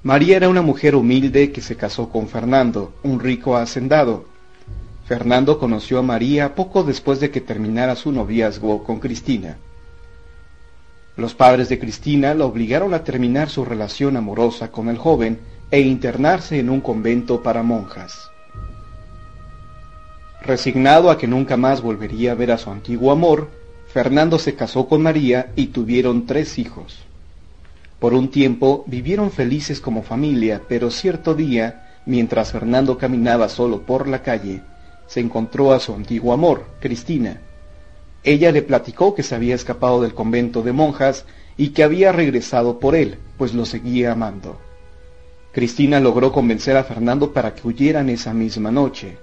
[0.02, 4.26] María era una mujer humilde que se casó con Fernando, un rico hacendado.
[5.06, 9.58] Fernando conoció a María poco después de que terminara su noviazgo con Cristina.
[11.16, 15.40] Los padres de Cristina la obligaron a terminar su relación amorosa con el joven
[15.72, 18.33] e internarse en un convento para monjas.
[20.46, 23.50] Resignado a que nunca más volvería a ver a su antiguo amor,
[23.88, 27.00] Fernando se casó con María y tuvieron tres hijos.
[27.98, 34.10] Por un tiempo vivieron felices como familia, pero cierto día, mientras Fernando caminaba solo por
[34.10, 34.62] la calle,
[35.08, 37.40] se encontró a su antiguo amor, Cristina.
[38.26, 41.24] Ella le platicó que se había escapado del convento de monjas
[41.56, 44.60] y que había regresado por él, pues lo seguía amando.
[45.54, 49.18] Cristina logró convencer a Fernando para que huyeran esa misma noche.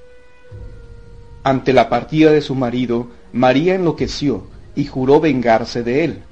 [1.42, 4.44] Ante la partida de su marido, María enloqueció
[4.74, 6.22] y juró vengarse de él.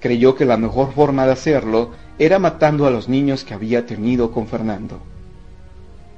[0.00, 4.32] Creyó que la mejor forma de hacerlo era matando a los niños que había tenido
[4.32, 5.00] con Fernando.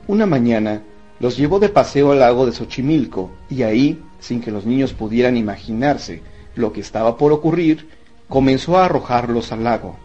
[0.06, 0.82] Una mañana
[1.18, 5.36] los llevó de paseo al lago de Xochimilco y ahí, sin que los niños pudieran
[5.36, 6.22] imaginarse
[6.54, 7.88] lo que estaba por ocurrir,
[8.28, 9.96] comenzó a arrojarlos al lago.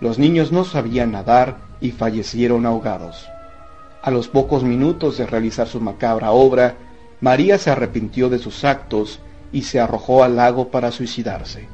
[0.00, 3.28] Los niños no sabían nadar y fallecieron ahogados.
[4.02, 6.76] A los pocos minutos de realizar su macabra obra,
[7.22, 9.20] María se arrepintió de sus actos
[9.52, 11.68] y se arrojó al lago para suicidarse.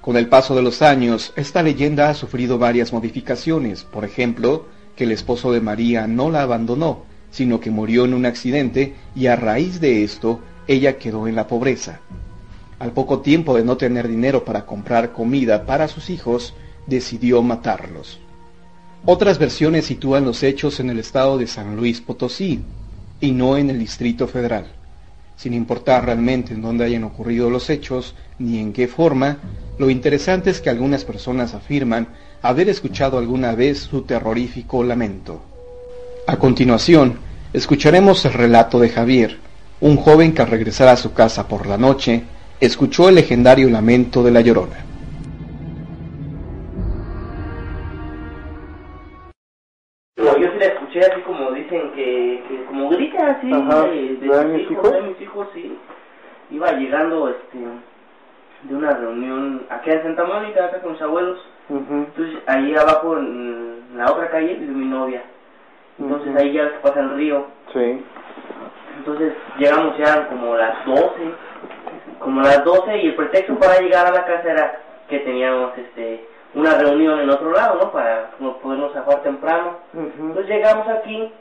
[0.00, 5.04] Con el paso de los años, esta leyenda ha sufrido varias modificaciones, por ejemplo, que
[5.04, 7.02] el esposo de María no la abandonó,
[7.32, 10.38] sino que murió en un accidente y a raíz de esto
[10.68, 11.98] ella quedó en la pobreza.
[12.78, 16.54] Al poco tiempo de no tener dinero para comprar comida para sus hijos,
[16.86, 18.20] decidió matarlos.
[19.06, 22.60] Otras versiones sitúan los hechos en el estado de San Luis Potosí
[23.18, 24.66] y no en el Distrito Federal.
[25.36, 29.38] Sin importar realmente en dónde hayan ocurrido los hechos ni en qué forma,
[29.78, 32.08] lo interesante es que algunas personas afirman
[32.42, 35.40] haber escuchado alguna vez su terrorífico lamento.
[36.26, 37.20] A continuación,
[37.54, 39.38] escucharemos el relato de Javier,
[39.80, 42.22] un joven que al regresar a su casa por la noche,
[42.60, 44.89] escuchó el legendario lamento de la Llorona.
[52.94, 54.92] Así Ajá, de, de ¿de mis hijos, hijos?
[54.92, 55.78] de mis hijos, sí.
[56.50, 57.58] Iba llegando este
[58.62, 61.38] de una reunión aquí en Santa Mónica, acá con mis abuelos.
[61.68, 65.22] Entonces ahí abajo en la otra calle vive mi novia.
[65.98, 67.46] Entonces ahí ya pasa el río.
[67.72, 68.04] Sí.
[68.98, 71.00] Entonces llegamos ya como las 12,
[72.18, 76.26] como las 12 y el pretexto para llegar a la casa era que teníamos este
[76.54, 77.92] una reunión en otro lado, ¿no?
[77.92, 79.76] Para no podernos zafar temprano.
[79.94, 81.32] Entonces llegamos aquí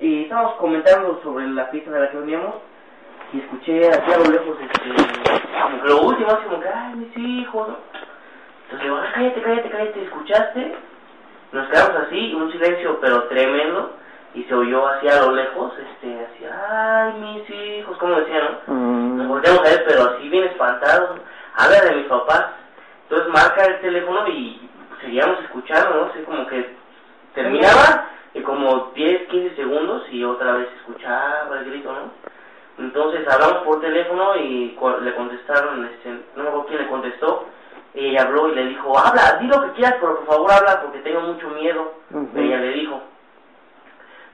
[0.00, 2.54] y estábamos comentando sobre la fiesta de la que veníamos
[3.32, 4.90] y escuché así a lo lejos este,
[5.62, 7.76] como que lo último, así como que, ay, mis hijos, ¿no?
[8.64, 10.74] Entonces digo, "Ah, cállate, cállate, cállate, ¿escuchaste?
[11.52, 13.92] Nos quedamos así, un silencio pero tremendo
[14.34, 18.74] y se oyó así a lo lejos, este, así, ay, mis hijos, como decían, ¿no?
[19.16, 21.20] Nos volteamos a ver, pero así bien espantados,
[21.56, 22.46] habla de mis papás.
[23.04, 24.68] Entonces marca el teléfono y
[25.00, 26.04] seguíamos escuchando, ¿no?
[26.06, 26.74] Así como que
[27.34, 32.10] terminaba y como 10, 15 segundos y otra vez escuchaba el grito, ¿no?
[32.84, 37.46] Entonces hablamos por teléfono y le contestaron, este, no me acuerdo quién le contestó,
[37.94, 40.82] y ella habló y le dijo, habla, di lo que quieras, pero por favor habla
[40.82, 41.94] porque tengo mucho miedo.
[42.10, 42.28] Ujú.
[42.36, 43.00] Ella le dijo,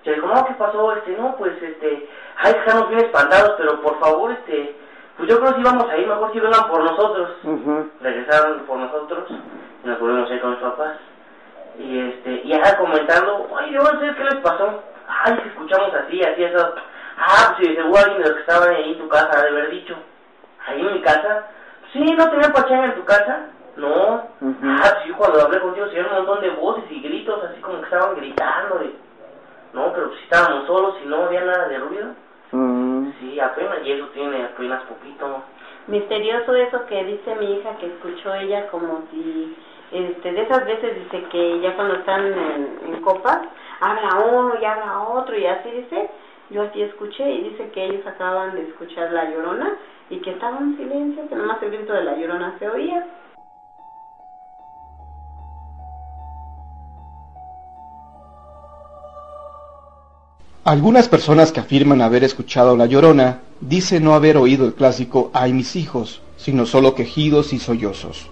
[0.02, 0.92] se dijo, no, ¿qué pasó?
[0.96, 2.08] Este, no, pues, este,
[2.38, 4.74] ay, estamos bien espantados, pero por favor, este,
[5.18, 7.30] pues yo creo que si vamos a ir, mejor si vengan por nosotros.
[8.00, 9.30] Regresaron por nosotros
[9.84, 10.96] y nos volvimos a ir con mis papás.
[11.80, 14.82] Y este, y acá comentando, ay, yo no sé qué les pasó.
[15.08, 16.74] Ay, que escuchamos así, así, eso.
[17.16, 19.48] Ah, pues sí, seguro alguien de los que estaban ahí en tu casa ha de
[19.48, 19.96] haber dicho.
[20.66, 21.46] Ahí en mi casa.
[21.92, 23.46] Sí, ¿no tenía pachanga en tu casa?
[23.76, 24.28] No.
[24.42, 27.60] Ah, pues yo cuando hablé contigo se oyeron un montón de voces y gritos, así
[27.60, 28.84] como que estaban gritando.
[28.84, 28.94] Y...
[29.72, 32.08] No, pero si estábamos solos y no había nada de ruido.
[33.20, 35.42] Sí, apenas, y eso tiene apenas poquito.
[35.86, 39.56] Misterioso eso que dice mi hija que escuchó ella como si,
[39.92, 43.40] este, de esas veces dice que ya cuando están en, en copas,
[43.80, 46.10] habla uno y habla otro y así dice,
[46.50, 49.78] yo así escuché y dice que ellos acababan de escuchar la llorona
[50.10, 53.06] y que estaba en silencio, que nomás el grito de la llorona se oía.
[60.64, 65.54] Algunas personas que afirman haber escuchado La Llorona dicen no haber oído el clásico Ay
[65.54, 68.30] mis hijos, sino solo quejidos y sollozos.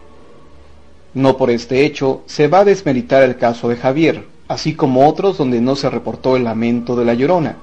[1.19, 5.37] No por este hecho se va a desmeritar el caso de Javier, así como otros
[5.37, 7.57] donde no se reportó el lamento de La Llorona.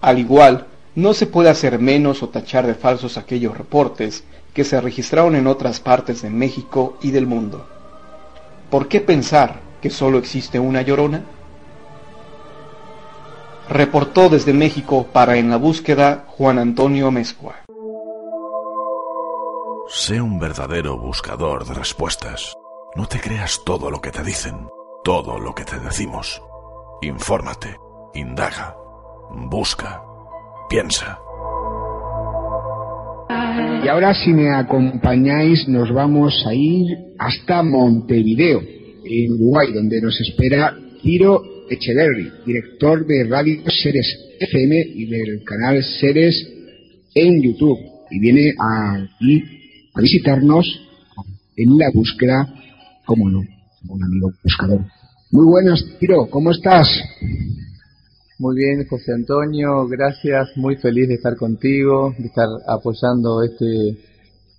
[0.00, 4.22] Al igual, no se puede hacer menos o tachar de falsos aquellos reportes
[4.52, 7.66] que se registraron en otras partes de México y del mundo.
[8.70, 11.24] ¿Por qué pensar que solo existe una Llorona?
[13.68, 17.56] Reportó desde México para En la Búsqueda Juan Antonio Mezcua.
[19.88, 22.54] Sé un verdadero buscador de respuestas.
[22.96, 24.54] No te creas todo lo que te dicen,
[25.02, 26.40] todo lo que te decimos.
[27.02, 27.76] Infórmate,
[28.14, 28.76] indaga,
[29.50, 30.00] busca,
[30.70, 31.18] piensa.
[33.84, 36.86] Y ahora si me acompañáis nos vamos a ir
[37.18, 38.62] hasta Montevideo,
[39.04, 44.06] en Uruguay, donde nos espera Ciro Echeverry, director de Radio Seres
[44.38, 46.48] FM y del canal Seres
[47.12, 47.78] en YouTube.
[48.12, 49.42] Y viene aquí
[49.94, 50.64] a visitarnos
[51.56, 52.63] en la búsqueda,
[53.04, 53.42] como no,
[53.88, 54.80] un amigo buscador.
[55.30, 56.88] Muy buenas, Ciro, ¿cómo estás?
[58.38, 63.96] Muy bien, José Antonio, gracias, muy feliz de estar contigo, de estar apoyando este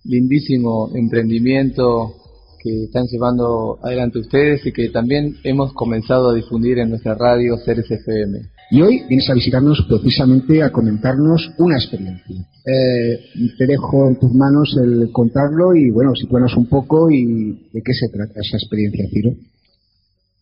[0.06, 2.16] lindísimo emprendimiento
[2.62, 7.58] que están llevando adelante ustedes y que también hemos comenzado a difundir en nuestra radio
[7.58, 8.42] Ceres FM.
[8.72, 12.36] Y hoy vienes a visitarnos precisamente a comentarnos una experiencia.
[12.66, 13.20] Eh,
[13.58, 17.94] te dejo en tus manos el contarlo y bueno, situarnos un poco y de qué
[17.94, 19.34] se trata esa experiencia, Ciro.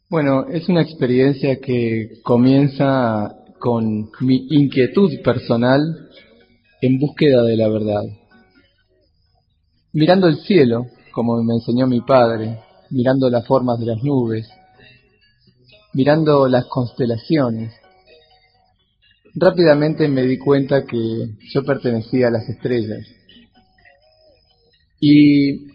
[0.10, 5.82] Bueno, es una experiencia que comienza con mi inquietud personal
[6.82, 8.04] en búsqueda de la verdad.
[9.92, 12.60] Mirando el cielo, como me enseñó mi padre,
[12.90, 14.50] mirando las formas de las nubes,
[15.94, 17.74] mirando las constelaciones,
[19.36, 23.06] rápidamente me di cuenta que yo pertenecía a las estrellas.
[25.00, 25.68] Y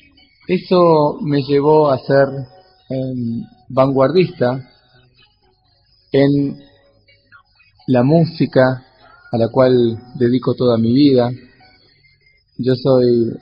[0.47, 2.29] eso me llevó a ser
[2.89, 4.67] em, vanguardista
[6.13, 6.59] en
[7.87, 8.85] la música
[9.31, 11.31] a la cual dedico toda mi vida.
[12.57, 13.37] Yo soy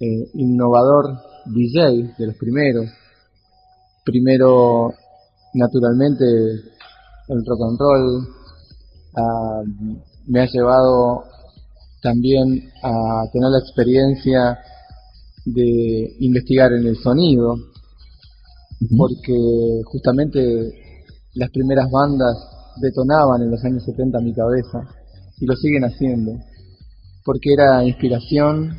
[0.00, 2.86] eh, innovador DJ de los primeros.
[4.04, 4.94] Primero,
[5.52, 8.39] naturalmente, el rock and roll
[9.20, 9.62] ah,
[10.26, 11.24] me ha llevado
[12.02, 14.58] también a tener la experiencia
[15.44, 17.56] de investigar en el sonido,
[18.96, 20.40] porque justamente
[21.34, 22.36] las primeras bandas
[22.80, 24.82] detonaban en los años 70 mi cabeza
[25.38, 26.32] y lo siguen haciendo,
[27.24, 28.78] porque era inspiración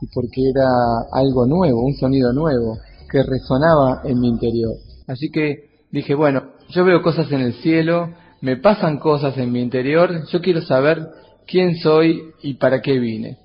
[0.00, 0.66] y porque era
[1.12, 2.78] algo nuevo, un sonido nuevo
[3.10, 4.74] que resonaba en mi interior.
[5.06, 8.10] Así que dije, bueno, yo veo cosas en el cielo,
[8.40, 11.06] me pasan cosas en mi interior, yo quiero saber
[11.46, 13.38] quién soy y para qué vine.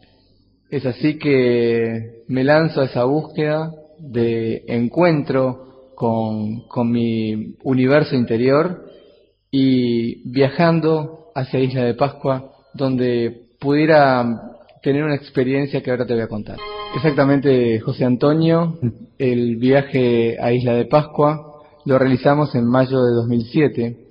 [0.69, 8.85] Es así que me lanzo a esa búsqueda de encuentro con, con mi universo interior
[9.51, 14.25] y viajando hacia Isla de Pascua, donde pudiera
[14.81, 16.57] tener una experiencia que ahora te voy a contar.
[16.95, 18.79] Exactamente, José Antonio,
[19.17, 21.51] el viaje a Isla de Pascua
[21.85, 24.04] lo realizamos en mayo de 2007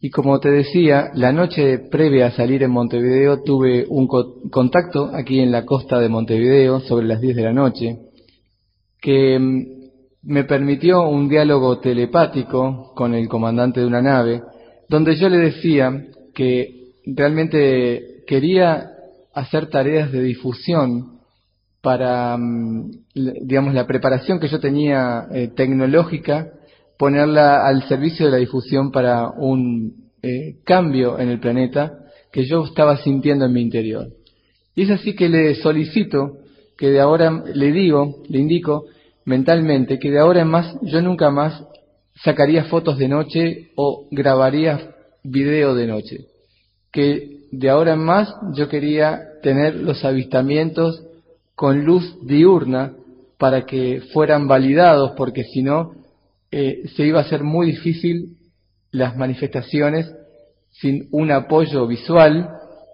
[0.00, 5.40] y como te decía, la noche previa a salir en Montevideo tuve un contacto aquí
[5.40, 7.98] en la costa de Montevideo sobre las 10 de la noche
[9.00, 9.66] que mm,
[10.24, 14.42] me permitió un diálogo telepático con el comandante de una nave
[14.88, 18.90] donde yo le decía que realmente quería
[19.34, 21.20] hacer tareas de difusión
[21.80, 26.50] para, mm, digamos, la preparación que yo tenía eh, tecnológica,
[26.98, 31.98] ponerla al servicio de la difusión para un eh, cambio en el planeta
[32.32, 34.08] que yo estaba sintiendo en mi interior.
[34.74, 36.38] Y es así que le solicito
[36.76, 38.84] que de ahora, le digo, le indico
[39.24, 41.64] mentalmente que de ahora en más yo nunca más
[42.22, 46.26] sacaría fotos de noche o grabaría video de noche.
[46.92, 51.02] Que de ahora en más yo quería tener los avistamientos
[51.54, 52.92] con luz diurna
[53.38, 55.92] para que fueran validados, porque si no
[56.58, 58.38] eh, se iba a hacer muy difícil
[58.90, 60.10] las manifestaciones
[60.70, 62.48] sin un apoyo visual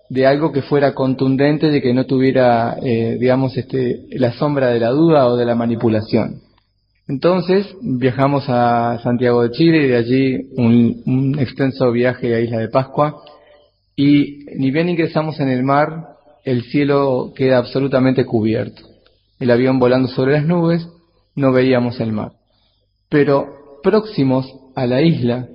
[0.09, 4.81] de algo que fuera contundente, de que no tuviera, eh, digamos, este, la sombra de
[4.81, 6.41] la duda o de la manipulación.
[7.07, 12.59] Entonces viajamos a Santiago de Chile y de allí un, un extenso viaje a Isla
[12.59, 13.23] de Pascua
[13.95, 18.83] y ni bien ingresamos en el mar, el cielo queda absolutamente cubierto.
[19.39, 20.89] El avión volando sobre las nubes,
[21.37, 22.42] no veíamos el mar.
[23.13, 25.47] Pero próximos a la isla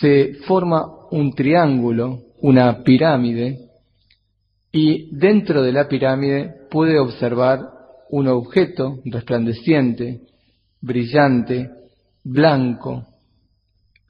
[0.00, 3.70] se forma un triángulo, una pirámide,
[4.72, 7.60] y dentro de la pirámide pude observar
[8.10, 10.22] un objeto resplandeciente,
[10.80, 11.70] brillante,
[12.24, 13.06] blanco,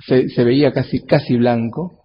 [0.01, 2.01] se, se veía casi, casi blanco,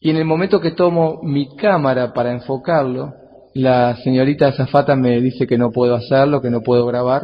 [0.00, 3.14] y en el momento que tomo mi cámara para enfocarlo,
[3.54, 7.22] la señorita Zafata me dice que no puedo hacerlo, que no puedo grabar.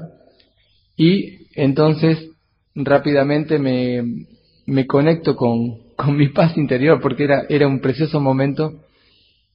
[0.97, 2.34] Y entonces
[2.75, 4.27] rápidamente me,
[4.67, 8.81] me conecto con, con, mi paz interior porque era, era un precioso momento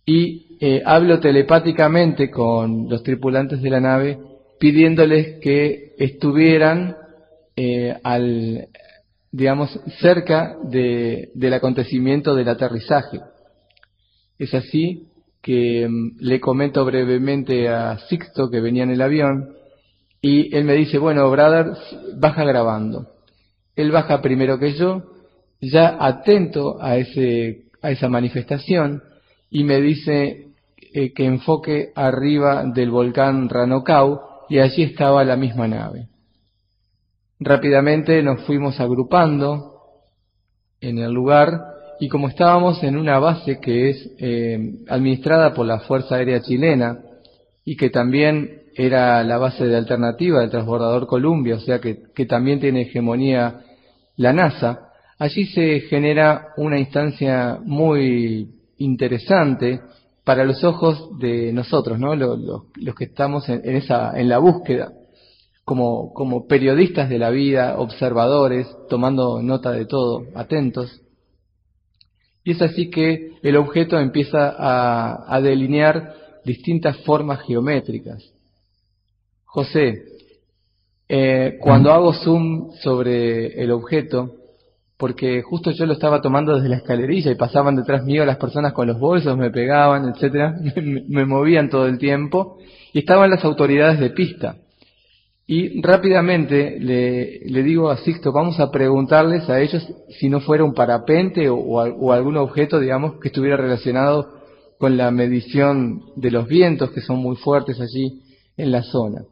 [0.06, 4.20] y eh, hablo telepáticamente con los tripulantes de la nave
[4.60, 6.96] pidiéndoles que estuvieran
[7.56, 8.68] eh, al,
[9.32, 13.20] digamos, cerca de, del acontecimiento del aterrizaje.
[14.38, 15.08] Es así
[15.42, 19.56] que mm, le comento brevemente a Sixto que venía en el avión
[20.22, 21.74] y él me dice, bueno, brother,
[22.18, 23.08] baja grabando.
[23.76, 25.04] Él baja primero que yo,
[25.62, 29.02] ya atento a, ese, a esa manifestación
[29.50, 30.48] y me dice
[30.94, 36.08] eh, que enfoque arriba del volcán Ranocau y allí estaba la misma nave.
[37.40, 39.82] Rápidamente nos fuimos agrupando
[40.82, 41.62] en el lugar
[42.00, 47.00] y como estábamos en una base que es eh, administrada por la Fuerza Aérea Chilena
[47.64, 51.96] y que también era la base de alternativa del transbordador Columbia, o sea que,
[52.26, 53.60] también tiene hegemonía
[54.16, 58.48] la NASA, allí se genera una instancia muy
[58.78, 59.82] interesante
[60.24, 62.16] para los ojos de nosotros, ¿no?
[62.16, 64.94] los, que estamos en, la búsqueda
[65.66, 71.02] como, periodistas de la vida, observadores, tomando nota de todo, atentos.
[72.46, 76.14] Y es así que el objeto empieza a delinear
[76.46, 78.39] distintas formas geométricas.
[79.52, 80.04] José,
[81.08, 84.36] eh, cuando hago zoom sobre el objeto,
[84.96, 88.74] porque justo yo lo estaba tomando desde la escalerilla y pasaban detrás mío las personas
[88.74, 92.60] con los bolsos, me pegaban, etcétera, me, me movían todo el tiempo,
[92.94, 94.58] y estaban las autoridades de pista.
[95.48, 99.84] Y rápidamente le, le, digo a Sixto, vamos a preguntarles a ellos
[100.20, 104.32] si no fuera un parapente o, o, algún objeto, digamos, que estuviera relacionado
[104.78, 108.22] con la medición de los vientos, que son muy fuertes allí
[108.58, 109.24] en la zona.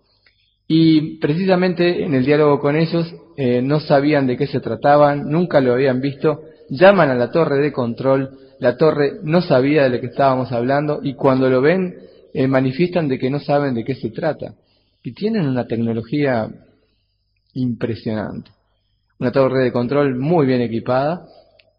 [0.67, 5.61] Y precisamente en el diálogo con ellos eh, no sabían de qué se trataban, nunca
[5.61, 10.01] lo habían visto, llaman a la torre de control, la torre no sabía de lo
[10.01, 11.95] que estábamos hablando y cuando lo ven
[12.33, 14.55] eh, manifiestan de que no saben de qué se trata
[15.03, 16.49] y tienen una tecnología
[17.53, 18.51] impresionante.
[19.19, 21.25] Una torre de control muy bien equipada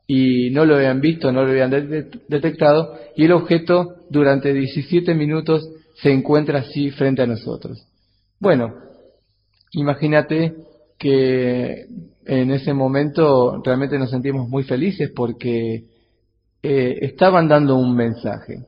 [0.07, 5.15] y no lo habían visto, no lo habían de detectado y el objeto durante 17
[5.15, 5.69] minutos
[6.01, 7.88] se encuentra así frente a nosotros.
[8.41, 8.73] Bueno,
[9.73, 10.55] imagínate
[10.97, 11.87] que
[12.25, 15.85] en ese momento realmente nos sentimos muy felices porque
[16.63, 18.65] eh, estaban dando un mensaje,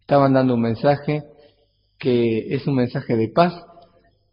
[0.00, 1.22] estaban dando un mensaje
[1.98, 3.54] que es un mensaje de paz,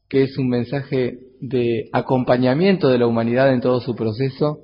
[0.07, 4.61] que es un mensaje de acompañamiento de la humanidad en todo su proceso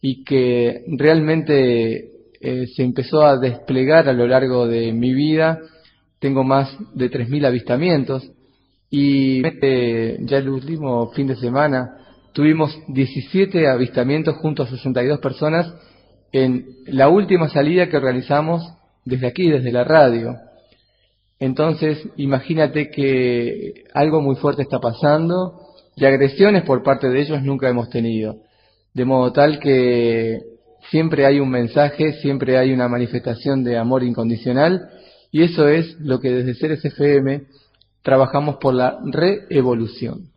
[0.00, 5.58] y que realmente eh, se empezó a desplegar a lo largo de mi vida.
[6.18, 8.30] Tengo más de 3.000 avistamientos
[8.90, 11.98] y eh, ya el último fin de semana
[12.32, 15.72] tuvimos 17 avistamientos junto a 62 personas
[16.32, 18.62] en la última salida que realizamos
[19.04, 20.36] desde aquí, desde la radio.
[21.38, 25.60] Entonces, imagínate que algo muy fuerte está pasando
[25.96, 28.36] y agresiones por parte de ellos nunca hemos tenido.
[28.94, 30.40] De modo tal que
[30.90, 34.88] siempre hay un mensaje, siempre hay una manifestación de amor incondicional
[35.30, 37.42] y eso es lo que desde Ceres FM
[38.06, 40.30] trabajamos por la reevolución.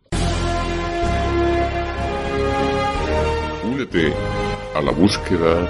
[3.64, 4.12] Únete
[4.74, 5.68] a la búsqueda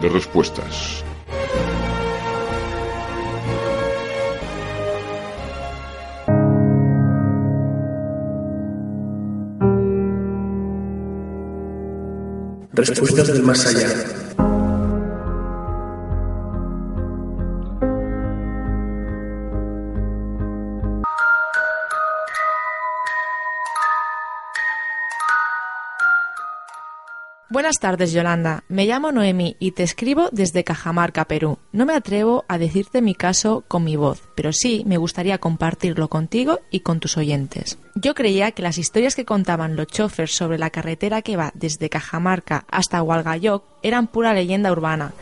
[0.00, 1.04] de respuestas.
[12.72, 14.19] Respuestas del más allá.
[27.60, 28.64] Buenas tardes, Yolanda.
[28.70, 31.58] Me llamo Noemi y te escribo desde Cajamarca, Perú.
[31.72, 36.08] No me atrevo a decirte mi caso con mi voz, pero sí me gustaría compartirlo
[36.08, 37.76] contigo y con tus oyentes.
[37.94, 41.90] Yo creía que las historias que contaban los chofers sobre la carretera que va desde
[41.90, 45.12] Cajamarca hasta Hualgayoc eran pura leyenda urbana.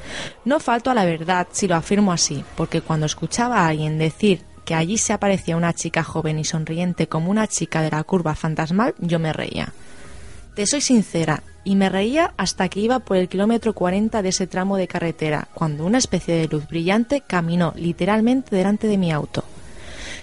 [0.44, 4.44] No falto a la verdad si lo afirmo así, porque cuando escuchaba a alguien decir
[4.64, 8.36] que allí se aparecía una chica joven y sonriente como una chica de la curva
[8.36, 9.72] fantasmal, yo me reía.
[10.58, 14.48] Te soy sincera, y me reía hasta que iba por el kilómetro 40 de ese
[14.48, 19.44] tramo de carretera, cuando una especie de luz brillante caminó literalmente delante de mi auto.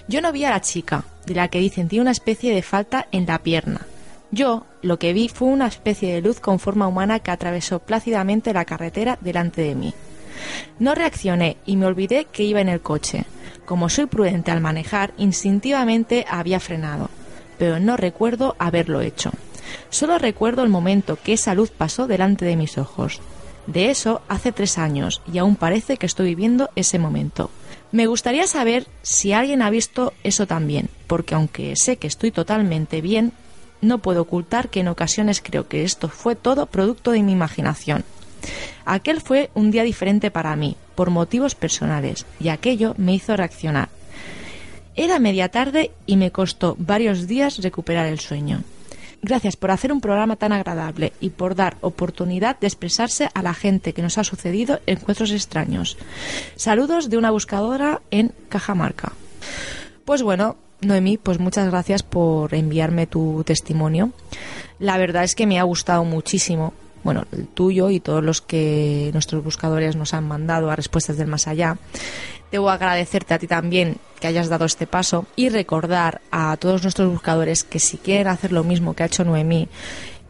[0.09, 3.07] Yo no vi a la chica, de la que dicen tiene una especie de falta
[3.13, 3.87] en la pierna.
[4.29, 8.51] Yo lo que vi fue una especie de luz con forma humana que atravesó plácidamente
[8.51, 9.93] la carretera delante de mí.
[10.79, 13.23] No reaccioné y me olvidé que iba en el coche.
[13.63, 17.09] Como soy prudente al manejar, instintivamente había frenado,
[17.57, 19.31] pero no recuerdo haberlo hecho.
[19.89, 23.21] Solo recuerdo el momento que esa luz pasó delante de mis ojos.
[23.67, 27.49] De eso hace tres años y aún parece que estoy viviendo ese momento.
[27.91, 33.01] Me gustaría saber si alguien ha visto eso también, porque aunque sé que estoy totalmente
[33.01, 33.31] bien,
[33.81, 38.03] no puedo ocultar que en ocasiones creo que esto fue todo producto de mi imaginación.
[38.85, 43.89] Aquel fue un día diferente para mí, por motivos personales, y aquello me hizo reaccionar.
[44.95, 48.63] Era media tarde y me costó varios días recuperar el sueño.
[49.21, 53.53] Gracias por hacer un programa tan agradable y por dar oportunidad de expresarse a la
[53.53, 55.97] gente que nos ha sucedido encuentros extraños.
[56.55, 59.13] Saludos de una buscadora en Cajamarca.
[60.05, 64.11] Pues bueno, Noemí, pues muchas gracias por enviarme tu testimonio.
[64.79, 66.73] La verdad es que me ha gustado muchísimo.
[67.03, 71.27] Bueno, el tuyo y todos los que nuestros buscadores nos han mandado a respuestas del
[71.27, 71.77] más allá.
[72.51, 77.09] Debo agradecerte a ti también que hayas dado este paso y recordar a todos nuestros
[77.09, 79.67] buscadores que si quieren hacer lo mismo que ha hecho Noemí,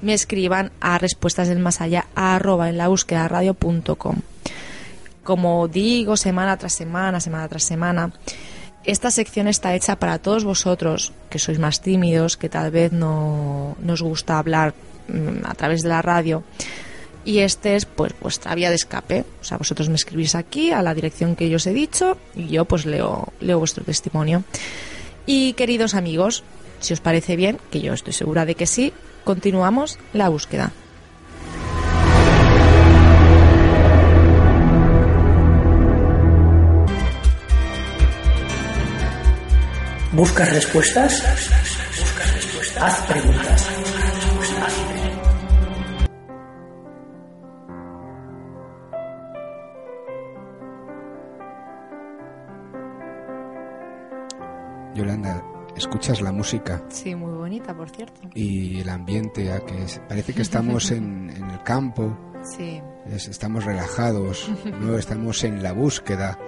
[0.01, 4.17] me escriban a respuestas del más allá arroba en la búsqueda radio.com.
[5.23, 8.11] Como digo semana tras semana, semana tras semana,
[8.85, 13.75] esta sección está hecha para todos vosotros que sois más tímidos, que tal vez no
[13.81, 14.75] nos gusta hablar
[15.07, 16.43] mm, a través de la radio.
[17.25, 19.25] Y este es pues vuestra vía de escape.
[19.41, 22.47] O sea, vosotros me escribís aquí a la dirección que yo os he dicho y
[22.47, 24.43] yo pues leo, leo vuestro testimonio.
[25.25, 26.43] Y queridos amigos,
[26.79, 28.93] si os parece bien, que yo estoy segura de que sí,
[29.23, 30.71] continuamos la búsqueda.
[40.15, 41.23] ¿Buscas respuestas?
[42.79, 43.84] Haz preguntas.
[54.95, 55.43] Yolanda,
[55.75, 58.21] escuchas la música Sí, muy bonita, por cierto.
[58.33, 62.81] y el ambiente, a que es- parece que estamos en, en el campo, Sí.
[63.07, 64.49] es- estamos relajados,
[64.79, 66.39] no estamos en la búsqueda.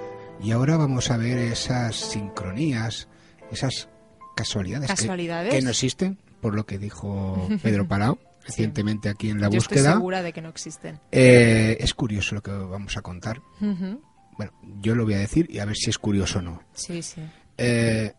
[0.41, 3.07] Y ahora vamos a ver esas sincronías,
[3.51, 3.89] esas
[4.35, 5.53] casualidades, que- Casualidades.
[5.53, 9.79] Que, no existen, por lo que dijo Pedro Palau recientemente aquí en la Yo búsqueda.
[9.81, 10.99] estoy segura de que no existen.
[11.11, 13.41] Eh, es curioso lo que vamos a contar.
[13.59, 14.51] Bueno,
[14.81, 16.61] yo lo voy a decir y a ver si es curioso o no.
[16.73, 17.21] Sí, sí.
[17.57, 18.13] Eh,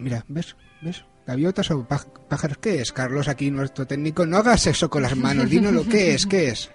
[0.00, 0.56] mira, ¿ves?
[0.82, 1.04] ¿Ves?
[1.26, 2.58] ¿Gaviotas o pájaros?
[2.58, 4.26] ¿Qué es, Carlos, aquí nuestro técnico?
[4.26, 6.70] No hagas eso con las manos, dinos lo que es, ¿qué es?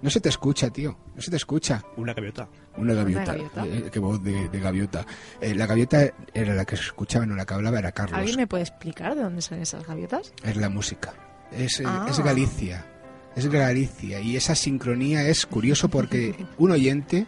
[0.00, 1.82] No se te escucha, tío, no se te escucha.
[1.96, 2.48] Una gaviota.
[2.76, 3.22] Una gaviota.
[3.22, 3.66] Una gaviota.
[3.66, 5.04] Eh, qué voz de, de gaviota.
[5.40, 8.16] Eh, la gaviota era la que se escuchaba, no la que hablaba era Carlos.
[8.18, 10.32] ¿Alguien me puede explicar de dónde salen esas gaviotas?
[10.44, 11.14] Es la música.
[11.50, 12.06] Es, eh, Ah.
[12.08, 12.86] es Galicia.
[13.34, 14.20] Es Galicia.
[14.20, 17.26] Y esa sincronía es curioso porque un oyente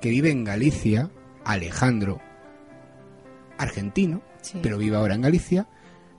[0.00, 1.10] que vive en Galicia,
[1.44, 2.20] Alejandro,
[3.62, 4.58] argentino, Sí.
[4.62, 5.66] pero vive ahora en Galicia,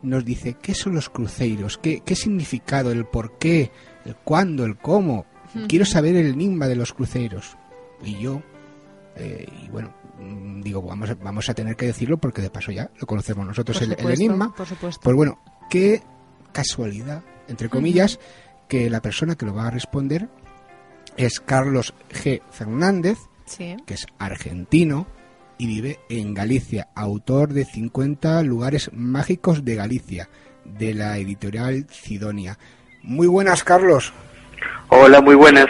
[0.04, 3.72] nos dice qué son los cruceiros, qué, qué significado, el por qué,
[4.06, 5.26] el cuándo, el cómo.
[5.68, 7.58] Quiero saber el enigma de los cruceros.
[8.04, 8.42] Y yo,
[9.16, 9.94] eh, y bueno,
[10.64, 13.78] digo, vamos a, vamos a tener que decirlo porque de paso ya lo conocemos nosotros
[13.80, 14.54] Por el, enigma.
[14.56, 15.02] por supuesto.
[15.04, 15.40] Pues bueno,
[15.70, 16.02] qué
[16.52, 18.20] casualidad, entre comillas,
[18.68, 20.30] que la persona que lo va a responder
[21.18, 22.42] es Carlos G.
[22.52, 23.76] Fernández, Sí.
[23.86, 25.06] que es argentino
[25.62, 30.28] y vive en Galicia, autor de 50 lugares mágicos de Galicia,
[30.66, 32.58] de la editorial Sidonia.
[33.04, 34.12] Muy buenas, Carlos.
[34.90, 35.68] Hola, muy buenas.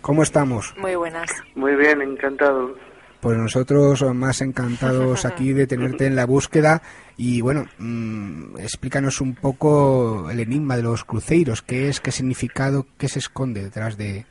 [0.00, 0.72] ¿Cómo estamos?
[0.78, 1.28] Muy buenas.
[1.56, 2.76] Muy bien, encantado.
[3.18, 6.80] Pues nosotros más encantados aquí de tenerte en la búsqueda
[7.16, 12.86] y bueno, mm, explícanos un poco el enigma de los cruceiros, qué es, qué significado,
[12.96, 14.24] qué se esconde detrás de,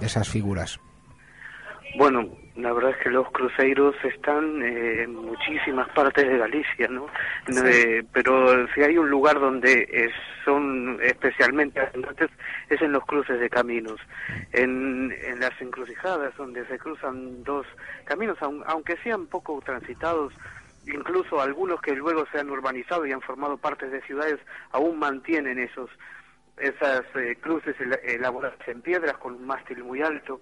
[0.00, 0.80] de esas figuras.
[1.98, 7.06] Bueno, la verdad es que los cruceros están eh, en muchísimas partes de Galicia, ¿no?
[7.48, 7.60] Sí.
[7.64, 10.10] Eh, pero si hay un lugar donde eh,
[10.44, 12.30] son especialmente abundantes
[12.70, 14.00] es en los cruces de caminos,
[14.52, 17.66] en, en las encrucijadas donde se cruzan dos
[18.04, 20.32] caminos, aun- aunque sean poco transitados,
[20.86, 24.38] incluso algunos que luego se han urbanizado y han formado partes de ciudades
[24.70, 25.90] aún mantienen esos
[26.58, 30.40] esas eh, cruces ela- elaboradas en piedras con un mástil muy alto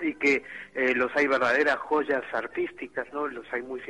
[0.00, 0.42] y que
[0.74, 3.26] eh, los hay verdaderas joyas artísticas, ¿no?
[3.28, 3.80] Los hay muy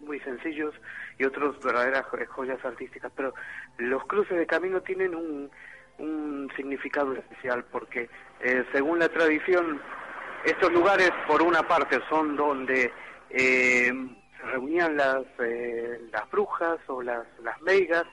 [0.00, 0.74] muy sencillos
[1.18, 3.32] y otros verdaderas jo- joyas artísticas, pero
[3.78, 5.50] los cruces de camino tienen un,
[5.98, 8.08] un significado especial porque
[8.40, 9.80] eh, según la tradición
[10.44, 12.90] estos lugares por una parte son donde
[13.30, 13.92] eh,
[14.36, 18.04] se reunían las eh, las brujas o las las meigas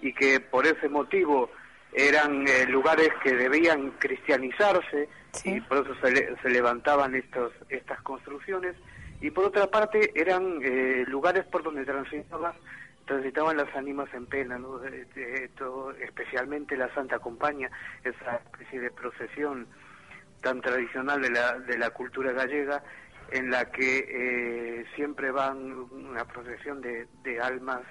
[0.00, 1.50] y que por ese motivo
[1.94, 5.08] eran eh, lugares que debían cristianizarse
[5.44, 8.74] y por eso se, le- se levantaban estos estas construcciones
[9.20, 12.54] y por otra parte eran eh, lugares por donde transitaba
[13.06, 14.78] transitaban las ánimas en pena, ¿no?
[14.78, 17.70] De- de- todo- especialmente la Santa Compañía,
[18.02, 19.66] esa especie de procesión
[20.40, 22.82] tan tradicional de la, de la cultura gallega,
[23.30, 27.82] en la que eh, siempre van una procesión de, de almas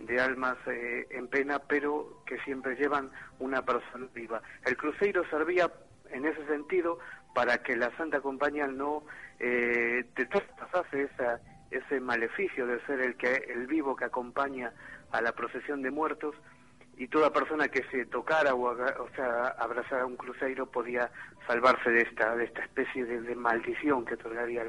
[0.00, 4.42] de almas eh, en pena, pero que siempre llevan una persona viva.
[4.64, 5.70] El cruceiro servía
[6.10, 6.98] en ese sentido
[7.34, 9.04] para que la Santa Compañía no
[9.38, 14.72] eh, traspasase esa, ese maleficio de ser el que el vivo que acompaña
[15.12, 16.34] a la procesión de muertos
[16.98, 21.10] y toda persona que se tocara o, o sea abrazara un cruceiro podía
[21.46, 24.64] salvarse de esta de esta especie de, maldición que otorgaría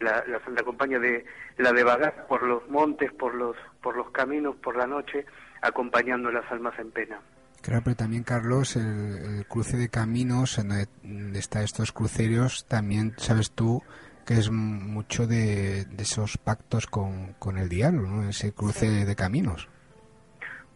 [0.00, 1.24] la, la, Santa Compañía de
[1.56, 5.24] la de vagar por los montes por los por los caminos por la noche
[5.62, 7.20] acompañando las almas en pena
[7.60, 10.68] Claro, pero también, Carlos, el, cruce de caminos, en
[11.02, 13.82] donde están estos cruceros, también sabes tú
[14.24, 18.28] que es mucho de, esos pactos con, con, el diablo, ¿no?
[18.28, 19.68] Ese cruce de caminos.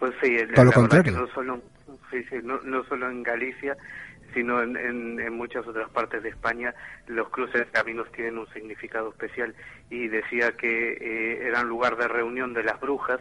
[0.03, 1.13] Pues sí, Todo lo contrario.
[1.13, 1.61] no, solo,
[2.11, 3.77] sí, sí, no, no, solo en Galicia,
[4.35, 6.75] sino en, en, muchas otras partes de España,
[7.07, 9.55] los cruces de caminos tienen un significado especial.
[9.91, 13.21] Y decía que eh, eran lugar de reunión de las brujas,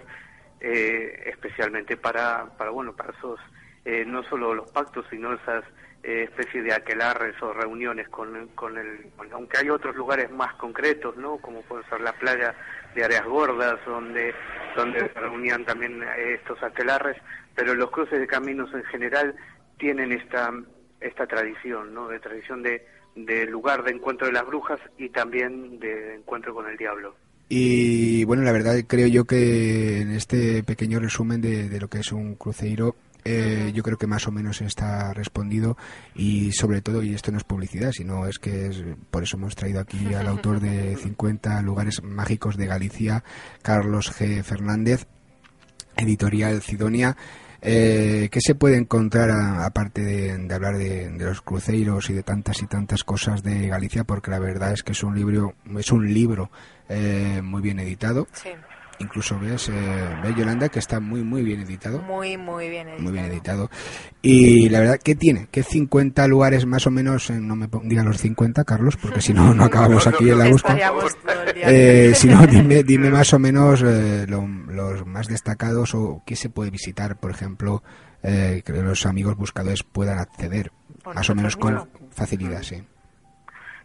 [0.60, 3.40] eh, especialmente para, para, bueno, para esos,
[3.86, 5.64] eh, no solo los pactos, sino esas
[6.02, 11.16] eh, especies de aquelarres o reuniones con, con el, aunque hay otros lugares más concretos,
[11.16, 11.38] ¿no?
[11.38, 12.56] Como puede ser la playa
[12.96, 14.34] de Áreas Gordas, donde,
[14.76, 17.18] donde se reunían también eh, estos aquelarres,
[17.56, 19.36] pero los cruces de caminos en general
[19.78, 20.52] tienen esta,
[21.00, 22.08] esta tradición, ¿no?
[22.08, 22.86] De tradición de,
[23.16, 27.16] de lugar de encuentro de las brujas y también de encuentro con el diablo.
[27.50, 32.00] Y bueno, la verdad creo yo que en este pequeño resumen de, de lo que
[32.00, 35.77] es un cruceiro, eh, yo creo que más o menos está respondido
[36.15, 39.56] y sobre todo, y esto no es publicidad, sino es que es, por eso hemos
[39.56, 43.23] traído aquí al autor de 50 lugares mágicos de Galicia,
[43.61, 44.43] Carlos G.
[44.43, 45.06] Fernández,
[45.95, 47.15] editorial Cidonia.
[47.64, 52.65] Eh, ¿Qué se puede encontrar aparte de, hablar de, los cruceros y de tantas y
[52.65, 54.03] tantas cosas de Galicia?
[54.03, 56.49] Porque la verdad es que es un libro, es un libro
[56.89, 58.27] eh, muy bien editado.
[58.34, 58.49] Sí
[59.02, 62.02] incluso ves, eh, Yolanda que está muy muy bien editado.
[62.02, 63.03] Muy muy bien editado.
[63.03, 63.69] Muy bien editado.
[64.22, 65.48] Y la verdad, ¿qué tiene?
[65.52, 67.30] ¿Qué 50 lugares más o menos?
[67.30, 70.49] Eh, no me digan los 50, Carlos, porque si no, no acabamos aquí en la
[70.49, 70.91] búsqueda.
[71.56, 76.49] Eh, si no, dime, dime más o menos eh, los más destacados o qué se
[76.49, 77.84] puede visitar, por ejemplo,
[78.22, 80.72] que los amigos buscadores puedan acceder,
[81.15, 82.84] más o menos con facilidad, sí.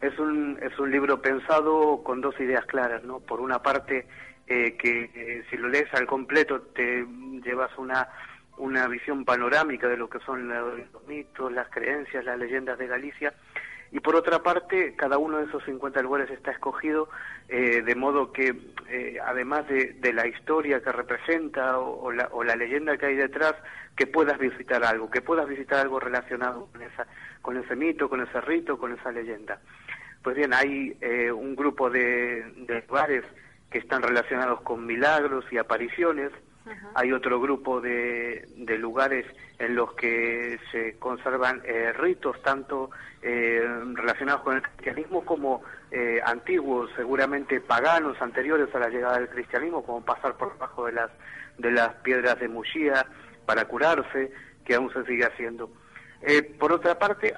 [0.01, 3.21] Es un, es un libro pensado con dos ideas claras, ¿no?
[3.21, 4.07] Por una parte,
[4.49, 7.05] eh, que eh, si lo lees al completo te
[7.45, 8.09] llevas una,
[8.59, 13.35] una visión panorámica de lo que son los mitos, las creencias, las leyendas de Galicia.
[13.91, 17.09] Y por otra parte, cada uno de esos 50 lugares está escogido
[17.49, 18.55] eh, de modo que,
[19.25, 23.55] además de, la historia que representa o, la, o, la, leyenda que hay detrás,
[23.97, 27.07] que puedas visitar algo, que puedas visitar algo relacionado con, esa,
[27.43, 29.61] con ese mito, con ese rito, con esa leyenda.
[30.23, 30.97] Pues bien, hay
[31.33, 33.25] un grupo de, de lugares
[33.71, 36.31] que están relacionados con milagros y apariciones.
[36.95, 39.25] Hay otro grupo de, de, lugares
[39.61, 42.91] en los que se conservan eh, ritos tanto
[43.23, 43.65] eh,
[43.95, 45.63] relacionados con el cristianismo como
[45.93, 50.93] eh, antiguos, seguramente paganos, anteriores a la llegada del cristianismo, como pasar por debajo de
[50.93, 51.11] las,
[51.59, 53.07] de las piedras de Muxía
[53.47, 54.33] para curarse,
[54.65, 55.71] que aún se sigue haciendo.
[56.59, 57.33] por otra parte,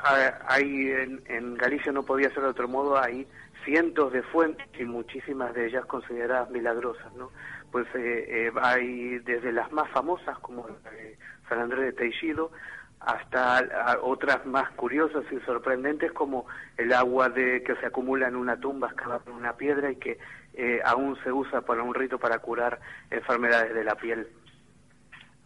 [0.47, 3.27] hay en, en Galicia no podía ser de otro modo, hay
[3.69, 7.31] cientos de fuentes y muchísimas de ellas consideradas milagrosas, ¿no?
[7.71, 10.67] Pues eh, eh, hay desde las más famosas como
[11.51, 12.51] San Andrés de Teixido
[13.01, 13.63] hasta
[14.03, 16.47] otras más curiosas y sorprendentes como
[16.79, 20.19] el agua de que se acumula en una tumba excavada en una piedra y que
[20.55, 22.81] eh, aún se usa para un rito para curar
[23.11, 24.29] enfermedades de la piel.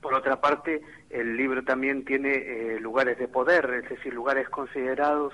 [0.00, 0.80] Por otra parte,
[1.10, 5.32] el libro también tiene lugares de poder, es decir, lugares considerados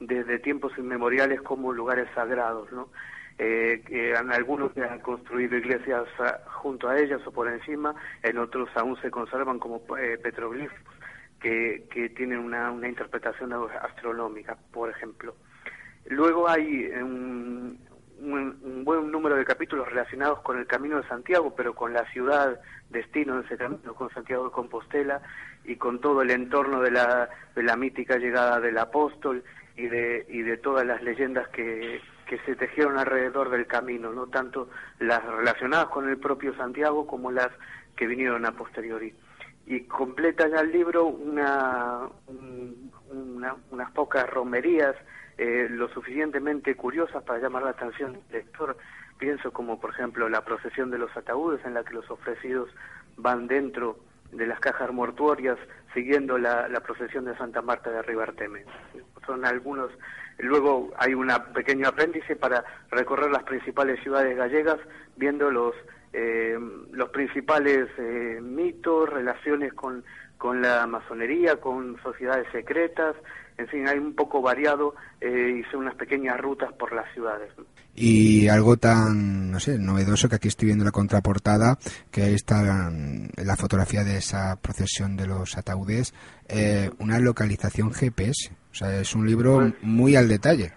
[0.00, 2.88] desde tiempos inmemoriales como lugares sagrados, ¿no?
[3.38, 8.36] Eh, en algunos se han construido iglesias ah, junto a ellas o por encima, en
[8.38, 10.76] otros aún se conservan como eh, petroglifos
[11.40, 15.36] que, que tienen una, una interpretación astronómica, por ejemplo.
[16.06, 17.78] Luego hay un,
[18.20, 22.60] un, buen número de capítulos relacionados con el Camino de Santiago, pero con la ciudad
[22.90, 25.20] destino de ese camino, con Santiago de Compostela
[25.64, 29.44] y con todo el entorno de la, de la mítica llegada del apóstol
[29.78, 34.26] y de, y de todas las leyendas que, que se tejieron alrededor del camino, no
[34.26, 34.68] tanto
[34.98, 37.48] las relacionadas con el propio Santiago como las
[37.96, 39.14] que vinieron a posteriori.
[39.66, 42.08] Y completa ya el libro una,
[43.70, 44.96] unas pocas romerías
[45.36, 48.76] eh, lo suficientemente curiosas para llamar la atención del lector.
[49.18, 52.68] Pienso como, por ejemplo, la procesión de los ataúdes en la que los ofrecidos
[53.16, 54.00] van dentro
[54.32, 55.58] de las cajas mortuorias
[55.94, 58.64] siguiendo la, procesión de Santa Marta de Ribarteme.
[59.26, 59.90] Son algunos.
[60.38, 64.78] Luego hay un pequeño apéndice para recorrer las principales ciudades gallegas,
[65.16, 65.74] viendo los
[66.12, 66.58] eh,
[66.92, 70.04] los principales eh, mitos, relaciones con,
[70.38, 73.14] con la masonería, con sociedades secretas,
[73.58, 77.50] en fin, hay un poco variado, eh, hice unas pequeñas rutas por las ciudades.
[77.94, 81.76] Y algo tan, no sé, novedoso que aquí estoy viendo la contraportada,
[82.12, 86.14] que ahí está mm, la fotografía de esa procesión de los ataúdes,
[86.48, 88.52] eh, una localización GPS.
[88.70, 90.72] O sea, es un libro muy al detalle.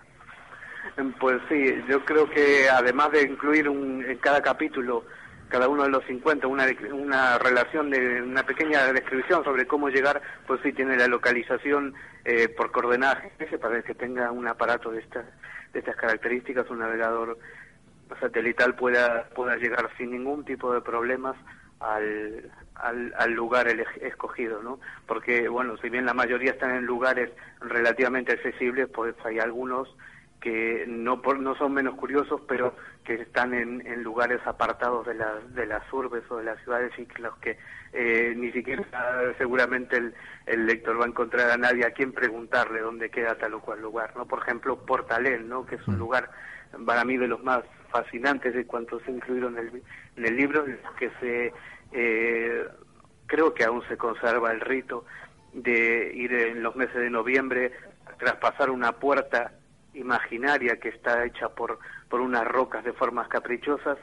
[1.20, 5.06] Pues sí, yo creo que además de incluir un, en cada capítulo,
[5.52, 10.22] cada uno de los 50, una, una relación de una pequeña descripción sobre cómo llegar,
[10.48, 13.23] pues sí tiene la localización eh, por coordenadas
[13.60, 15.26] para que tenga un aparato de estas
[15.73, 17.38] de estas características, un navegador
[18.19, 21.36] satelital pueda pueda llegar sin ningún tipo de problemas
[21.80, 23.68] al, al, lugar
[24.02, 24.80] escogido, ¿no?
[25.07, 29.90] Porque, bueno, si bien la mayoría están en lugares relativamente accesibles, pues hay algunos
[30.41, 35.13] que no por- no son menos curiosos, pero que están en, en lugares apartados de
[35.13, 37.57] las de las urbes o de las ciudades y que los que
[37.93, 38.84] eh, ni siquiera
[39.38, 40.13] seguramente el,
[40.47, 43.81] el lector va a encontrar a nadie a quien preguntarle dónde queda tal o cual
[43.81, 44.26] lugar, ¿no?
[44.26, 45.65] Por ejemplo, Portalén, ¿no?
[45.65, 46.30] Que es un lugar
[46.85, 49.84] para mí de los más fascinantes de cuantos he incluido en el,
[50.15, 50.65] en el libro,
[50.97, 51.53] que se
[51.91, 52.65] eh,
[53.27, 55.05] creo que aún se conserva el rito
[55.53, 57.73] de ir en los meses de noviembre
[58.07, 59.51] a traspasar una puerta
[59.93, 63.97] imaginaria que está hecha por, por unas rocas de formas caprichosas,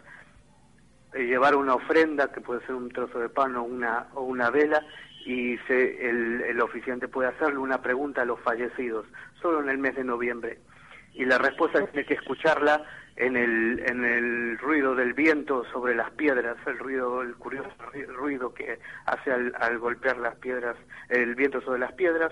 [1.14, 4.50] eh, llevar una ofrenda, que puede ser un trozo de pan o una, o una
[4.50, 4.82] vela,
[5.24, 9.06] y se, el, el oficiante puede hacerle una pregunta a los fallecidos,
[9.40, 10.58] solo en el mes de noviembre.
[11.14, 12.84] Y la respuesta tiene que escucharla
[13.16, 18.06] en el, en el ruido del viento sobre las piedras, el ruido, el curioso ri-
[18.06, 20.76] ruido que hace al, al golpear las piedras,
[21.08, 22.30] el viento sobre las piedras,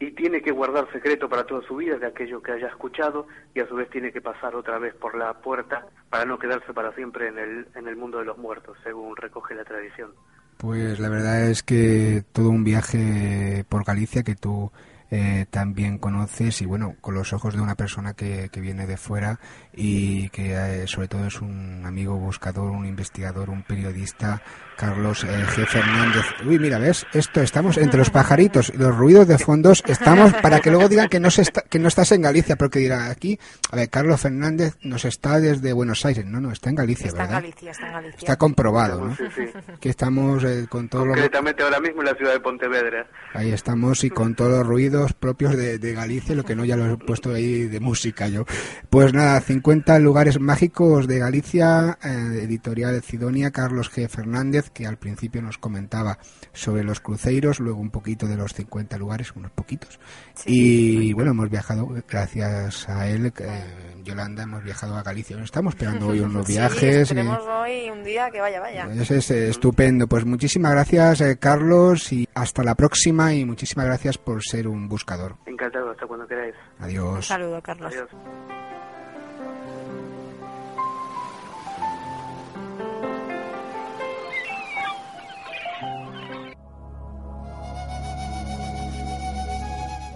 [0.00, 3.60] y tiene que guardar secreto para toda su vida de aquello que haya escuchado y
[3.60, 6.92] a su vez tiene que pasar otra vez por la puerta para no quedarse para
[6.94, 10.10] siempre en el, en el mundo de los muertos, según recoge la tradición.
[10.56, 14.72] Pues la verdad es que todo un viaje por Galicia que tú
[15.10, 18.96] eh, también conoces y bueno, con los ojos de una persona que, que viene de
[18.96, 19.38] fuera
[19.74, 24.40] y que eh, sobre todo es un amigo buscador, un investigador, un periodista,
[24.80, 25.66] Carlos eh, G.
[25.66, 26.24] Fernández.
[26.46, 27.06] Uy, mira, ¿ves?
[27.12, 31.10] Esto, estamos entre los pajaritos y los ruidos de fondos, estamos para que luego digan
[31.10, 33.38] que no, se está, que no estás en Galicia, porque dirá aquí,
[33.70, 37.24] a ver, Carlos Fernández nos está desde Buenos Aires, no, no, está en Galicia, Está
[37.24, 37.42] en ¿verdad?
[37.42, 38.18] Galicia, está en Galicia.
[38.20, 39.16] Está comprobado, ¿no?
[39.16, 39.42] Sí, sí.
[39.78, 41.14] Que estamos eh, con todos los...
[41.14, 43.06] Concretamente ahora mismo en la ciudad de Pontevedra.
[43.34, 46.76] Ahí estamos y con todos los ruidos propios de, de Galicia, lo que no ya
[46.76, 48.46] lo he puesto ahí de música yo.
[48.88, 54.08] Pues nada, 50 lugares mágicos de Galicia, eh, editorial Cidonia, Carlos G.
[54.08, 56.18] Fernández, que al principio nos comentaba
[56.52, 59.98] sobre los cruceros, luego un poquito de los 50 lugares, unos poquitos.
[60.46, 63.64] Y bueno, hemos viajado, gracias a él, eh,
[64.02, 65.38] Yolanda, hemos viajado a Galicia.
[65.42, 67.12] Estamos esperando hoy unos Sí, viajes.
[67.12, 68.86] eh, hoy un día que vaya, vaya.
[68.94, 70.06] eso es eh, estupendo.
[70.06, 73.34] Pues muchísimas gracias, eh, Carlos, y hasta la próxima.
[73.34, 75.36] Y muchísimas gracias por ser un buscador.
[75.46, 76.54] Encantado, hasta cuando queráis.
[76.78, 77.26] Un Adiós.
[77.26, 77.92] saludo, Carlos.
[77.92, 78.59] Adiós.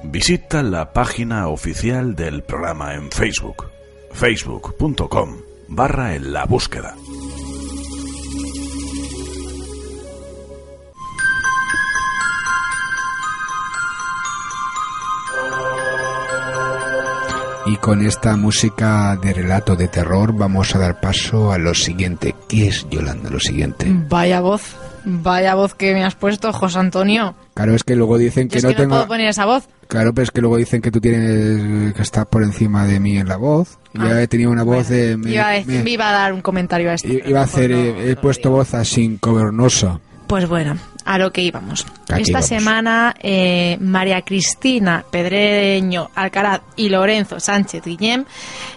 [0.04, 3.66] Visita la página oficial del programa en Facebook,
[4.12, 5.36] facebook.com
[5.68, 6.94] barra en la búsqueda.
[17.66, 22.34] Y con esta música de relato de terror vamos a dar paso a lo siguiente.
[22.46, 23.86] ¿Qué es, Yolanda, lo siguiente?
[24.08, 27.34] Vaya voz, vaya voz que me has puesto, José Antonio.
[27.54, 28.94] Claro, es que luego dicen Yo que es no que no tengo...
[28.96, 29.68] puedo poner esa voz.
[29.88, 33.18] Claro, pero es que luego dicen que tú tienes que estar por encima de mí
[33.18, 33.78] en la voz.
[33.96, 35.16] Ah, he tenido una voz de...
[35.16, 37.08] me- iba, a decir- me- iba a dar un comentario a esto.
[37.08, 37.70] iba a hacer...
[37.70, 40.00] eh, he puesto voz así, covernosa.
[40.26, 41.86] Pues bueno, a lo que íbamos.
[42.10, 42.46] Aquí Esta vamos.
[42.48, 48.24] semana eh, María Cristina Pedreño Alcaraz y Lorenzo Sánchez Guillem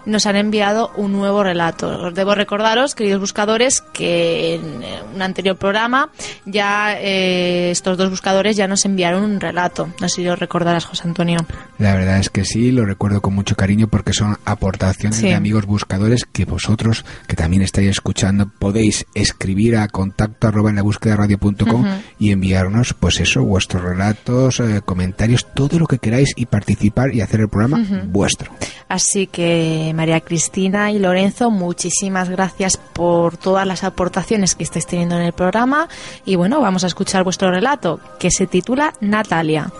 [0.05, 1.87] nos han enviado un nuevo relato.
[2.07, 6.09] Os debo recordaros, queridos buscadores, que en eh, un anterior programa
[6.45, 9.87] ya eh, estos dos buscadores ya nos enviaron un relato.
[10.01, 11.39] No sé si lo recordarás, José Antonio.
[11.77, 15.27] La verdad es que sí, lo recuerdo con mucho cariño porque son aportaciones Sí.
[15.27, 20.75] de amigos buscadores que vosotros, que también estáis escuchando, podéis escribir a contacto arroba en
[20.77, 21.85] la búsqueda radio.com.
[22.19, 27.21] y enviarnos, pues eso, vuestros relatos, eh, comentarios, todo lo que queráis y participar y
[27.21, 28.51] hacer el programa vuestro.
[28.87, 35.15] Así que María Cristina y Lorenzo, muchísimas gracias por todas las aportaciones que estáis teniendo
[35.15, 35.87] en el programa.
[36.25, 39.71] Y bueno, vamos a escuchar vuestro relato, que se titula Natalia.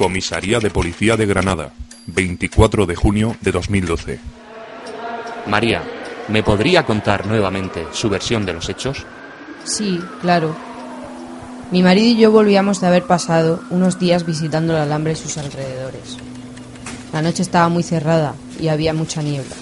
[0.00, 1.74] Comisaría de Policía de Granada,
[2.06, 4.18] 24 de junio de 2012.
[5.46, 5.82] María,
[6.28, 9.04] ¿me podría contar nuevamente su versión de los hechos?
[9.64, 10.56] Sí, claro.
[11.70, 15.36] Mi marido y yo volvíamos de haber pasado unos días visitando el alambre y sus
[15.36, 16.16] alrededores.
[17.12, 19.54] La noche estaba muy cerrada y había mucha niebla.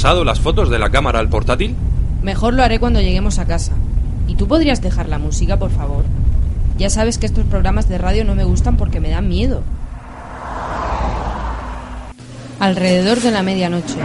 [0.00, 1.76] Pasado las fotos de la cámara al portátil?
[2.22, 3.72] Mejor lo haré cuando lleguemos a casa.
[4.28, 6.06] ¿Y tú podrías dejar la música, por favor?
[6.78, 9.62] Ya sabes que estos programas de radio no me gustan porque me dan miedo.
[12.60, 13.98] Alrededor de la medianoche,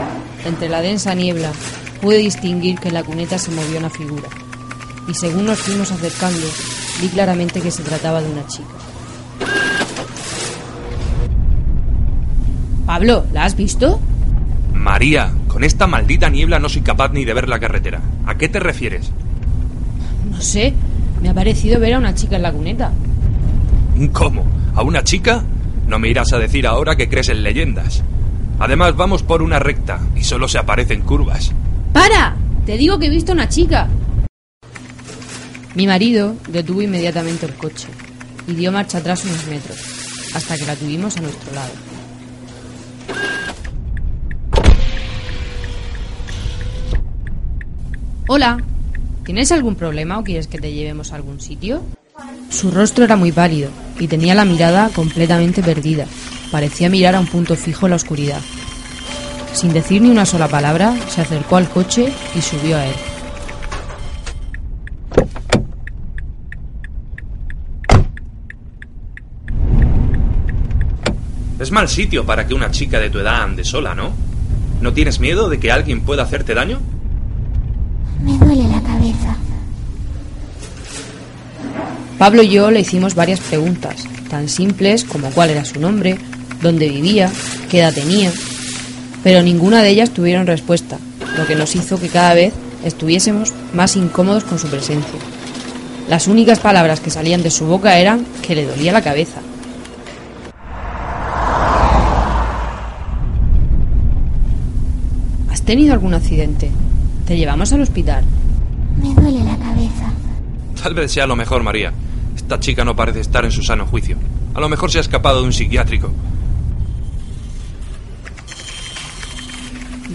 [0.44, 1.54] entre la densa niebla,
[2.02, 4.28] pude distinguir que en la cuneta se movió una figura.
[5.08, 6.46] Y según nos fuimos acercando,
[7.02, 8.68] vi claramente que se trataba de una chica.
[12.86, 14.02] Pablo, ¿la has visto?
[14.74, 18.02] María, con esta maldita niebla no soy capaz ni de ver la carretera.
[18.26, 19.10] ¿A qué te refieres?
[20.30, 20.74] No sé,
[21.22, 22.92] me ha parecido ver a una chica en la cuneta.
[24.12, 24.46] ¿Cómo?
[24.76, 25.46] ¿A una chica?
[25.88, 28.04] No me irás a decir ahora que crees en leyendas.
[28.60, 31.54] Además, vamos por una recta y solo se aparecen curvas.
[31.94, 32.36] ¡Para!
[32.66, 33.88] Te digo que he visto a una chica.
[35.74, 37.88] Mi marido detuvo inmediatamente el coche
[38.46, 39.80] y dio marcha atrás unos metros,
[40.36, 41.95] hasta que la tuvimos a nuestro lado.
[48.28, 48.58] Hola,
[49.24, 51.84] ¿tienes algún problema o quieres que te llevemos a algún sitio?
[52.50, 53.70] Su rostro era muy pálido
[54.00, 56.08] y tenía la mirada completamente perdida.
[56.52, 58.42] Parecía mirar a un punto fijo en la oscuridad.
[59.54, 62.96] Sin decir ni una sola palabra, se acercó al coche y subió a él.
[71.60, 74.14] Es mal sitio para que una chica de tu edad ande sola, ¿no?
[74.82, 76.80] ¿No tienes miedo de que alguien pueda hacerte daño?
[78.26, 79.38] Me duele la cabeza.
[82.18, 86.18] Pablo y yo le hicimos varias preguntas, tan simples como cuál era su nombre,
[86.62, 87.32] dónde vivía,
[87.70, 88.32] qué edad tenía,
[89.24, 90.98] pero ninguna de ellas tuvieron respuesta,
[91.38, 92.54] lo que nos hizo que cada vez
[92.84, 95.20] estuviésemos más incómodos con su presencia.
[96.10, 99.42] Las únicas palabras que salían de su boca eran que le dolía la cabeza.
[105.52, 106.72] ¿Has tenido algún accidente?
[107.26, 108.24] ¿Te llevamos al hospital?
[109.02, 110.14] Me duele la cabeza.
[110.82, 111.92] Tal vez sea lo mejor, María.
[112.36, 114.18] Esta chica no parece estar en su sano juicio.
[114.54, 116.12] A lo mejor se ha escapado de un psiquiátrico.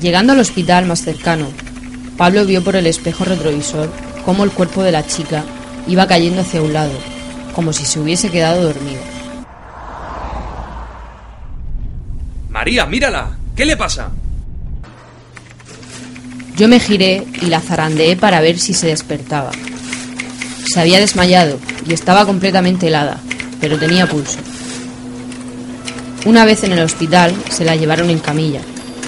[0.00, 1.46] Llegando al hospital más cercano,
[2.16, 3.90] Pablo vio por el espejo retrovisor
[4.24, 5.44] cómo el cuerpo de la chica
[5.88, 6.92] iba cayendo hacia un lado,
[7.54, 9.00] como si se hubiese quedado dormido.
[12.50, 13.36] María, mírala.
[13.56, 14.10] ¿Qué le pasa?
[16.60, 19.50] Yo me giré y la zarandeé para ver si se despertaba.
[20.70, 21.58] Se había desmayado
[21.88, 23.18] y estaba completamente helada,
[23.62, 24.36] pero tenía pulso.
[26.26, 28.60] Una vez en el hospital se la llevaron en camilla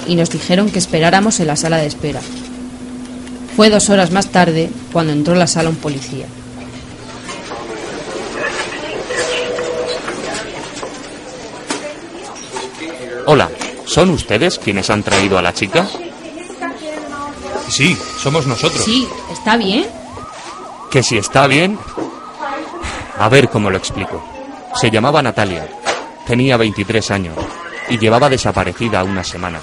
[0.07, 2.21] y nos dijeron que esperáramos en la sala de espera.
[3.55, 6.25] Fue dos horas más tarde cuando entró la sala un policía.
[13.27, 13.51] Hola,
[13.85, 15.87] ¿son ustedes quienes han traído a la chica?
[17.69, 18.83] Sí, somos nosotros.
[18.83, 19.85] Sí, ¿está bien?
[20.91, 21.77] Que si está bien...
[23.17, 24.23] A ver cómo lo explico.
[24.75, 25.67] Se llamaba Natalia,
[26.25, 27.35] tenía 23 años
[27.89, 29.59] y llevaba desaparecida una semana.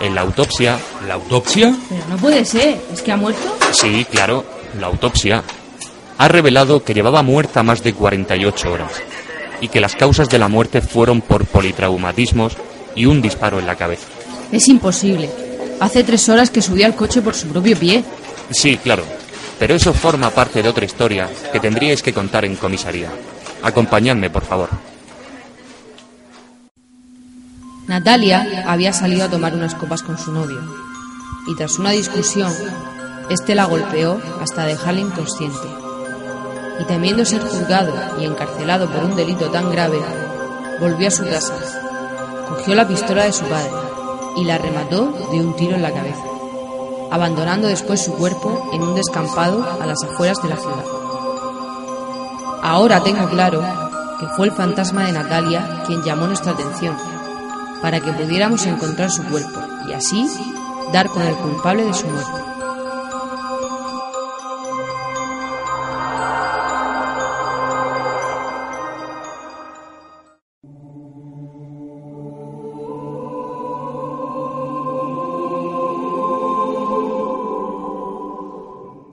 [0.00, 0.78] En la autopsia...
[1.06, 1.74] ¿La autopsia?
[1.88, 3.56] Pero no puede ser, ¿es que ha muerto?
[3.72, 4.44] Sí, claro,
[4.78, 5.42] la autopsia.
[6.18, 8.92] Ha revelado que llevaba muerta más de 48 horas
[9.60, 12.56] y que las causas de la muerte fueron por politraumatismos
[12.94, 14.06] y un disparo en la cabeza.
[14.52, 15.47] Es imposible.
[15.80, 18.04] Hace tres horas que subió al coche por su propio pie.
[18.50, 19.04] Sí, claro.
[19.58, 23.10] Pero eso forma parte de otra historia que tendríais que contar en comisaría.
[23.62, 24.68] Acompañadme, por favor.
[27.86, 30.60] Natalia había salido a tomar unas copas con su novio.
[31.46, 32.52] Y tras una discusión,
[33.30, 35.68] este la golpeó hasta dejarla inconsciente.
[36.80, 39.98] Y temiendo ser juzgado y encarcelado por un delito tan grave,
[40.80, 41.54] volvió a su casa,
[42.48, 43.97] cogió la pistola de su padre
[44.38, 46.22] y la remató de un tiro en la cabeza,
[47.10, 50.84] abandonando después su cuerpo en un descampado a las afueras de la ciudad.
[52.62, 53.62] Ahora tengo claro
[54.20, 56.96] que fue el fantasma de Natalia quien llamó nuestra atención,
[57.82, 60.28] para que pudiéramos encontrar su cuerpo y así
[60.92, 62.47] dar con el culpable de su muerte.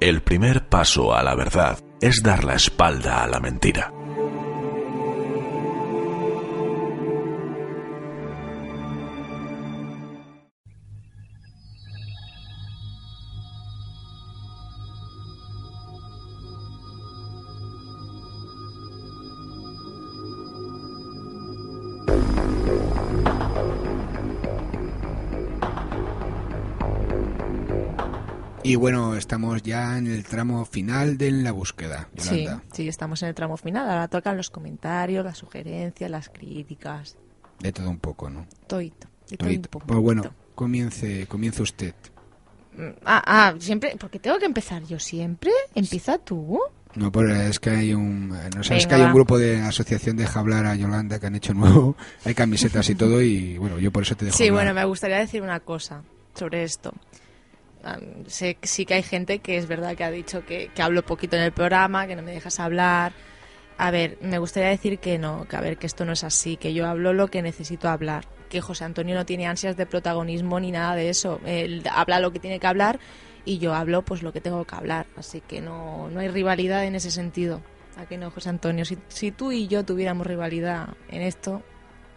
[0.06, 3.95] El primer paso a la verdad es dar la espalda a la mentira.
[28.76, 32.10] Y bueno, estamos ya en el tramo final de la búsqueda.
[32.18, 32.64] Sí, Yolanda.
[32.74, 33.90] sí, estamos en el tramo final.
[33.90, 37.16] Ahora tocan los comentarios, las sugerencias, las críticas.
[37.62, 38.46] De todo un poco, ¿no?
[38.68, 39.08] Toito.
[39.30, 39.68] de todo Todito.
[39.68, 39.88] un poco.
[39.88, 40.24] Pues bueno,
[40.56, 41.96] comience, comience usted.
[42.76, 45.52] Mm, Ah, ah, siempre, porque tengo que empezar yo siempre.
[45.74, 46.60] Empieza tú.
[46.96, 49.62] No, pues es que hay un, eh, no sabes Venga, que hay un grupo de
[49.62, 51.96] asociación de hablar a Yolanda que han hecho nuevo.
[52.26, 54.36] Hay camisetas y todo y bueno, yo por eso te dejo.
[54.36, 54.66] Sí, hablar.
[54.66, 56.02] bueno, me gustaría decir una cosa
[56.38, 56.92] sobre esto.
[57.86, 61.06] Ah, sé sí que hay gente que es verdad que ha dicho que, que hablo
[61.06, 63.14] poquito en el programa, que no me dejas hablar.
[63.78, 66.58] A ver, me gustaría decir que no, que a ver, que esto no es así,
[66.58, 70.60] que yo hablo lo que necesito hablar, que José Antonio no tiene ansias de protagonismo
[70.60, 71.40] ni nada de eso.
[71.46, 73.00] Él habla lo que tiene que hablar
[73.46, 76.86] y yo hablo pues lo que tengo que hablar, así que no, no hay rivalidad
[76.86, 77.62] en ese sentido.
[77.98, 78.84] ¿A que no, José Antonio?
[78.84, 81.62] Si, si tú y yo tuviéramos rivalidad en esto,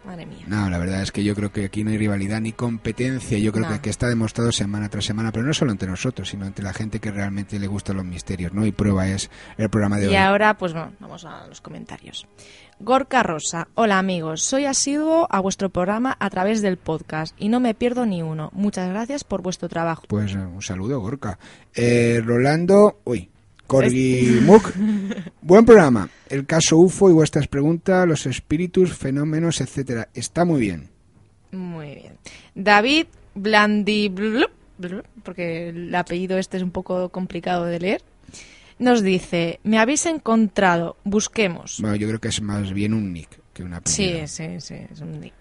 [0.09, 0.45] madre mía.
[0.47, 3.37] No, la verdad es que yo creo que aquí no hay rivalidad ni competencia.
[3.37, 3.73] Yo creo No.
[3.73, 6.73] que, que está demostrado semana tras semana, pero no solo entre nosotros, sino entre la
[6.73, 8.65] gente que realmente le gustan los misterios, ¿no?
[8.65, 10.15] Y prueba es el programa de Y hoy.
[10.15, 12.27] ahora, pues bueno, vamos a los comentarios.
[12.81, 17.59] Gorka Rosa, hola amigos, soy asiduo a vuestro programa a través del podcast y no
[17.59, 18.51] me pierdo ni uno.
[18.53, 20.03] Muchas gracias por vuestro trabajo.
[20.07, 21.37] Pues eh, un saludo, Gorka.
[21.75, 23.29] Eh, Rolando, uy,
[23.69, 24.73] Corgi Muk,
[25.43, 26.09] buen programa.
[26.27, 30.09] El caso UFO y vuestras preguntas, los espíritus, fenómenos, etcétera.
[30.15, 30.89] Está muy bien.
[31.51, 32.17] Muy bien.
[32.55, 33.05] David
[33.35, 34.11] Blandi,
[35.23, 38.01] porque el apellido este es un poco complicado de leer,
[38.79, 41.77] nos dice, me habéis encontrado, busquemos.
[41.79, 44.99] Bueno, yo creo que es más bien un nick que una Sí, sí, sí, es
[44.99, 45.35] un nick.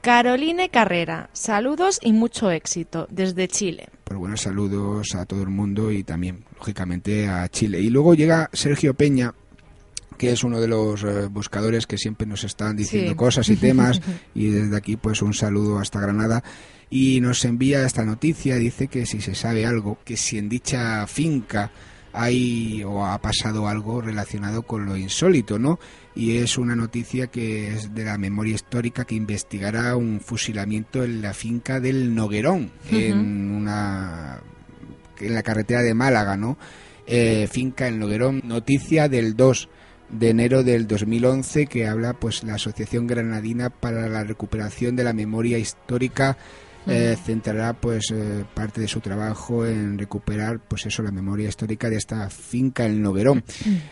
[0.00, 3.90] Caroline Carrera, saludos y mucho éxito desde Chile.
[4.02, 7.80] Pues buenos saludos a todo el mundo y también, lógicamente, a Chile.
[7.80, 9.34] Y luego llega Sergio Peña,
[10.16, 13.16] que es uno de los eh, buscadores que siempre nos están diciendo Sí.
[13.16, 14.00] cosas y temas.
[14.34, 16.42] y desde aquí, pues un saludo hasta Granada.
[16.90, 21.06] Y nos envía esta noticia, dice que si se sabe algo, que si en dicha
[21.06, 21.70] finca
[22.14, 25.78] hay o ha pasado algo relacionado con lo insólito, ¿no?
[26.16, 31.20] Y es una noticia que es de la memoria histórica que investigará un fusilamiento en
[31.20, 34.40] la finca del Noguerón, en una
[35.20, 36.58] en la carretera de Málaga, ¿no?
[37.06, 39.68] Eh, finca en Noguerón, noticia del 2
[40.10, 45.12] de enero del 2011 que habla pues la Asociación Granadina para la Recuperación de la
[45.12, 46.38] Memoria Histórica
[46.86, 51.90] eh, centrará pues eh, parte de su trabajo en recuperar pues eso la memoria histórica
[51.90, 53.44] de esta finca en Noguerón.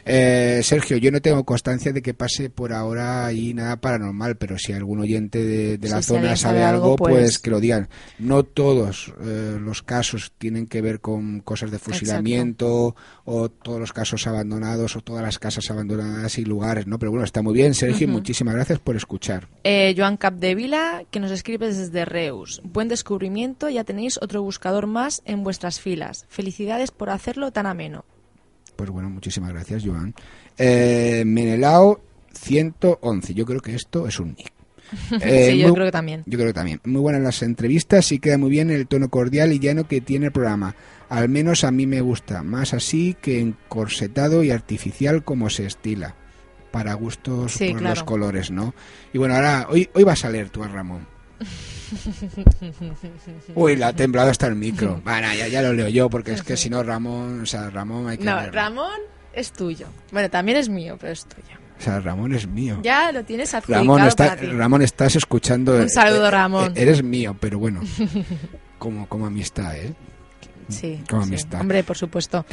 [0.05, 4.59] Eh, Sergio, yo no tengo constancia de que pase por ahora ahí nada paranormal, pero
[4.59, 7.15] si algún oyente de, de la si zona sabe sabe algo, pues...
[7.15, 7.89] pues- que lo digan.
[8.19, 13.93] No todos eh, los casos tienen que ver con cosas de fusilamiento o todos los
[13.93, 16.99] casos abandonados o todas las casas abandonadas y lugares, ¿no?
[16.99, 19.49] Pero bueno, está muy bien, Sergio, muchísimas gracias por escuchar.
[19.65, 22.61] Eh, Joan Capdevila, que nos escribe desde Reus.
[22.77, 26.27] Buen descubrimiento, ya tenéis otro buscador más en vuestras filas.
[26.29, 28.05] Felicidades por hacerlo tan ameno.
[28.77, 30.15] Pues bueno, muchísimas gracias, Joan.
[30.59, 32.03] Eh, Menelao
[32.35, 33.33] 111.
[33.33, 34.53] Yo creo que esto es un nick.
[35.23, 36.23] Eh, sí, yo muy- creo que también.
[36.27, 36.81] Yo creo que también.
[36.85, 40.27] Muy buenas las entrevistas y queda muy bien el tono cordial y llano que tiene
[40.27, 40.77] el programa.
[41.09, 42.43] Al menos a mí me gusta.
[42.43, 46.15] Más así que encorsetado y artificial como se estila.
[46.73, 47.95] Para gustos Sí, por claro.
[47.95, 48.75] los colores, ¿no?
[49.15, 51.16] Y bueno, ahora, hoy, hoy vas a leer tú a Ramón.
[53.55, 55.01] Uy, la ha temblado hasta el micro.
[55.05, 58.09] Bueno, ya, ya lo leo yo porque es que si no Ramón, o sea, Ramón
[58.09, 58.53] hay que No, leerlo.
[58.53, 59.01] Ramón
[59.33, 59.87] es tuyo.
[60.13, 61.57] Bueno, también es mío, pero es tuyo.
[61.79, 62.81] O sea, Ramón es mío.
[62.83, 64.47] Ya lo tienes adjudicado Ramón, está, para ti.
[64.47, 65.77] Ramón, estás escuchando.
[65.77, 66.73] Un saludo, eh, eh, Ramón.
[66.75, 67.81] Eres mío, pero bueno,
[68.79, 69.95] como, como amistad, ¿eh?
[70.69, 71.29] Sí, Como sí.
[71.29, 71.61] amistad.
[71.61, 72.45] Hombre, por supuesto.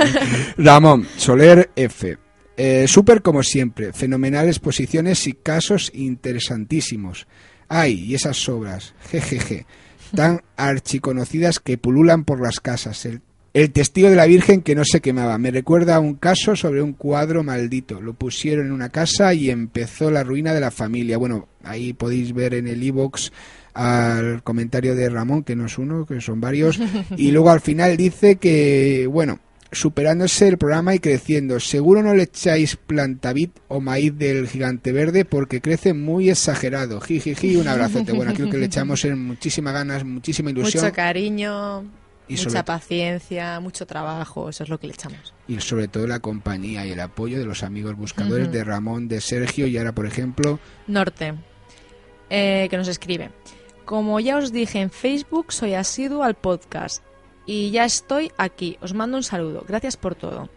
[0.56, 2.18] Ramón, Soler F.
[2.56, 7.26] Eh, Súper como siempre, fenomenales posiciones y casos interesantísimos.
[7.74, 9.64] Ay, y esas obras, jejeje,
[10.14, 13.06] tan archiconocidas que pululan por las casas.
[13.06, 13.22] El,
[13.54, 15.38] el testigo de la Virgen que no se quemaba.
[15.38, 18.02] Me recuerda a un caso sobre un cuadro maldito.
[18.02, 21.16] Lo pusieron en una casa y empezó la ruina de la familia.
[21.16, 23.32] Bueno, ahí podéis ver en el iBox
[23.72, 26.78] al comentario de Ramón, que no es uno, que son varios.
[27.16, 29.38] Y luego al final dice que, bueno,
[29.72, 31.58] superándose el programa y creciendo.
[31.58, 37.00] Seguro no le echáis plantavit o maíz del gigante verde porque crece muy exagerado.
[37.00, 38.12] Jijiji, un abrazote.
[38.12, 40.84] Bueno, creo que le echamos en muchísimas ganas, muchísima ilusión.
[40.84, 41.84] Mucho cariño.
[42.28, 45.34] Y Mucha sobre- paciencia, mucho trabajo, eso es lo que le echamos.
[45.48, 49.20] Y sobre todo la compañía y el apoyo de los amigos buscadores de Ramón, de
[49.20, 51.34] Sergio y ahora, por ejemplo, Norte,
[52.30, 53.30] eh, que nos escribe.
[53.84, 57.02] Como ya os dije en Facebook, soy asiduo al podcast.
[57.46, 58.78] Y ya estoy aquí.
[58.80, 59.64] Os mando un saludo.
[59.66, 60.48] Gracias por todo.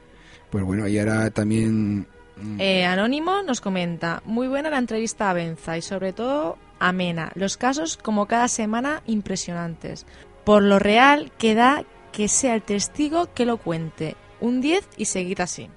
[0.50, 2.00] pues bueno, y ahora también...
[2.38, 7.32] mm, Eh, Anónimo nos comenta, muy buena la entrevista a Benza y sobre todo amena.
[7.36, 10.06] Los casos como cada semana impresionantes.
[10.44, 14.16] Por lo real que da que sea el testigo que lo cuente.
[14.40, 15.70] Un 10 y seguid así.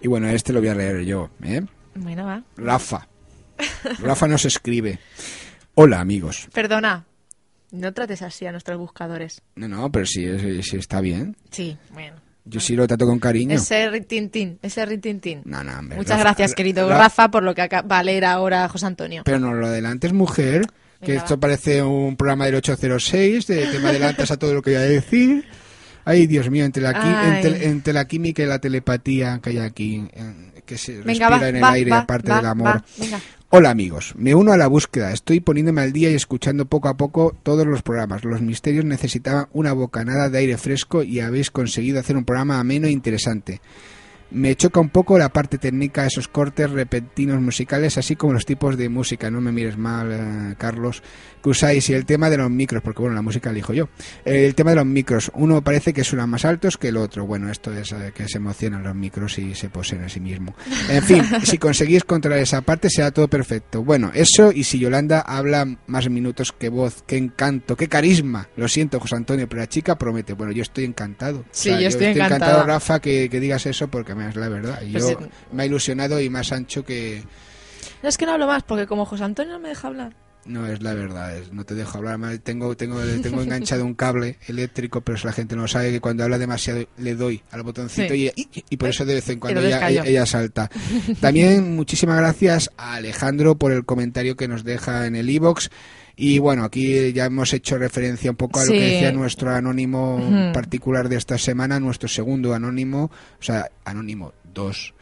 [0.00, 1.62] Y bueno, este lo voy a leer yo, ¿eh?
[1.94, 2.42] Bueno, va.
[2.56, 3.06] Rafa.
[4.00, 4.98] Rafa nos escribe.
[5.74, 6.48] Hola, amigos.
[6.52, 7.04] Perdona,
[7.70, 9.42] no trates así a nuestros buscadores.
[9.56, 10.26] No, no, pero si,
[10.62, 11.36] si está bien.
[11.50, 12.16] Sí, bueno.
[12.44, 13.56] Yo sí lo trato con cariño.
[13.56, 15.42] Ese rintintín, ese rintintín.
[15.44, 18.02] No, no, hombre, Muchas Rafa- gracias, querido Ra- Rafa, por lo que acaba va a
[18.02, 19.22] leer ahora José Antonio.
[19.24, 20.62] Pero no lo adelantes, mujer.
[21.00, 24.70] Que esto parece un programa del 806, de que me adelantas a todo lo que
[24.70, 25.44] voy a decir.
[26.04, 26.90] Ay, Dios mío, entre la,
[27.36, 30.08] entre, entre la química y la telepatía que hay aquí,
[30.64, 32.82] que se Venga, respira va, en el va, aire, aparte del amor.
[32.98, 33.20] venga.
[33.50, 36.98] Hola amigos, me uno a la búsqueda, estoy poniéndome al día y escuchando poco a
[36.98, 38.22] poco todos los programas.
[38.22, 42.88] Los misterios necesitaban una bocanada de aire fresco y habéis conseguido hacer un programa ameno
[42.88, 43.62] e interesante.
[44.30, 48.76] Me choca un poco la parte técnica, esos cortes repentinos musicales, así como los tipos
[48.76, 51.02] de música, no me mires mal, eh, Carlos,
[51.42, 53.88] que usáis, y el tema de los micros, porque bueno, la música elijo yo.
[54.26, 57.26] El tema de los micros, uno parece que suenan más altos que el otro.
[57.26, 60.54] Bueno, esto es eh, que se emocionan los micros y se poseen a sí mismo.
[60.90, 63.82] En fin, si conseguís controlar esa parte, será todo perfecto.
[63.82, 68.48] Bueno, eso, y si Yolanda habla más minutos que voz, qué encanto, qué carisma.
[68.56, 70.34] Lo siento, José Antonio, pero la chica promete.
[70.34, 71.44] Bueno, yo estoy encantado.
[71.50, 72.64] Sí, yo estoy encantada.
[72.64, 74.78] Rafa, que, que digas eso, porque me es la verdad.
[74.80, 75.16] Pues yo sí.
[75.52, 77.22] me ha ilusionado y más ancho que.
[78.02, 80.14] No, es que no hablo más, porque como José Antonio no me deja hablar.
[80.44, 82.38] No es la verdad, es- no te dejo hablar más.
[82.40, 86.38] Tengo, tengo, tengo enganchado un cable eléctrico, pero la gente no sabe que cuando habla
[86.38, 88.30] demasiado le doy al botoncito Sí.
[88.34, 90.70] y, y- por eso de vez en cuando ella, ella- ella salta.
[91.20, 95.70] También muchísimas gracias a Alejandro por el comentario que nos deja en el iBox.
[96.20, 98.76] Y bueno, aquí ya hemos hecho referencia un poco a lo Sí.
[98.78, 104.94] que decía nuestro anónimo particular de esta semana, nuestro segundo anónimo, o sea, anónimo 2.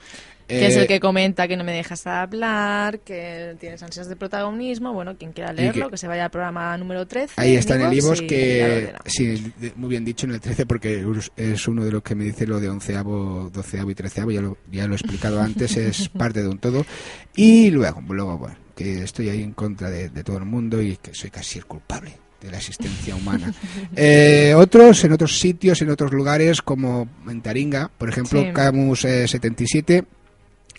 [0.46, 4.92] Que es el que comenta que no me dejas hablar, que tienes ansias de protagonismo.
[4.92, 7.32] Bueno, quien quiera leerlo, que- que, se vaya al programa número 13.
[7.40, 11.04] Ahí está en el Ivos que, sí, muy bien dicho en el 13 porque
[11.36, 14.58] es uno de los que me dice lo de onceavo, doceavo y treceavo, ya lo,
[14.70, 16.86] ya lo he explicado antes, es parte de un todo.
[17.34, 20.96] Y luego, luego bueno, que estoy ahí en contra de, de todo el mundo y
[20.98, 23.52] que soy casi el culpable de la existencia humana.
[23.96, 28.52] Eh, otros, en otros sitios, en otros lugares, como en Taringa, por ejemplo, Sí.
[28.52, 30.04] Camus eh, 77,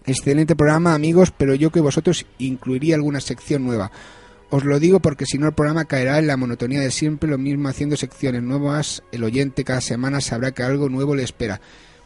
[0.05, 3.91] Excelente programa, amigos, pero yo que vosotros incluiría alguna sección nueva.
[4.49, 7.37] Os lo digo porque si no el programa caerá en la monotonía de siempre, lo
[7.37, 9.03] mismo haciendo secciones nuevas.
[9.11, 11.59] El oyente cada semana sabrá que algo nuevo le espera.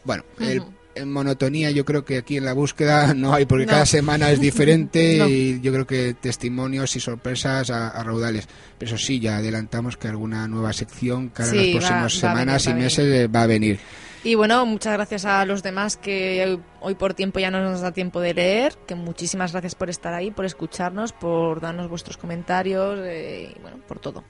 [0.04, 0.62] Bueno, el-
[0.94, 3.70] en monotonía yo creo que aquí en la búsqueda no hay, porque No.
[3.72, 5.28] cada semana es diferente No.
[5.28, 8.48] y yo creo que testimonios y sorpresas a, a raudales.
[8.78, 12.10] Pero eso sí, ya adelantamos que alguna nueva sección cara a Sí, las próximas va
[12.30, 13.80] semanas va y meses va a venir.
[14.24, 17.80] Y bueno, muchas gracias a los demás que hoy, hoy por tiempo ya no nos
[17.80, 18.74] da tiempo de leer.
[18.86, 23.78] Que muchísimas gracias por estar ahí, por escucharnos, por darnos vuestros comentarios eh, y bueno,
[23.88, 24.22] por todo.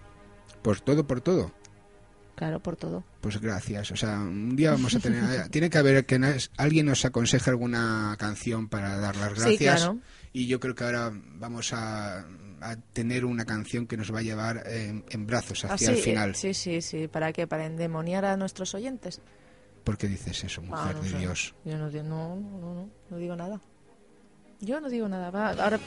[0.63, 1.51] Por todo, por todo.
[2.43, 3.05] Claro, por todo.
[3.21, 3.93] Pues gracias.
[3.93, 5.47] O sea, un día vamos a tener.
[5.51, 6.19] tiene que haber que
[6.57, 9.77] alguien nos aconseje alguna canción para dar las Sí, gracias.
[9.83, 10.01] claro.
[10.33, 12.27] Y yo creo que ahora vamos a,
[12.61, 16.03] a tener una canción que nos va a llevar en, en brazos hacia Así, el
[16.03, 16.31] final.
[16.31, 17.07] eh, sí, sí, sí.
[17.07, 17.47] ¿Para qué?
[17.47, 19.21] ¿Para endemoniar a nuestros oyentes?
[19.85, 21.19] ¿Por qué dices eso, Ah, mujer no de sé.
[21.19, 21.55] Dios?
[21.65, 23.61] Yo no, no, no, no, no, no digo nada.
[24.59, 25.31] Yo no digo nada.
[25.31, 25.79] Va, ahora,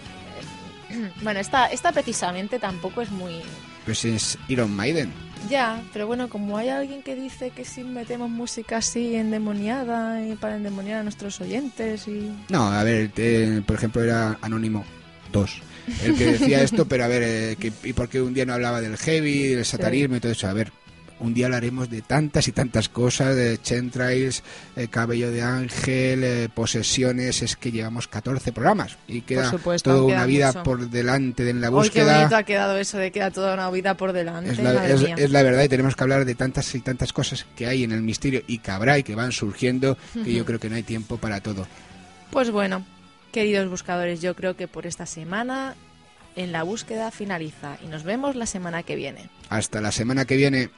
[1.21, 3.41] bueno, esta, esta precisamente tampoco es muy...
[3.83, 5.11] Pues es Iron Maiden.
[5.49, 10.35] Ya, pero bueno, como hay alguien que dice que si metemos música así endemoniada y
[10.35, 12.31] para endemoniar a nuestros oyentes y...
[12.49, 14.83] No, a ver, eh, por ejemplo, era Anónimo
[15.31, 15.61] 2.
[16.03, 18.53] El que decía esto, pero a ver, eh, que, ¿y por qué un día no
[18.53, 20.47] hablaba del heavy, del satanismo y todo eso?
[20.47, 20.71] A ver,
[21.19, 24.43] un día hablaremos de tantas y tantas cosas, de chemtrails,
[24.75, 30.03] eh, cabello de ángel, eh, posesiones, es que llevamos 14 programas y queda supuesto, toda
[30.03, 30.63] una vida mucho.
[30.63, 32.17] por delante de en la qué búsqueda.
[32.17, 34.51] bonito ha quedado eso de queda toda una vida por delante.
[34.51, 35.15] Es la, madre es- mía.
[35.17, 37.91] es la verdad y tenemos que hablar de tantas y tantas cosas que hay en
[37.93, 40.83] el misterio y que habrá y que van surgiendo que yo creo que no hay
[40.83, 41.65] tiempo para todo.
[42.31, 42.85] Pues bueno,
[43.31, 45.75] queridos buscadores, yo creo que por esta semana
[46.35, 49.29] en la búsqueda finaliza y nos vemos la semana que viene.
[49.47, 50.69] Hasta la semana que viene.